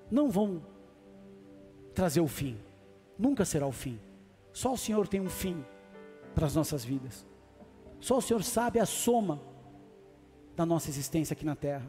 não 0.10 0.30
vão 0.30 0.62
trazer 1.94 2.22
o 2.22 2.28
fim, 2.28 2.58
nunca 3.18 3.46
será 3.46 3.66
o 3.66 3.72
fim. 3.72 4.00
Só 4.52 4.74
o 4.74 4.78
Senhor 4.78 5.08
tem 5.08 5.20
um 5.20 5.30
fim 5.30 5.64
para 6.34 6.46
as 6.46 6.56
nossas 6.56 6.84
vidas. 6.84 7.26
Só 8.00 8.18
o 8.18 8.22
Senhor 8.22 8.44
sabe 8.44 8.80
a 8.80 8.86
soma 8.86 9.42
da 10.56 10.66
nossa 10.66 10.90
existência 10.90 11.34
aqui 11.34 11.46
na 11.46 11.56
terra. 11.56 11.86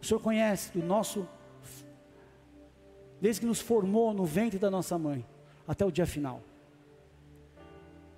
O 0.00 0.04
Senhor 0.04 0.20
conhece 0.20 0.76
do 0.76 0.84
nosso, 0.84 1.28
desde 3.20 3.40
que 3.40 3.46
nos 3.46 3.60
formou 3.60 4.12
no 4.12 4.24
ventre 4.24 4.58
da 4.58 4.70
nossa 4.70 4.98
mãe, 4.98 5.24
até 5.66 5.84
o 5.84 5.92
dia 5.92 6.06
final. 6.06 6.40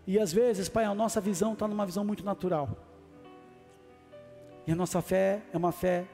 E 0.06 0.18
às 0.18 0.32
vezes, 0.32 0.68
Pai, 0.68 0.84
a 0.84 0.94
nossa 0.94 1.20
visão 1.20 1.54
está 1.54 1.66
numa 1.66 1.84
visão 1.84 2.04
muito 2.04 2.24
natural. 2.24 2.68
E 4.66 4.72
a 4.72 4.74
nossa 4.76 5.02
fé 5.02 5.42
é 5.52 5.56
uma 5.56 5.72
fé 5.72 6.06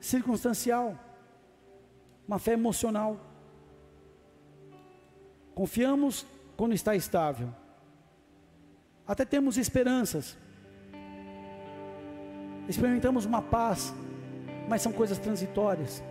circunstancial 0.00 0.96
uma 2.28 2.38
fé 2.38 2.52
emocional. 2.52 3.18
Confiamos 5.54 6.26
quando 6.56 6.74
está 6.74 6.94
estável. 6.94 7.48
até 9.06 9.24
temos 9.24 9.56
esperanças, 9.56 10.36
experimentamos 12.68 13.24
uma 13.24 13.40
paz, 13.40 13.94
mas 14.68 14.82
são 14.82 14.92
coisas 14.92 15.16
transitórias. 15.18 16.02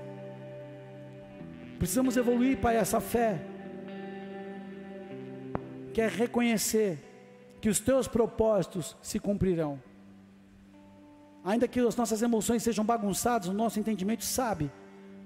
Precisamos 1.78 2.18
evoluir 2.18 2.58
para 2.58 2.74
essa 2.74 3.00
fé, 3.00 3.40
que 5.94 6.02
é 6.02 6.08
reconhecer 6.08 6.98
que 7.62 7.70
os 7.70 7.80
teus 7.80 8.08
propósitos 8.08 8.98
se 9.04 9.20
cumprirão. 9.20 9.80
Ainda 11.44 11.68
que 11.68 11.80
as 11.80 11.96
nossas 11.96 12.24
emoções 12.24 12.64
sejam 12.64 12.84
bagunçadas, 12.84 13.48
o 13.48 13.54
nosso 13.54 13.80
entendimento 13.80 14.24
sabe 14.24 14.72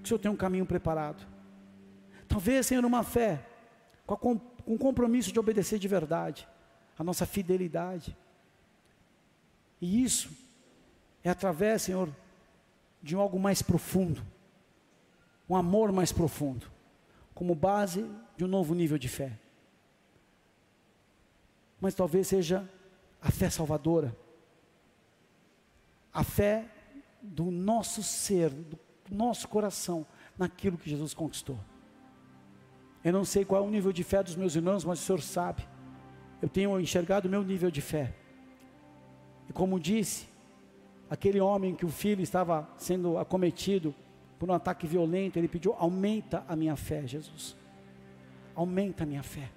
o 0.03 0.07
Senhor 0.07 0.19
tem 0.19 0.31
um 0.31 0.35
caminho 0.35 0.65
preparado. 0.65 1.25
Talvez, 2.27 2.65
Senhor, 2.65 2.83
uma 2.83 3.03
fé, 3.03 3.45
com 4.05 4.39
um 4.65 4.77
compromisso 4.77 5.31
de 5.31 5.39
obedecer 5.39 5.79
de 5.79 5.87
verdade, 5.87 6.47
a 6.97 7.03
nossa 7.03 7.25
fidelidade. 7.25 8.15
E 9.79 10.03
isso 10.03 10.31
é 11.23 11.29
através, 11.29 11.83
Senhor, 11.83 12.09
de 13.01 13.15
algo 13.15 13.39
mais 13.39 13.61
profundo, 13.61 14.21
um 15.49 15.55
amor 15.55 15.91
mais 15.91 16.11
profundo, 16.11 16.67
como 17.33 17.55
base 17.55 18.09
de 18.37 18.45
um 18.45 18.47
novo 18.47 18.73
nível 18.73 18.97
de 18.97 19.07
fé. 19.07 19.37
Mas 21.79 21.95
talvez 21.95 22.27
seja 22.27 22.69
a 23.21 23.31
fé 23.31 23.49
salvadora, 23.49 24.15
a 26.13 26.23
fé 26.23 26.65
do 27.21 27.51
nosso 27.51 28.03
ser, 28.03 28.49
do 28.49 28.77
nosso 29.11 29.47
coração, 29.47 30.05
naquilo 30.37 30.77
que 30.77 30.89
Jesus 30.89 31.13
conquistou. 31.13 31.59
Eu 33.03 33.13
não 33.13 33.25
sei 33.25 33.43
qual 33.43 33.63
é 33.63 33.67
o 33.67 33.69
nível 33.69 33.91
de 33.91 34.03
fé 34.03 34.23
dos 34.23 34.35
meus 34.35 34.55
irmãos, 34.55 34.85
mas 34.85 34.99
o 34.99 35.03
Senhor 35.03 35.21
sabe. 35.21 35.67
Eu 36.41 36.49
tenho 36.49 36.79
enxergado 36.79 37.27
o 37.27 37.31
meu 37.31 37.43
nível 37.43 37.69
de 37.69 37.81
fé. 37.81 38.13
E 39.49 39.53
como 39.53 39.79
disse, 39.79 40.27
aquele 41.09 41.39
homem 41.39 41.75
que 41.75 41.85
o 41.85 41.89
filho 41.89 42.21
estava 42.21 42.67
sendo 42.77 43.17
acometido 43.17 43.93
por 44.39 44.49
um 44.49 44.53
ataque 44.53 44.87
violento, 44.87 45.37
ele 45.37 45.47
pediu: 45.47 45.73
aumenta 45.77 46.43
a 46.47 46.55
minha 46.55 46.75
fé, 46.75 47.05
Jesus. 47.05 47.55
Aumenta 48.55 49.03
a 49.03 49.05
minha 49.05 49.23
fé. 49.23 49.49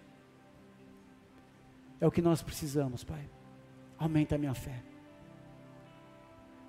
É 2.00 2.06
o 2.06 2.10
que 2.10 2.20
nós 2.20 2.42
precisamos, 2.42 3.04
Pai. 3.04 3.28
Aumenta 3.98 4.34
a 4.34 4.38
minha 4.38 4.54
fé. 4.54 4.82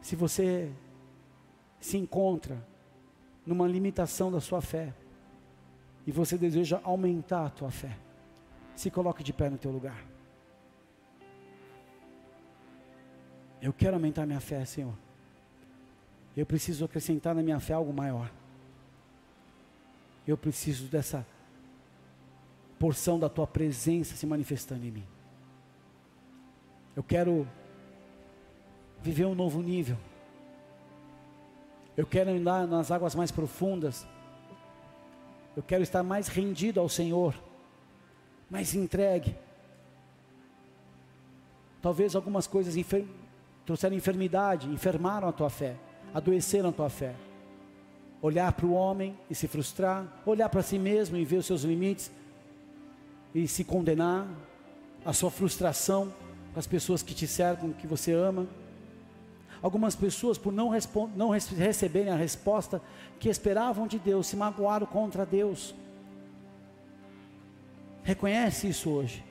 Se 0.01 0.15
você 0.15 0.71
se 1.79 1.97
encontra 1.97 2.65
numa 3.45 3.67
limitação 3.67 4.31
da 4.31 4.39
sua 4.41 4.61
fé 4.61 4.93
e 6.05 6.11
você 6.11 6.37
deseja 6.37 6.79
aumentar 6.83 7.45
a 7.45 7.49
tua 7.49 7.71
fé, 7.71 7.97
se 8.75 8.89
coloque 8.89 9.23
de 9.23 9.33
pé 9.33 9.49
no 9.49 9.57
teu 9.57 9.71
lugar. 9.71 10.03
Eu 13.61 13.73
quero 13.73 13.95
aumentar 13.95 14.25
minha 14.25 14.39
fé, 14.39 14.63
Senhor. 14.65 14.93
Eu 16.35 16.45
preciso 16.45 16.85
acrescentar 16.85 17.33
na 17.33 17.41
minha 17.41 17.59
fé 17.59 17.73
algo 17.73 17.93
maior. 17.93 18.29
Eu 20.27 20.37
preciso 20.37 20.87
dessa 20.87 21.25
porção 22.77 23.17
da 23.17 23.29
tua 23.29 23.47
presença 23.47 24.15
se 24.15 24.25
manifestando 24.25 24.85
em 24.85 24.91
mim. 24.91 25.07
Eu 26.95 27.03
quero 27.03 27.47
viver 29.01 29.25
um 29.25 29.35
novo 29.35 29.61
nível. 29.61 29.97
Eu 31.97 32.05
quero 32.05 32.31
andar 32.31 32.67
nas 32.67 32.91
águas 32.91 33.15
mais 33.15 33.31
profundas. 33.31 34.05
Eu 35.55 35.63
quero 35.63 35.83
estar 35.83 36.03
mais 36.03 36.27
rendido 36.27 36.79
ao 36.79 36.89
Senhor, 36.89 37.33
mais 38.49 38.75
entregue. 38.75 39.35
Talvez 41.81 42.15
algumas 42.15 42.47
coisas 42.47 42.75
enfer 42.75 43.05
trouxeram 43.65 43.95
enfermidade, 43.95 44.67
enfermaram 44.67 45.27
a 45.27 45.31
tua 45.31 45.49
fé, 45.49 45.75
adoeceram 46.13 46.69
a 46.69 46.71
tua 46.71 46.89
fé. 46.89 47.15
Olhar 48.21 48.51
para 48.53 48.65
o 48.65 48.73
homem 48.73 49.17
e 49.29 49.33
se 49.33 49.47
frustrar, 49.47 50.05
olhar 50.25 50.49
para 50.49 50.61
si 50.61 50.77
mesmo 50.77 51.17
e 51.17 51.25
ver 51.25 51.37
os 51.37 51.45
seus 51.45 51.63
limites 51.63 52.11
e 53.33 53.47
se 53.47 53.63
condenar, 53.63 54.27
a 55.03 55.13
sua 55.13 55.29
frustração 55.29 56.11
com 56.53 56.59
as 56.59 56.65
pessoas 56.65 57.03
que 57.03 57.13
te 57.13 57.27
cercam, 57.27 57.71
que 57.71 57.85
você 57.85 58.11
ama. 58.11 58.47
Algumas 59.61 59.95
pessoas, 59.95 60.37
por 60.37 60.51
não, 60.51 60.71
não 61.15 61.29
receberem 61.29 62.11
a 62.11 62.15
resposta 62.15 62.81
que 63.19 63.29
esperavam 63.29 63.87
de 63.87 63.97
Deus, 63.97 64.27
se 64.27 64.35
magoaram 64.35 64.85
contra 64.85 65.25
Deus. 65.25 65.73
Reconhece 68.03 68.67
isso 68.67 68.89
hoje. 68.89 69.23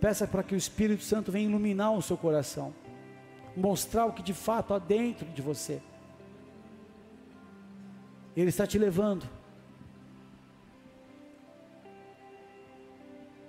Peça 0.00 0.26
para 0.26 0.42
que 0.42 0.54
o 0.54 0.58
Espírito 0.58 1.02
Santo 1.02 1.30
venha 1.30 1.48
iluminar 1.48 1.92
o 1.92 2.02
seu 2.02 2.16
coração, 2.16 2.74
mostrar 3.56 4.06
o 4.06 4.12
que 4.12 4.22
de 4.22 4.34
fato 4.34 4.74
há 4.74 4.78
dentro 4.78 5.26
de 5.26 5.40
você. 5.40 5.80
Ele 8.36 8.50
está 8.50 8.66
te 8.66 8.78
levando 8.78 9.26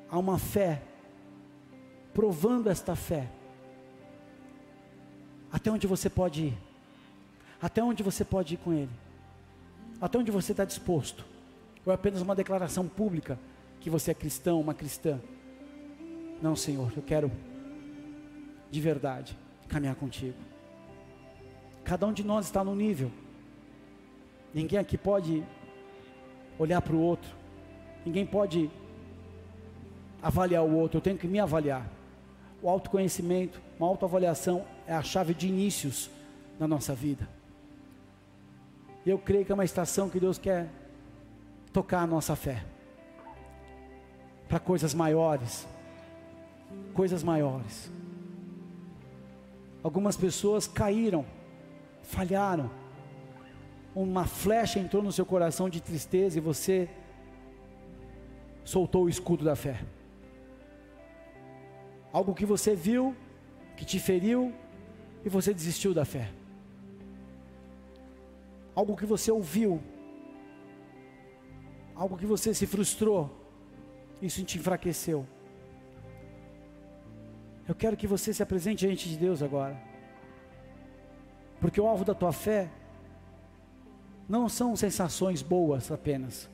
a 0.10 0.18
uma 0.18 0.40
fé, 0.40 0.82
provando 2.14 2.70
esta 2.70 2.96
fé 2.96 3.30
até 5.52 5.72
onde 5.72 5.88
você 5.88 6.10
pode 6.10 6.48
ir? 6.48 6.58
Até 7.62 7.84
onde 7.84 8.04
você 8.04 8.24
pode 8.24 8.54
ir 8.54 8.58
com 8.58 8.74
Ele? 8.74 8.92
Até 10.00 10.18
onde 10.18 10.32
você 10.32 10.52
está 10.52 10.66
disposto? 10.66 11.26
Ou 11.86 11.92
é 11.92 11.96
apenas 11.96 12.22
uma 12.22 12.36
declaração 12.36 12.88
pública 12.88 13.40
que 13.80 13.90
você 13.90 14.12
é 14.12 14.14
cristão, 14.14 14.60
uma 14.60 14.74
cristã? 14.74 15.20
Não, 16.42 16.56
Senhor, 16.56 16.92
eu 16.96 17.02
quero 17.02 17.32
de 18.70 18.82
verdade 18.82 19.38
caminhar 19.68 19.96
contigo. 19.96 20.38
Cada 21.84 22.06
um 22.06 22.14
de 22.14 22.24
nós 22.24 22.46
está 22.46 22.64
no 22.64 22.76
nível. 22.76 23.12
Ninguém 24.54 24.78
aqui 24.78 24.98
pode 24.98 25.44
olhar 26.60 26.82
para 26.82 26.96
o 26.96 27.00
outro. 27.00 27.34
Ninguém 28.06 28.26
pode 28.26 28.70
avaliar 30.22 30.64
o 30.64 30.76
outro. 30.76 30.98
Eu 30.98 31.02
tenho 31.02 31.18
que 31.18 31.28
me 31.28 31.40
avaliar. 31.40 31.88
O 32.62 32.70
autoconhecimento, 32.70 33.62
uma 33.80 33.88
autoavaliação 33.88 34.66
é 34.88 34.94
a 34.94 35.04
chave 35.04 35.34
de 35.34 35.48
inícios 35.48 36.10
na 36.58 36.68
nossa 36.68 36.96
vida. 36.96 37.28
E 39.06 39.10
eu 39.10 39.20
creio 39.20 39.46
que 39.46 39.52
é 39.52 39.56
uma 39.56 39.66
estação 39.66 40.10
que 40.10 40.20
Deus 40.20 40.38
quer 40.38 40.70
tocar 41.72 42.02
a 42.02 42.08
nossa 42.08 42.36
fé 42.36 42.64
para 44.48 44.60
coisas 44.60 44.94
maiores. 44.94 45.68
Coisas 46.94 47.24
maiores. 47.24 47.92
Algumas 49.84 50.18
pessoas 50.18 50.68
caíram, 50.68 51.26
falharam. 52.02 52.70
Uma 53.96 54.26
flecha 54.26 54.80
entrou 54.80 55.02
no 55.02 55.12
seu 55.12 55.26
coração 55.26 55.70
de 55.70 55.82
tristeza 55.82 56.38
e 56.38 56.42
você 56.42 56.90
soltou 58.64 59.06
o 59.06 59.10
escudo 59.10 59.46
da 59.46 59.56
fé. 59.56 59.80
Algo 62.12 62.34
que 62.34 62.46
você 62.46 62.76
viu, 62.76 63.16
que 63.76 63.86
te 63.86 64.00
feriu, 64.00 64.54
e 65.28 65.30
você 65.30 65.54
desistiu 65.54 65.94
da 65.94 66.06
fé. 66.06 66.32
Algo 68.74 68.96
que 68.96 69.06
você 69.06 69.30
ouviu, 69.30 69.82
algo 71.94 72.18
que 72.18 72.26
você 72.26 72.54
se 72.54 72.66
frustrou, 72.66 73.30
isso 74.22 74.42
te 74.46 74.58
enfraqueceu. 74.58 75.28
Eu 77.68 77.76
quero 77.76 77.98
que 77.98 78.08
você 78.08 78.34
se 78.34 78.42
apresente 78.42 78.88
diante 78.88 79.10
de 79.10 79.18
Deus 79.18 79.44
agora, 79.44 79.78
porque 81.60 81.82
o 81.82 81.88
alvo 81.88 82.06
da 82.06 82.14
tua 82.14 82.32
fé 82.32 82.70
não 84.30 84.48
são 84.48 84.78
sensações 84.78 85.42
boas 85.42 85.92
apenas. 85.92 86.50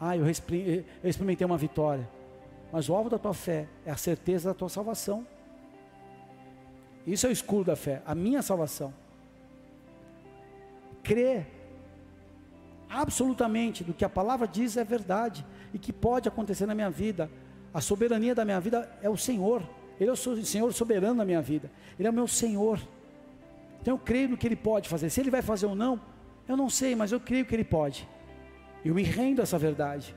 Ah, 0.00 0.16
eu, 0.16 0.28
experimentei 0.28 1.44
uma 1.44 1.58
vitória. 1.58 2.08
Mas 2.72 2.88
o 2.88 2.94
alvo 2.94 3.08
da 3.08 3.18
tua 3.18 3.34
fé 3.34 3.68
é 3.86 3.90
a 3.92 3.96
certeza 3.96 4.50
da 4.50 4.54
tua 4.54 4.68
salvação. 4.68 5.24
Isso 7.08 7.26
é 7.26 7.30
o 7.30 7.32
escudo 7.32 7.64
da 7.64 7.76
fé, 7.76 8.02
a 8.04 8.14
minha 8.14 8.42
salvação. 8.42 8.92
Crer 11.02 11.46
absolutamente 12.90 13.82
do 13.82 13.94
que 13.94 14.04
a 14.04 14.10
palavra 14.10 14.46
diz 14.46 14.76
é 14.76 14.84
verdade 14.84 15.44
e 15.72 15.78
que 15.78 15.90
pode 15.90 16.28
acontecer 16.28 16.66
na 16.66 16.74
minha 16.74 16.90
vida. 16.90 17.30
A 17.72 17.80
soberania 17.80 18.34
da 18.34 18.44
minha 18.44 18.60
vida 18.60 18.90
é 19.02 19.08
o 19.08 19.16
Senhor. 19.16 19.62
Ele 19.98 20.10
é 20.10 20.12
o 20.12 20.16
Senhor 20.16 20.70
soberano 20.74 21.16
da 21.16 21.24
minha 21.24 21.40
vida. 21.40 21.70
Ele 21.98 22.06
é 22.06 22.10
o 22.10 22.14
meu 22.14 22.28
Senhor. 22.28 22.78
Então 23.80 23.94
eu 23.94 23.98
creio 23.98 24.28
no 24.28 24.36
que 24.36 24.46
Ele 24.46 24.56
pode 24.56 24.86
fazer. 24.86 25.08
Se 25.08 25.18
Ele 25.20 25.30
vai 25.30 25.40
fazer 25.40 25.64
ou 25.64 25.74
não, 25.74 25.98
eu 26.46 26.58
não 26.58 26.68
sei, 26.68 26.94
mas 26.94 27.10
eu 27.10 27.18
creio 27.18 27.46
que 27.46 27.54
Ele 27.54 27.64
pode. 27.64 28.06
Eu 28.84 28.94
me 28.94 29.02
rendo 29.02 29.40
a 29.40 29.44
essa 29.44 29.56
verdade. 29.56 30.14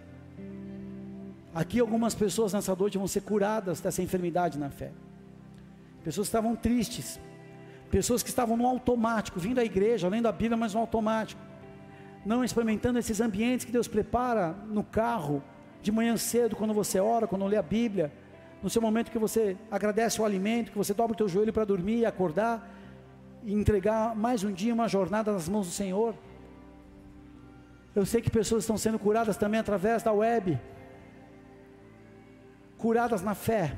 Aqui 1.55 1.79
algumas 1.79 2.13
pessoas 2.13 2.51
nessa 2.51 2.75
noite 2.75 2.97
vão 2.97 3.07
ser 3.07 3.21
curadas 3.21 3.79
dessa 3.79 4.01
enfermidade 4.01 4.59
na 4.59 4.69
fé 4.69 4.91
pessoas 6.03 6.27
que 6.27 6.29
estavam 6.29 6.55
tristes, 6.55 7.19
pessoas 7.89 8.23
que 8.23 8.29
estavam 8.29 8.57
no 8.57 8.65
automático, 8.65 9.39
vindo 9.39 9.59
à 9.59 9.63
igreja, 9.63 10.07
lendo 10.07 10.27
a 10.27 10.31
Bíblia, 10.31 10.57
mas 10.57 10.73
no 10.73 10.79
automático, 10.79 11.41
não 12.25 12.43
experimentando 12.43 12.99
esses 12.99 13.19
ambientes 13.19 13.65
que 13.65 13.71
Deus 13.71 13.87
prepara 13.87 14.55
no 14.67 14.83
carro, 14.83 15.43
de 15.81 15.91
manhã 15.91 16.15
cedo, 16.15 16.55
quando 16.55 16.73
você 16.73 16.99
ora, 16.99 17.27
quando 17.27 17.45
lê 17.47 17.57
a 17.57 17.61
Bíblia, 17.61 18.11
no 18.61 18.69
seu 18.69 18.81
momento 18.81 19.11
que 19.11 19.17
você 19.17 19.57
agradece 19.71 20.21
o 20.21 20.25
alimento, 20.25 20.71
que 20.71 20.77
você 20.77 20.93
dobra 20.93 21.13
o 21.13 21.17
teu 21.17 21.27
joelho 21.27 21.51
para 21.51 21.65
dormir 21.65 21.99
e 21.99 22.05
acordar 22.05 22.69
e 23.43 23.53
entregar 23.53 24.15
mais 24.15 24.43
um 24.43 24.51
dia, 24.51 24.73
uma 24.73 24.87
jornada 24.87 25.31
nas 25.31 25.49
mãos 25.49 25.65
do 25.65 25.73
Senhor. 25.73 26.13
Eu 27.95 28.05
sei 28.05 28.21
que 28.21 28.29
pessoas 28.29 28.63
estão 28.63 28.77
sendo 28.77 28.99
curadas 28.99 29.35
também 29.35 29.59
através 29.59 30.03
da 30.03 30.11
web, 30.11 30.59
curadas 32.77 33.23
na 33.23 33.33
fé, 33.33 33.75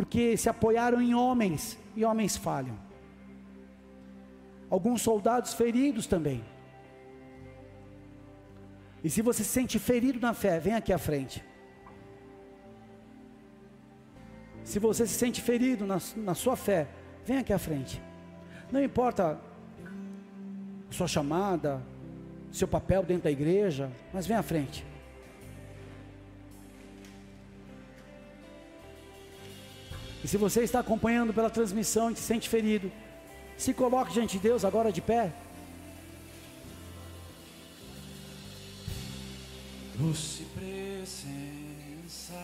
porque 0.00 0.34
se 0.34 0.48
apoiaram 0.48 0.98
em 1.02 1.14
homens 1.14 1.78
e 1.94 2.06
homens 2.06 2.34
falham. 2.34 2.74
Alguns 4.70 5.02
soldados 5.02 5.52
feridos 5.52 6.06
também. 6.06 6.42
E 9.04 9.10
se 9.10 9.20
você 9.20 9.44
se 9.44 9.50
sente 9.50 9.78
ferido 9.78 10.18
na 10.18 10.32
fé, 10.32 10.58
vem 10.58 10.72
aqui 10.72 10.90
à 10.90 10.96
frente. 10.96 11.44
Se 14.64 14.78
você 14.78 15.06
se 15.06 15.12
sente 15.12 15.42
ferido 15.42 15.86
na, 15.86 15.98
na 16.16 16.34
sua 16.34 16.56
fé, 16.56 16.88
vem 17.26 17.36
aqui 17.36 17.52
à 17.52 17.58
frente. 17.58 18.00
Não 18.72 18.82
importa 18.82 19.38
sua 20.88 21.08
chamada, 21.08 21.82
seu 22.50 22.66
papel 22.66 23.02
dentro 23.02 23.24
da 23.24 23.30
igreja, 23.30 23.92
mas 24.14 24.26
vem 24.26 24.38
à 24.38 24.42
frente. 24.42 24.82
E 30.22 30.28
se 30.28 30.36
você 30.36 30.62
está 30.62 30.80
acompanhando 30.80 31.32
pela 31.32 31.48
transmissão 31.48 32.10
e 32.10 32.16
se 32.16 32.22
sente 32.22 32.48
ferido, 32.48 32.92
se 33.56 33.72
coloque 33.72 34.12
diante 34.12 34.36
de 34.36 34.42
Deus 34.42 34.64
agora 34.64 34.92
de 34.92 35.00
pé. 35.00 35.32
Doce 39.94 40.44
presença. 40.54 42.34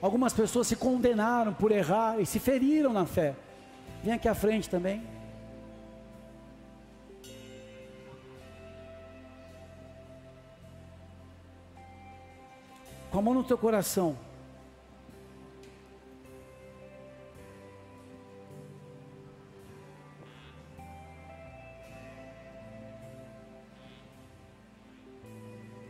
Algumas 0.00 0.32
pessoas 0.32 0.68
se 0.68 0.76
condenaram 0.76 1.52
por 1.52 1.72
errar 1.72 2.20
e 2.20 2.26
se 2.26 2.38
feriram 2.38 2.92
na 2.92 3.04
fé. 3.04 3.34
Vem 4.02 4.12
aqui 4.14 4.28
à 4.28 4.34
frente 4.34 4.70
também. 4.70 5.02
Com 13.10 13.18
a 13.18 13.22
mão 13.22 13.34
no 13.34 13.42
teu 13.42 13.58
coração. 13.58 14.16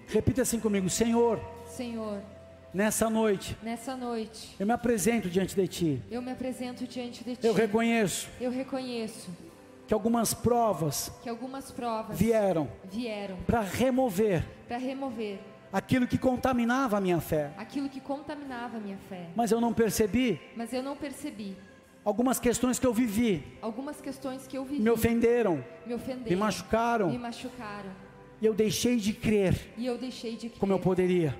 Repita 0.08 0.42
assim 0.42 0.58
comigo, 0.58 0.88
Senhor. 0.88 1.40
Senhor 1.66 2.20
Nessa 2.72 3.08
noite. 3.08 3.56
Nessa 3.62 3.96
noite. 3.96 4.54
Eu 4.58 4.66
me 4.66 4.72
apresento 4.72 5.28
diante 5.28 5.56
de 5.56 5.66
ti. 5.66 6.02
Eu 6.10 6.20
me 6.20 6.30
apresento 6.30 6.86
diante 6.86 7.24
de 7.24 7.36
ti. 7.36 7.46
Eu 7.46 7.54
reconheço. 7.54 8.28
Eu 8.40 8.50
reconheço. 8.50 9.30
Que 9.86 9.94
algumas 9.94 10.34
provas. 10.34 11.10
Que 11.22 11.30
algumas 11.30 11.70
provas. 11.70 12.18
Vieram. 12.18 12.68
Vieram. 12.84 13.36
Para 13.46 13.62
remover. 13.62 14.44
Para 14.66 14.76
remover. 14.76 15.38
Aquilo 15.72 16.06
que 16.06 16.18
contaminava 16.18 16.98
a 16.98 17.00
minha 17.00 17.20
fé. 17.20 17.52
Aquilo 17.56 17.88
que 17.88 18.00
contaminava 18.00 18.76
a 18.76 18.80
minha 18.80 18.98
fé. 19.08 19.28
Mas 19.34 19.50
eu 19.50 19.60
não 19.60 19.72
percebi. 19.72 20.40
Mas 20.54 20.72
eu 20.72 20.82
não 20.82 20.94
percebi. 20.94 21.56
Algumas 22.04 22.38
questões 22.38 22.78
que 22.78 22.86
eu 22.86 22.92
vivi. 22.92 23.42
Algumas 23.62 24.00
questões 24.00 24.46
que 24.46 24.56
eu 24.56 24.64
vivi. 24.64 24.82
Me 24.82 24.90
ofenderam. 24.90 25.64
Me 25.86 25.94
ofenderam. 25.94 26.30
Me 26.30 26.36
machucaram. 26.36 27.10
Me 27.10 27.18
machucaram. 27.18 28.07
E 28.40 28.46
eu 28.46 28.54
deixei 28.54 28.96
de 28.96 29.12
crer. 29.12 29.72
E 29.76 29.86
eu 29.86 29.98
deixei 29.98 30.36
de 30.36 30.48
crer. 30.48 30.58
Como 30.58 30.72
eu 30.72 30.78
poderia. 30.78 31.36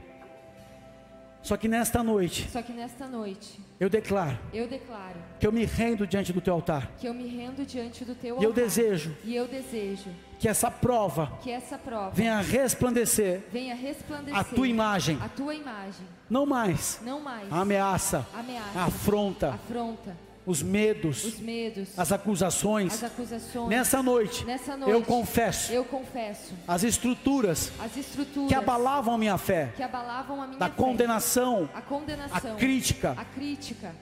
Só 1.43 1.57
que 1.57 1.69
nesta 1.69 2.03
noite. 2.03 2.49
Só 2.51 2.61
que 2.61 2.73
nesta 2.73 3.07
noite. 3.07 3.61
Eu 3.79 3.89
declaro. 3.89 4.39
Eu 4.53 4.67
declaro. 4.67 5.17
Que 5.39 5.47
eu 5.47 5.53
me 5.53 5.65
rendo 5.65 6.07
diante 6.07 6.33
do 6.33 6.41
teu 6.41 6.55
altar. 6.55 6.93
Que 6.99 7.07
eu 7.07 7.15
me 7.15 7.29
rendo 7.29 7.65
diante 7.65 8.05
do 8.05 8.15
teu 8.15 8.35
altar. 8.35 8.43
E 8.43 8.45
eu 8.45 8.53
desejo. 8.53 9.17
E 9.25 9.35
eu 9.35 9.47
desejo. 9.47 10.11
Que 10.39 10.49
essa 10.49 10.71
prova. 10.71 11.39
Que 11.41 11.51
essa 11.51 11.79
prova. 11.79 12.11
Venha 12.11 12.41
resplandecer. 12.41 13.43
Venha 13.53 13.75
resplandecer. 13.75 14.39
A 14.39 14.45
tua 14.45 14.67
imagem. 14.67 15.19
A 15.23 15.29
tua 15.29 15.55
imagem. 15.55 16.07
Não 16.29 16.45
mais. 16.45 17.01
Não 17.03 17.21
mais. 17.21 17.53
A 17.53 17.61
ameaça. 17.61 18.27
Ameaça. 18.35 18.79
A 18.79 18.85
afronta. 18.85 19.51
Afronta 19.51 20.28
os 20.49 20.63
medos, 20.63 21.25
os 21.25 21.41
medos, 21.41 21.91
as 21.99 22.11
acusações. 22.11 22.95
As 22.95 23.05
acusações. 23.05 23.69
Nessa 23.69 24.03
noite, 24.03 24.47
Nessa 24.47 24.79
noite, 24.79 24.91
eu 24.91 25.03
confesso, 25.03 25.71
eu 25.71 25.85
confesso, 25.85 26.55
as 26.67 26.83
estruturas, 26.83 27.71
as 27.79 27.95
estruturas 27.99 28.49
que 28.49 28.55
abalavam 28.55 29.13
a 29.13 29.19
minha 29.19 29.37
fé, 29.37 29.75
que 29.77 29.83
abalavam 29.83 30.41
a 30.41 30.47
minha 30.47 30.59
da 30.59 30.71
fé, 30.71 30.75
condenação, 30.75 31.69
a 31.75 31.83
condenação, 31.83 32.55
a 32.55 32.57
crítica, 32.57 33.15
a 33.15 33.25
crítica, 33.27 33.95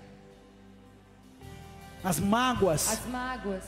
as 2.05 2.21
mágoas, 2.21 2.93
as 2.93 3.07
mágoas, 3.07 3.65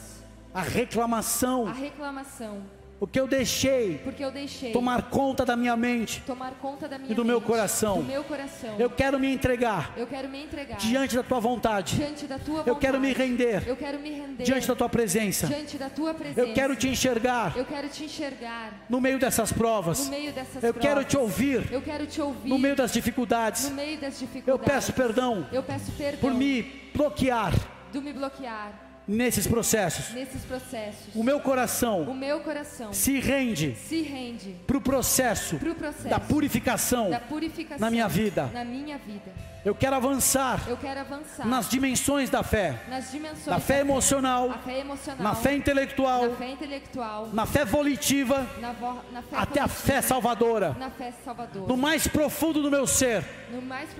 a 0.53 0.61
reclamação, 0.61 1.67
a 1.67 1.73
reclamação 1.73 2.78
o 2.99 3.07
que 3.07 3.19
eu 3.19 3.27
deixei, 3.27 3.99
porque 4.03 4.23
eu 4.23 4.31
deixei 4.31 4.73
tomar 4.73 5.03
conta 5.03 5.45
da 5.45 5.55
minha 5.55 5.75
mente, 5.77 6.21
tomar 6.25 6.51
conta 6.55 6.87
da 6.87 6.97
minha 6.97 7.11
e 7.11 7.15
do 7.15 7.23
mente, 7.23 7.31
meu 7.31 7.41
coração. 7.41 7.97
Do 7.99 8.03
meu 8.03 8.23
coração. 8.23 8.75
Eu 8.77 8.89
quero 8.89 9.17
me 9.17 9.31
entregar. 9.31 9.93
Eu 9.95 10.05
quero 10.05 10.27
me 10.27 10.43
entregar 10.43 10.77
diante 10.77 11.15
da 11.15 11.23
tua 11.23 11.39
vontade. 11.39 11.95
Diante 11.95 12.27
da 12.27 12.37
tua 12.37 12.57
vontade. 12.57 12.69
Eu 12.69 12.75
quero 12.75 12.99
me 12.99 13.13
render. 13.13 13.63
Eu 13.65 13.77
quero 13.77 13.99
me 13.99 14.09
render 14.09 14.43
diante 14.43 14.67
da 14.67 14.75
tua 14.75 14.89
presença. 14.89 15.47
Da 15.79 15.89
tua 15.89 16.13
presença. 16.13 16.41
Eu 16.41 16.53
quero 16.53 16.75
te 16.75 16.89
enxergar. 16.89 17.55
Eu 17.55 17.65
quero 17.65 17.87
te 17.87 18.03
enxergar 18.03 18.73
no 18.89 18.99
meio 18.99 19.17
dessas 19.17 19.53
provas. 19.53 20.09
Meio 20.09 20.33
dessas 20.33 20.61
eu 20.61 20.73
provas. 20.73 20.81
quero 20.81 21.03
te 21.05 21.17
ouvir. 21.17 21.71
Eu 21.71 21.81
quero 21.81 22.05
te 22.05 22.21
ouvir 22.21 22.49
no 22.49 22.59
meio 22.59 22.75
das 22.75 22.91
dificuldades. 22.91 23.69
Meio 23.69 23.97
das 23.99 24.19
dificuldades. 24.19 24.47
Eu 24.47 24.59
peço 24.59 24.91
perdão. 24.91 25.47
Eu 25.53 25.63
peço 25.63 25.91
perdão 25.93 26.19
por 26.19 26.33
me 26.33 26.63
bloquear. 26.93 27.53
Do 27.93 28.01
me 28.01 28.11
bloquear 28.11 28.88
nesses 29.09 29.47
processos. 29.47 30.13
Nesses 30.13 30.43
processos. 30.43 31.15
O 31.15 31.23
meu 31.23 31.39
coração. 31.39 32.03
O 32.03 32.13
meu 32.13 32.41
coração. 32.41 32.93
Se 32.93 33.19
rende. 33.19 33.75
Se 33.75 34.01
rende. 34.01 34.55
Para 34.67 34.77
o 34.77 34.81
processo. 34.81 35.57
processo. 35.57 36.07
Da 36.07 36.19
purificação. 36.19 37.09
Da 37.09 37.19
purificação. 37.19 37.79
Na 37.79 37.89
minha 37.89 38.07
vida. 38.07 38.49
Na 38.53 38.63
minha 38.63 38.97
vida. 38.99 39.31
Eu 39.69 39.75
quero 39.75 39.95
avançar. 39.95 40.67
Eu 40.67 40.77
quero 40.77 40.99
avançar. 40.99 41.45
Nas 41.45 41.69
dimensões 41.69 42.27
da 42.27 42.41
fé. 42.41 42.81
Nas 42.89 43.11
dimensões 43.11 43.45
da 43.45 43.59
fé, 43.59 43.75
da 43.75 43.79
emocional, 43.81 44.49
fé. 44.49 44.59
Fé 44.73 44.79
emocional. 44.79 45.23
Na 45.23 45.35
fé 45.35 45.53
intelectual. 45.55 46.27
Na 46.27 46.35
fé 46.35 46.49
intelectual. 46.49 47.29
Na 47.31 47.45
fé 47.45 47.65
volitiva. 47.65 48.47
Na, 48.59 48.71
vo, 48.71 48.99
na 49.11 49.21
fé 49.21 49.37
até 49.37 49.59
volitiva, 49.59 49.65
a 49.65 49.67
fé 49.67 50.01
salvadora. 50.01 50.75
Na 50.79 50.89
fé 50.89 51.13
salvadora. 51.23 51.67
No 51.67 51.77
mais 51.77 52.07
profundo 52.07 52.63
do 52.63 52.71
meu 52.71 52.87
ser. 52.87 53.23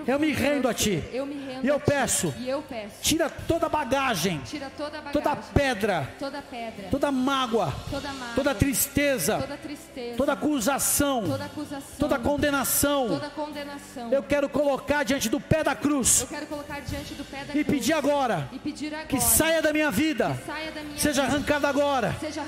Eu 0.07 0.19
me 0.19 0.31
rendo 0.31 0.67
a 0.67 0.73
ti. 0.73 1.03
Eu 1.13 1.25
me 1.25 1.35
rendo 1.35 1.65
e 1.65 1.67
eu 1.67 1.79
peço. 1.79 2.33
E 2.37 2.49
eu 2.49 2.63
peço. 2.63 2.95
Tira 3.01 3.29
toda 3.29 3.67
a 3.67 3.69
bagagem. 3.69 4.39
Tira 4.45 4.71
toda 4.75 4.97
a 4.97 5.01
bagagem. 5.01 5.13
Toda 5.13 5.31
a 5.31 5.35
pedra. 5.35 6.09
Toda 6.17 6.41
pedra. 6.41 6.87
Toda 6.89 7.11
mágoa. 7.11 7.73
Toda 7.91 8.11
mágoa. 8.13 8.35
Toda 8.35 8.55
tristeza. 8.55 9.37
Toda 9.39 9.57
tristeza. 9.57 10.17
Toda 10.17 10.33
acusação. 10.33 11.23
Toda 11.27 11.45
acusação. 11.45 11.97
Toda 11.99 12.19
condenação. 12.19 13.07
Toda 13.07 13.29
condenação. 13.29 14.11
Eu 14.11 14.23
quero 14.23 14.49
colocar 14.49 15.03
diante 15.03 15.29
do 15.29 15.39
pé 15.39 15.58
da 15.63 15.75
cruz. 15.75 16.21
Eu 16.21 16.27
pé 17.25 17.43
da 17.45 17.53
e. 17.53 17.63
Pedir 17.63 17.93
agora, 17.93 18.49
e 18.51 18.59
pedir 18.59 18.93
agora. 18.93 19.07
Que 19.07 19.19
saia 19.19 19.61
da 19.61 19.71
minha 19.71 19.91
vida. 19.91 20.29
Da 20.73 20.81
minha 20.81 20.97
seja 20.97 21.21
vida. 21.21 21.35
arrancado 21.35 21.67
agora. 21.67 22.15
Seja 22.19 22.41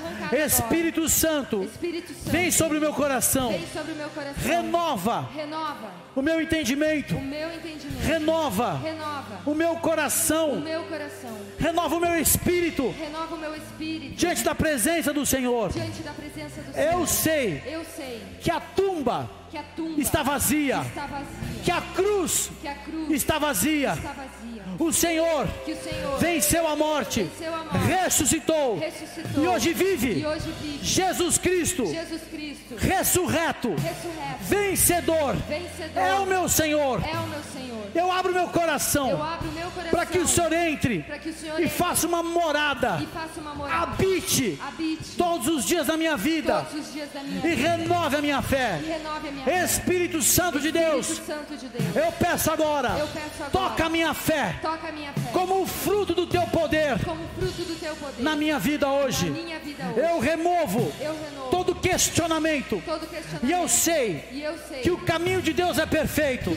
Espírito 0.46 1.00
agora. 1.00 1.08
Santo. 1.08 1.62
Espírito 1.64 2.12
Santo. 2.14 2.30
Vem 2.30 2.50
sobre 2.50 2.78
o 2.78 2.80
meu 2.80 2.92
coração. 2.92 3.50
O 3.50 3.52
meu 3.96 4.08
coração. 4.10 4.42
Renova. 4.42 5.28
Renova. 5.34 5.90
O 6.14 6.22
meu 6.22 6.40
entendimento. 6.40 7.16
O 7.16 7.22
meu 7.22 7.54
entendimento. 7.54 8.02
Renova. 8.02 8.78
Renova. 8.78 9.40
O 9.46 9.54
meu 9.54 9.76
coração. 9.76 10.50
O 10.52 10.60
meu 10.60 10.82
coração. 10.84 11.36
Renova 11.58 11.96
o 11.96 12.00
meu 12.00 12.18
espírito. 12.20 12.94
Renova 12.98 13.34
o 13.34 13.38
meu 13.38 13.54
espírito. 13.56 14.16
Diante 14.16 14.44
da 14.44 14.54
presença 14.54 15.12
do 15.12 15.24
Senhor. 15.24 15.72
Presença 15.72 16.62
do 16.62 16.78
Eu 16.78 17.06
Senhor. 17.06 17.06
sei. 17.06 17.62
Eu 17.66 17.84
sei. 17.84 18.22
Que 18.40 18.50
a 18.50 18.60
tumba. 18.60 19.41
Que 19.52 19.58
a 19.58 19.62
tumba 19.76 20.00
está 20.00 20.22
vazia. 20.22 20.80
Está 20.80 21.06
vazia. 21.06 21.62
Que 21.62 21.70
a 21.70 21.80
cruz. 21.94 22.50
Que 22.62 22.68
a 22.68 22.74
cruz 22.74 23.10
está 23.10 23.38
vazia. 23.38 23.92
Está 23.92 24.12
vazia. 24.12 24.62
O 24.78 24.90
Senhor, 24.90 25.46
que 25.66 25.72
o 25.72 25.76
Senhor 25.76 26.18
venceu 26.18 26.66
a 26.66 26.74
morte, 26.74 27.24
venceu 27.24 27.54
a 27.54 27.58
morte 27.58 27.86
ressuscitou, 27.86 28.78
ressuscitou 28.78 29.44
e, 29.44 29.46
hoje 29.46 29.74
vive, 29.74 30.20
e 30.20 30.26
hoje 30.26 30.50
vive 30.62 30.78
Jesus 30.82 31.36
Cristo, 31.36 31.84
Jesus 31.84 32.22
Cristo 32.30 32.76
ressurreto, 32.78 33.74
ressurreto 33.74 34.42
vencedor, 34.48 35.34
vencedor 35.34 36.02
é 36.02 36.14
o 36.14 36.24
meu 36.24 36.48
Senhor. 36.48 37.02
É 37.06 37.18
o 37.18 37.26
meu 37.26 37.42
Senhor. 37.42 37.90
Eu 37.94 38.10
abro 38.10 38.32
meu 38.32 38.48
coração. 38.48 39.10
Eu 39.10 39.22
abro 39.22 39.51
meu 39.51 39.51
coração 39.51 39.51
para 39.92 40.06
que 40.06 40.18
o 40.18 40.26
Senhor 40.26 40.52
entre 40.52 41.04
o 41.24 41.32
Senhor 41.34 41.60
e 41.60 41.68
faça 41.68 42.06
uma 42.06 42.22
morada, 42.22 42.98
e 43.02 43.06
faça 43.06 43.40
uma 43.40 43.54
morada. 43.54 43.82
habite 43.82 44.58
Habite 44.66 45.16
todos 45.16 45.46
os 45.48 45.64
dias 45.66 45.86
da 45.86 45.96
minha 45.96 46.16
vida 46.16 46.66
da 47.12 47.20
minha 47.22 47.38
e 47.46 47.54
vida. 47.54 47.68
renove 47.76 48.16
a 48.16 48.22
minha 48.22 48.42
fé. 48.42 48.80
renove 48.84 49.28
a 49.28 49.30
minha 49.30 49.44
fé. 49.44 49.64
Espírito 49.64 50.22
Santo 50.22 50.58
de 50.58 50.72
Deus, 50.72 51.06
Santo 51.06 51.54
de 51.56 51.68
Deus. 51.68 51.94
eu 51.96 52.10
peço 52.12 52.50
agora, 52.50 52.88
Eu 52.98 53.06
peço 53.08 53.42
agora. 53.44 53.50
toca 53.50 53.84
a 53.84 53.88
minha 53.90 54.14
fé 54.14 54.58
Toca 54.62 54.88
a 54.88 54.92
minha 54.92 55.12
fé. 55.12 55.30
como 55.32 55.62
o 55.62 55.66
fruto 55.66 56.14
do 56.14 56.26
teu 56.26 56.42
poder 56.46 56.96
do 56.96 57.78
teu 57.78 57.94
poder. 57.96 58.22
na 58.22 58.34
minha 58.34 58.58
vida 58.58 58.88
hoje. 58.88 59.28
minha 59.30 59.58
vida 59.58 59.84
hoje. 59.88 60.00
Eu 60.00 60.18
removo 60.20 60.92
Eu 61.00 61.12
renovo 61.14 61.50
todo 61.50 61.74
questionamento 61.74 62.82
todo 62.86 63.06
questionamento. 63.06 63.44
e 63.46 63.52
eu 63.52 63.68
sei 63.68 64.24
E 64.32 64.42
eu 64.42 64.56
sei 64.68 64.80
que 64.80 64.90
o 64.90 64.98
caminho 64.98 65.42
de 65.42 65.52
Deus 65.52 65.78
é 65.78 65.84
perfeito. 65.86 66.50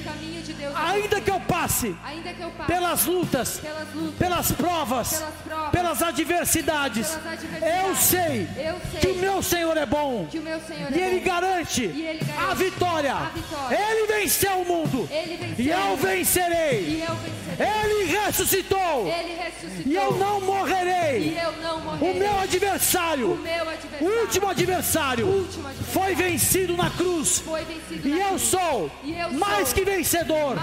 Ainda 0.76 1.22
que 1.22 1.30
eu 1.30 1.39
passe 1.41 1.95
que 2.34 2.41
eu 2.41 2.49
passe 2.51 2.72
pelas 2.72 3.05
lutas, 3.05 3.59
pelas 3.59 3.93
lutas, 3.93 4.18
pelas 4.18 4.51
provas, 4.51 5.09
Pelas 5.18 5.34
provas, 5.45 5.72
pelas 5.72 6.01
adversidades, 6.01 7.07
pelas 7.09 7.34
adversidades, 7.34 7.86
eu 7.86 7.95
sei 7.95 8.47
eu 8.57 8.76
sei 8.91 8.99
que 9.01 9.07
o 9.07 9.16
meu 9.16 9.41
Senhor 9.43 9.78
é 9.78 9.86
bom 9.86 10.28
meu 10.41 10.59
Senhor 10.61 10.91
e 10.91 11.01
é 11.01 11.07
Ele 11.07 11.20
bom. 11.20 11.26
garante 11.26 11.82
E 11.84 12.05
Ele 12.07 12.24
garante 12.26 12.51
a 12.51 12.53
vitória. 12.53 13.13
a 13.13 13.30
vitória. 13.30 13.78
Ele 13.91 14.07
venceu 14.07 14.51
o 14.61 14.66
mundo 14.66 15.09
venceu 15.38 15.66
e 15.66 15.70
eu 15.70 15.97
vencerei. 15.97 16.80
e 16.82 17.01
eu 17.07 17.16
vencerei. 17.16 17.36
Ele 17.57 18.11
ressuscitou 18.18 19.07
Ele 19.07 19.36
ressuscitou 19.36 19.91
e 19.91 19.95
eu 19.95 20.11
não 20.18 20.41
morrerei. 20.41 21.38
eu 21.41 21.51
não 21.63 21.80
morrerei. 21.82 22.11
O 22.11 22.20
meu 22.20 22.32
o 22.34 22.39
adversário, 22.39 23.28
meu 23.38 23.66
o 23.66 23.70
adversário, 23.70 24.22
último 24.22 24.49
adversário, 24.49 25.28
último 25.28 25.68
adversário 25.68 25.93
foi 25.93 26.16
vencido 26.16 26.76
na 26.76 26.89
cruz. 26.89 27.43
vencido 27.63 28.07
E 28.07 28.11
na 28.11 28.18
eu 28.18 28.28
cruz. 28.30 28.41
sou 28.41 28.91
E 29.03 29.18
eu 29.18 29.30
sou 29.30 29.38
mais 29.39 29.74
que 29.74 29.86
vencedor. 29.86 30.55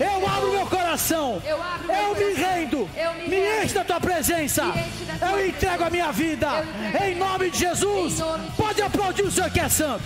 Eu 0.00 0.28
abro 0.28 0.52
meu 0.52 0.66
coração. 0.66 1.42
Eu 1.44 1.58
me 1.58 1.64
coração. 1.86 2.34
rendo. 2.36 2.90
Eu 2.96 3.14
me 3.14 3.28
Me 3.28 3.36
rendo. 3.36 3.64
enche 3.64 3.74
da 3.74 3.84
tua 3.84 4.00
presença. 4.00 4.62
Da 4.62 4.72
tua 4.72 4.82
Eu 5.28 5.34
presença. 5.34 5.46
entrego 5.48 5.84
a 5.84 5.90
minha 5.90 6.12
vida. 6.12 6.48
Em 7.04 7.14
nome 7.16 7.50
de. 7.50 7.58
Jesus. 7.58 8.20
Pode 8.56 8.82
aplaudir 8.82 9.22
o 9.22 9.30
Senhor 9.30 9.50
que 9.50 9.60
é 9.60 9.68
santo. 9.68 10.02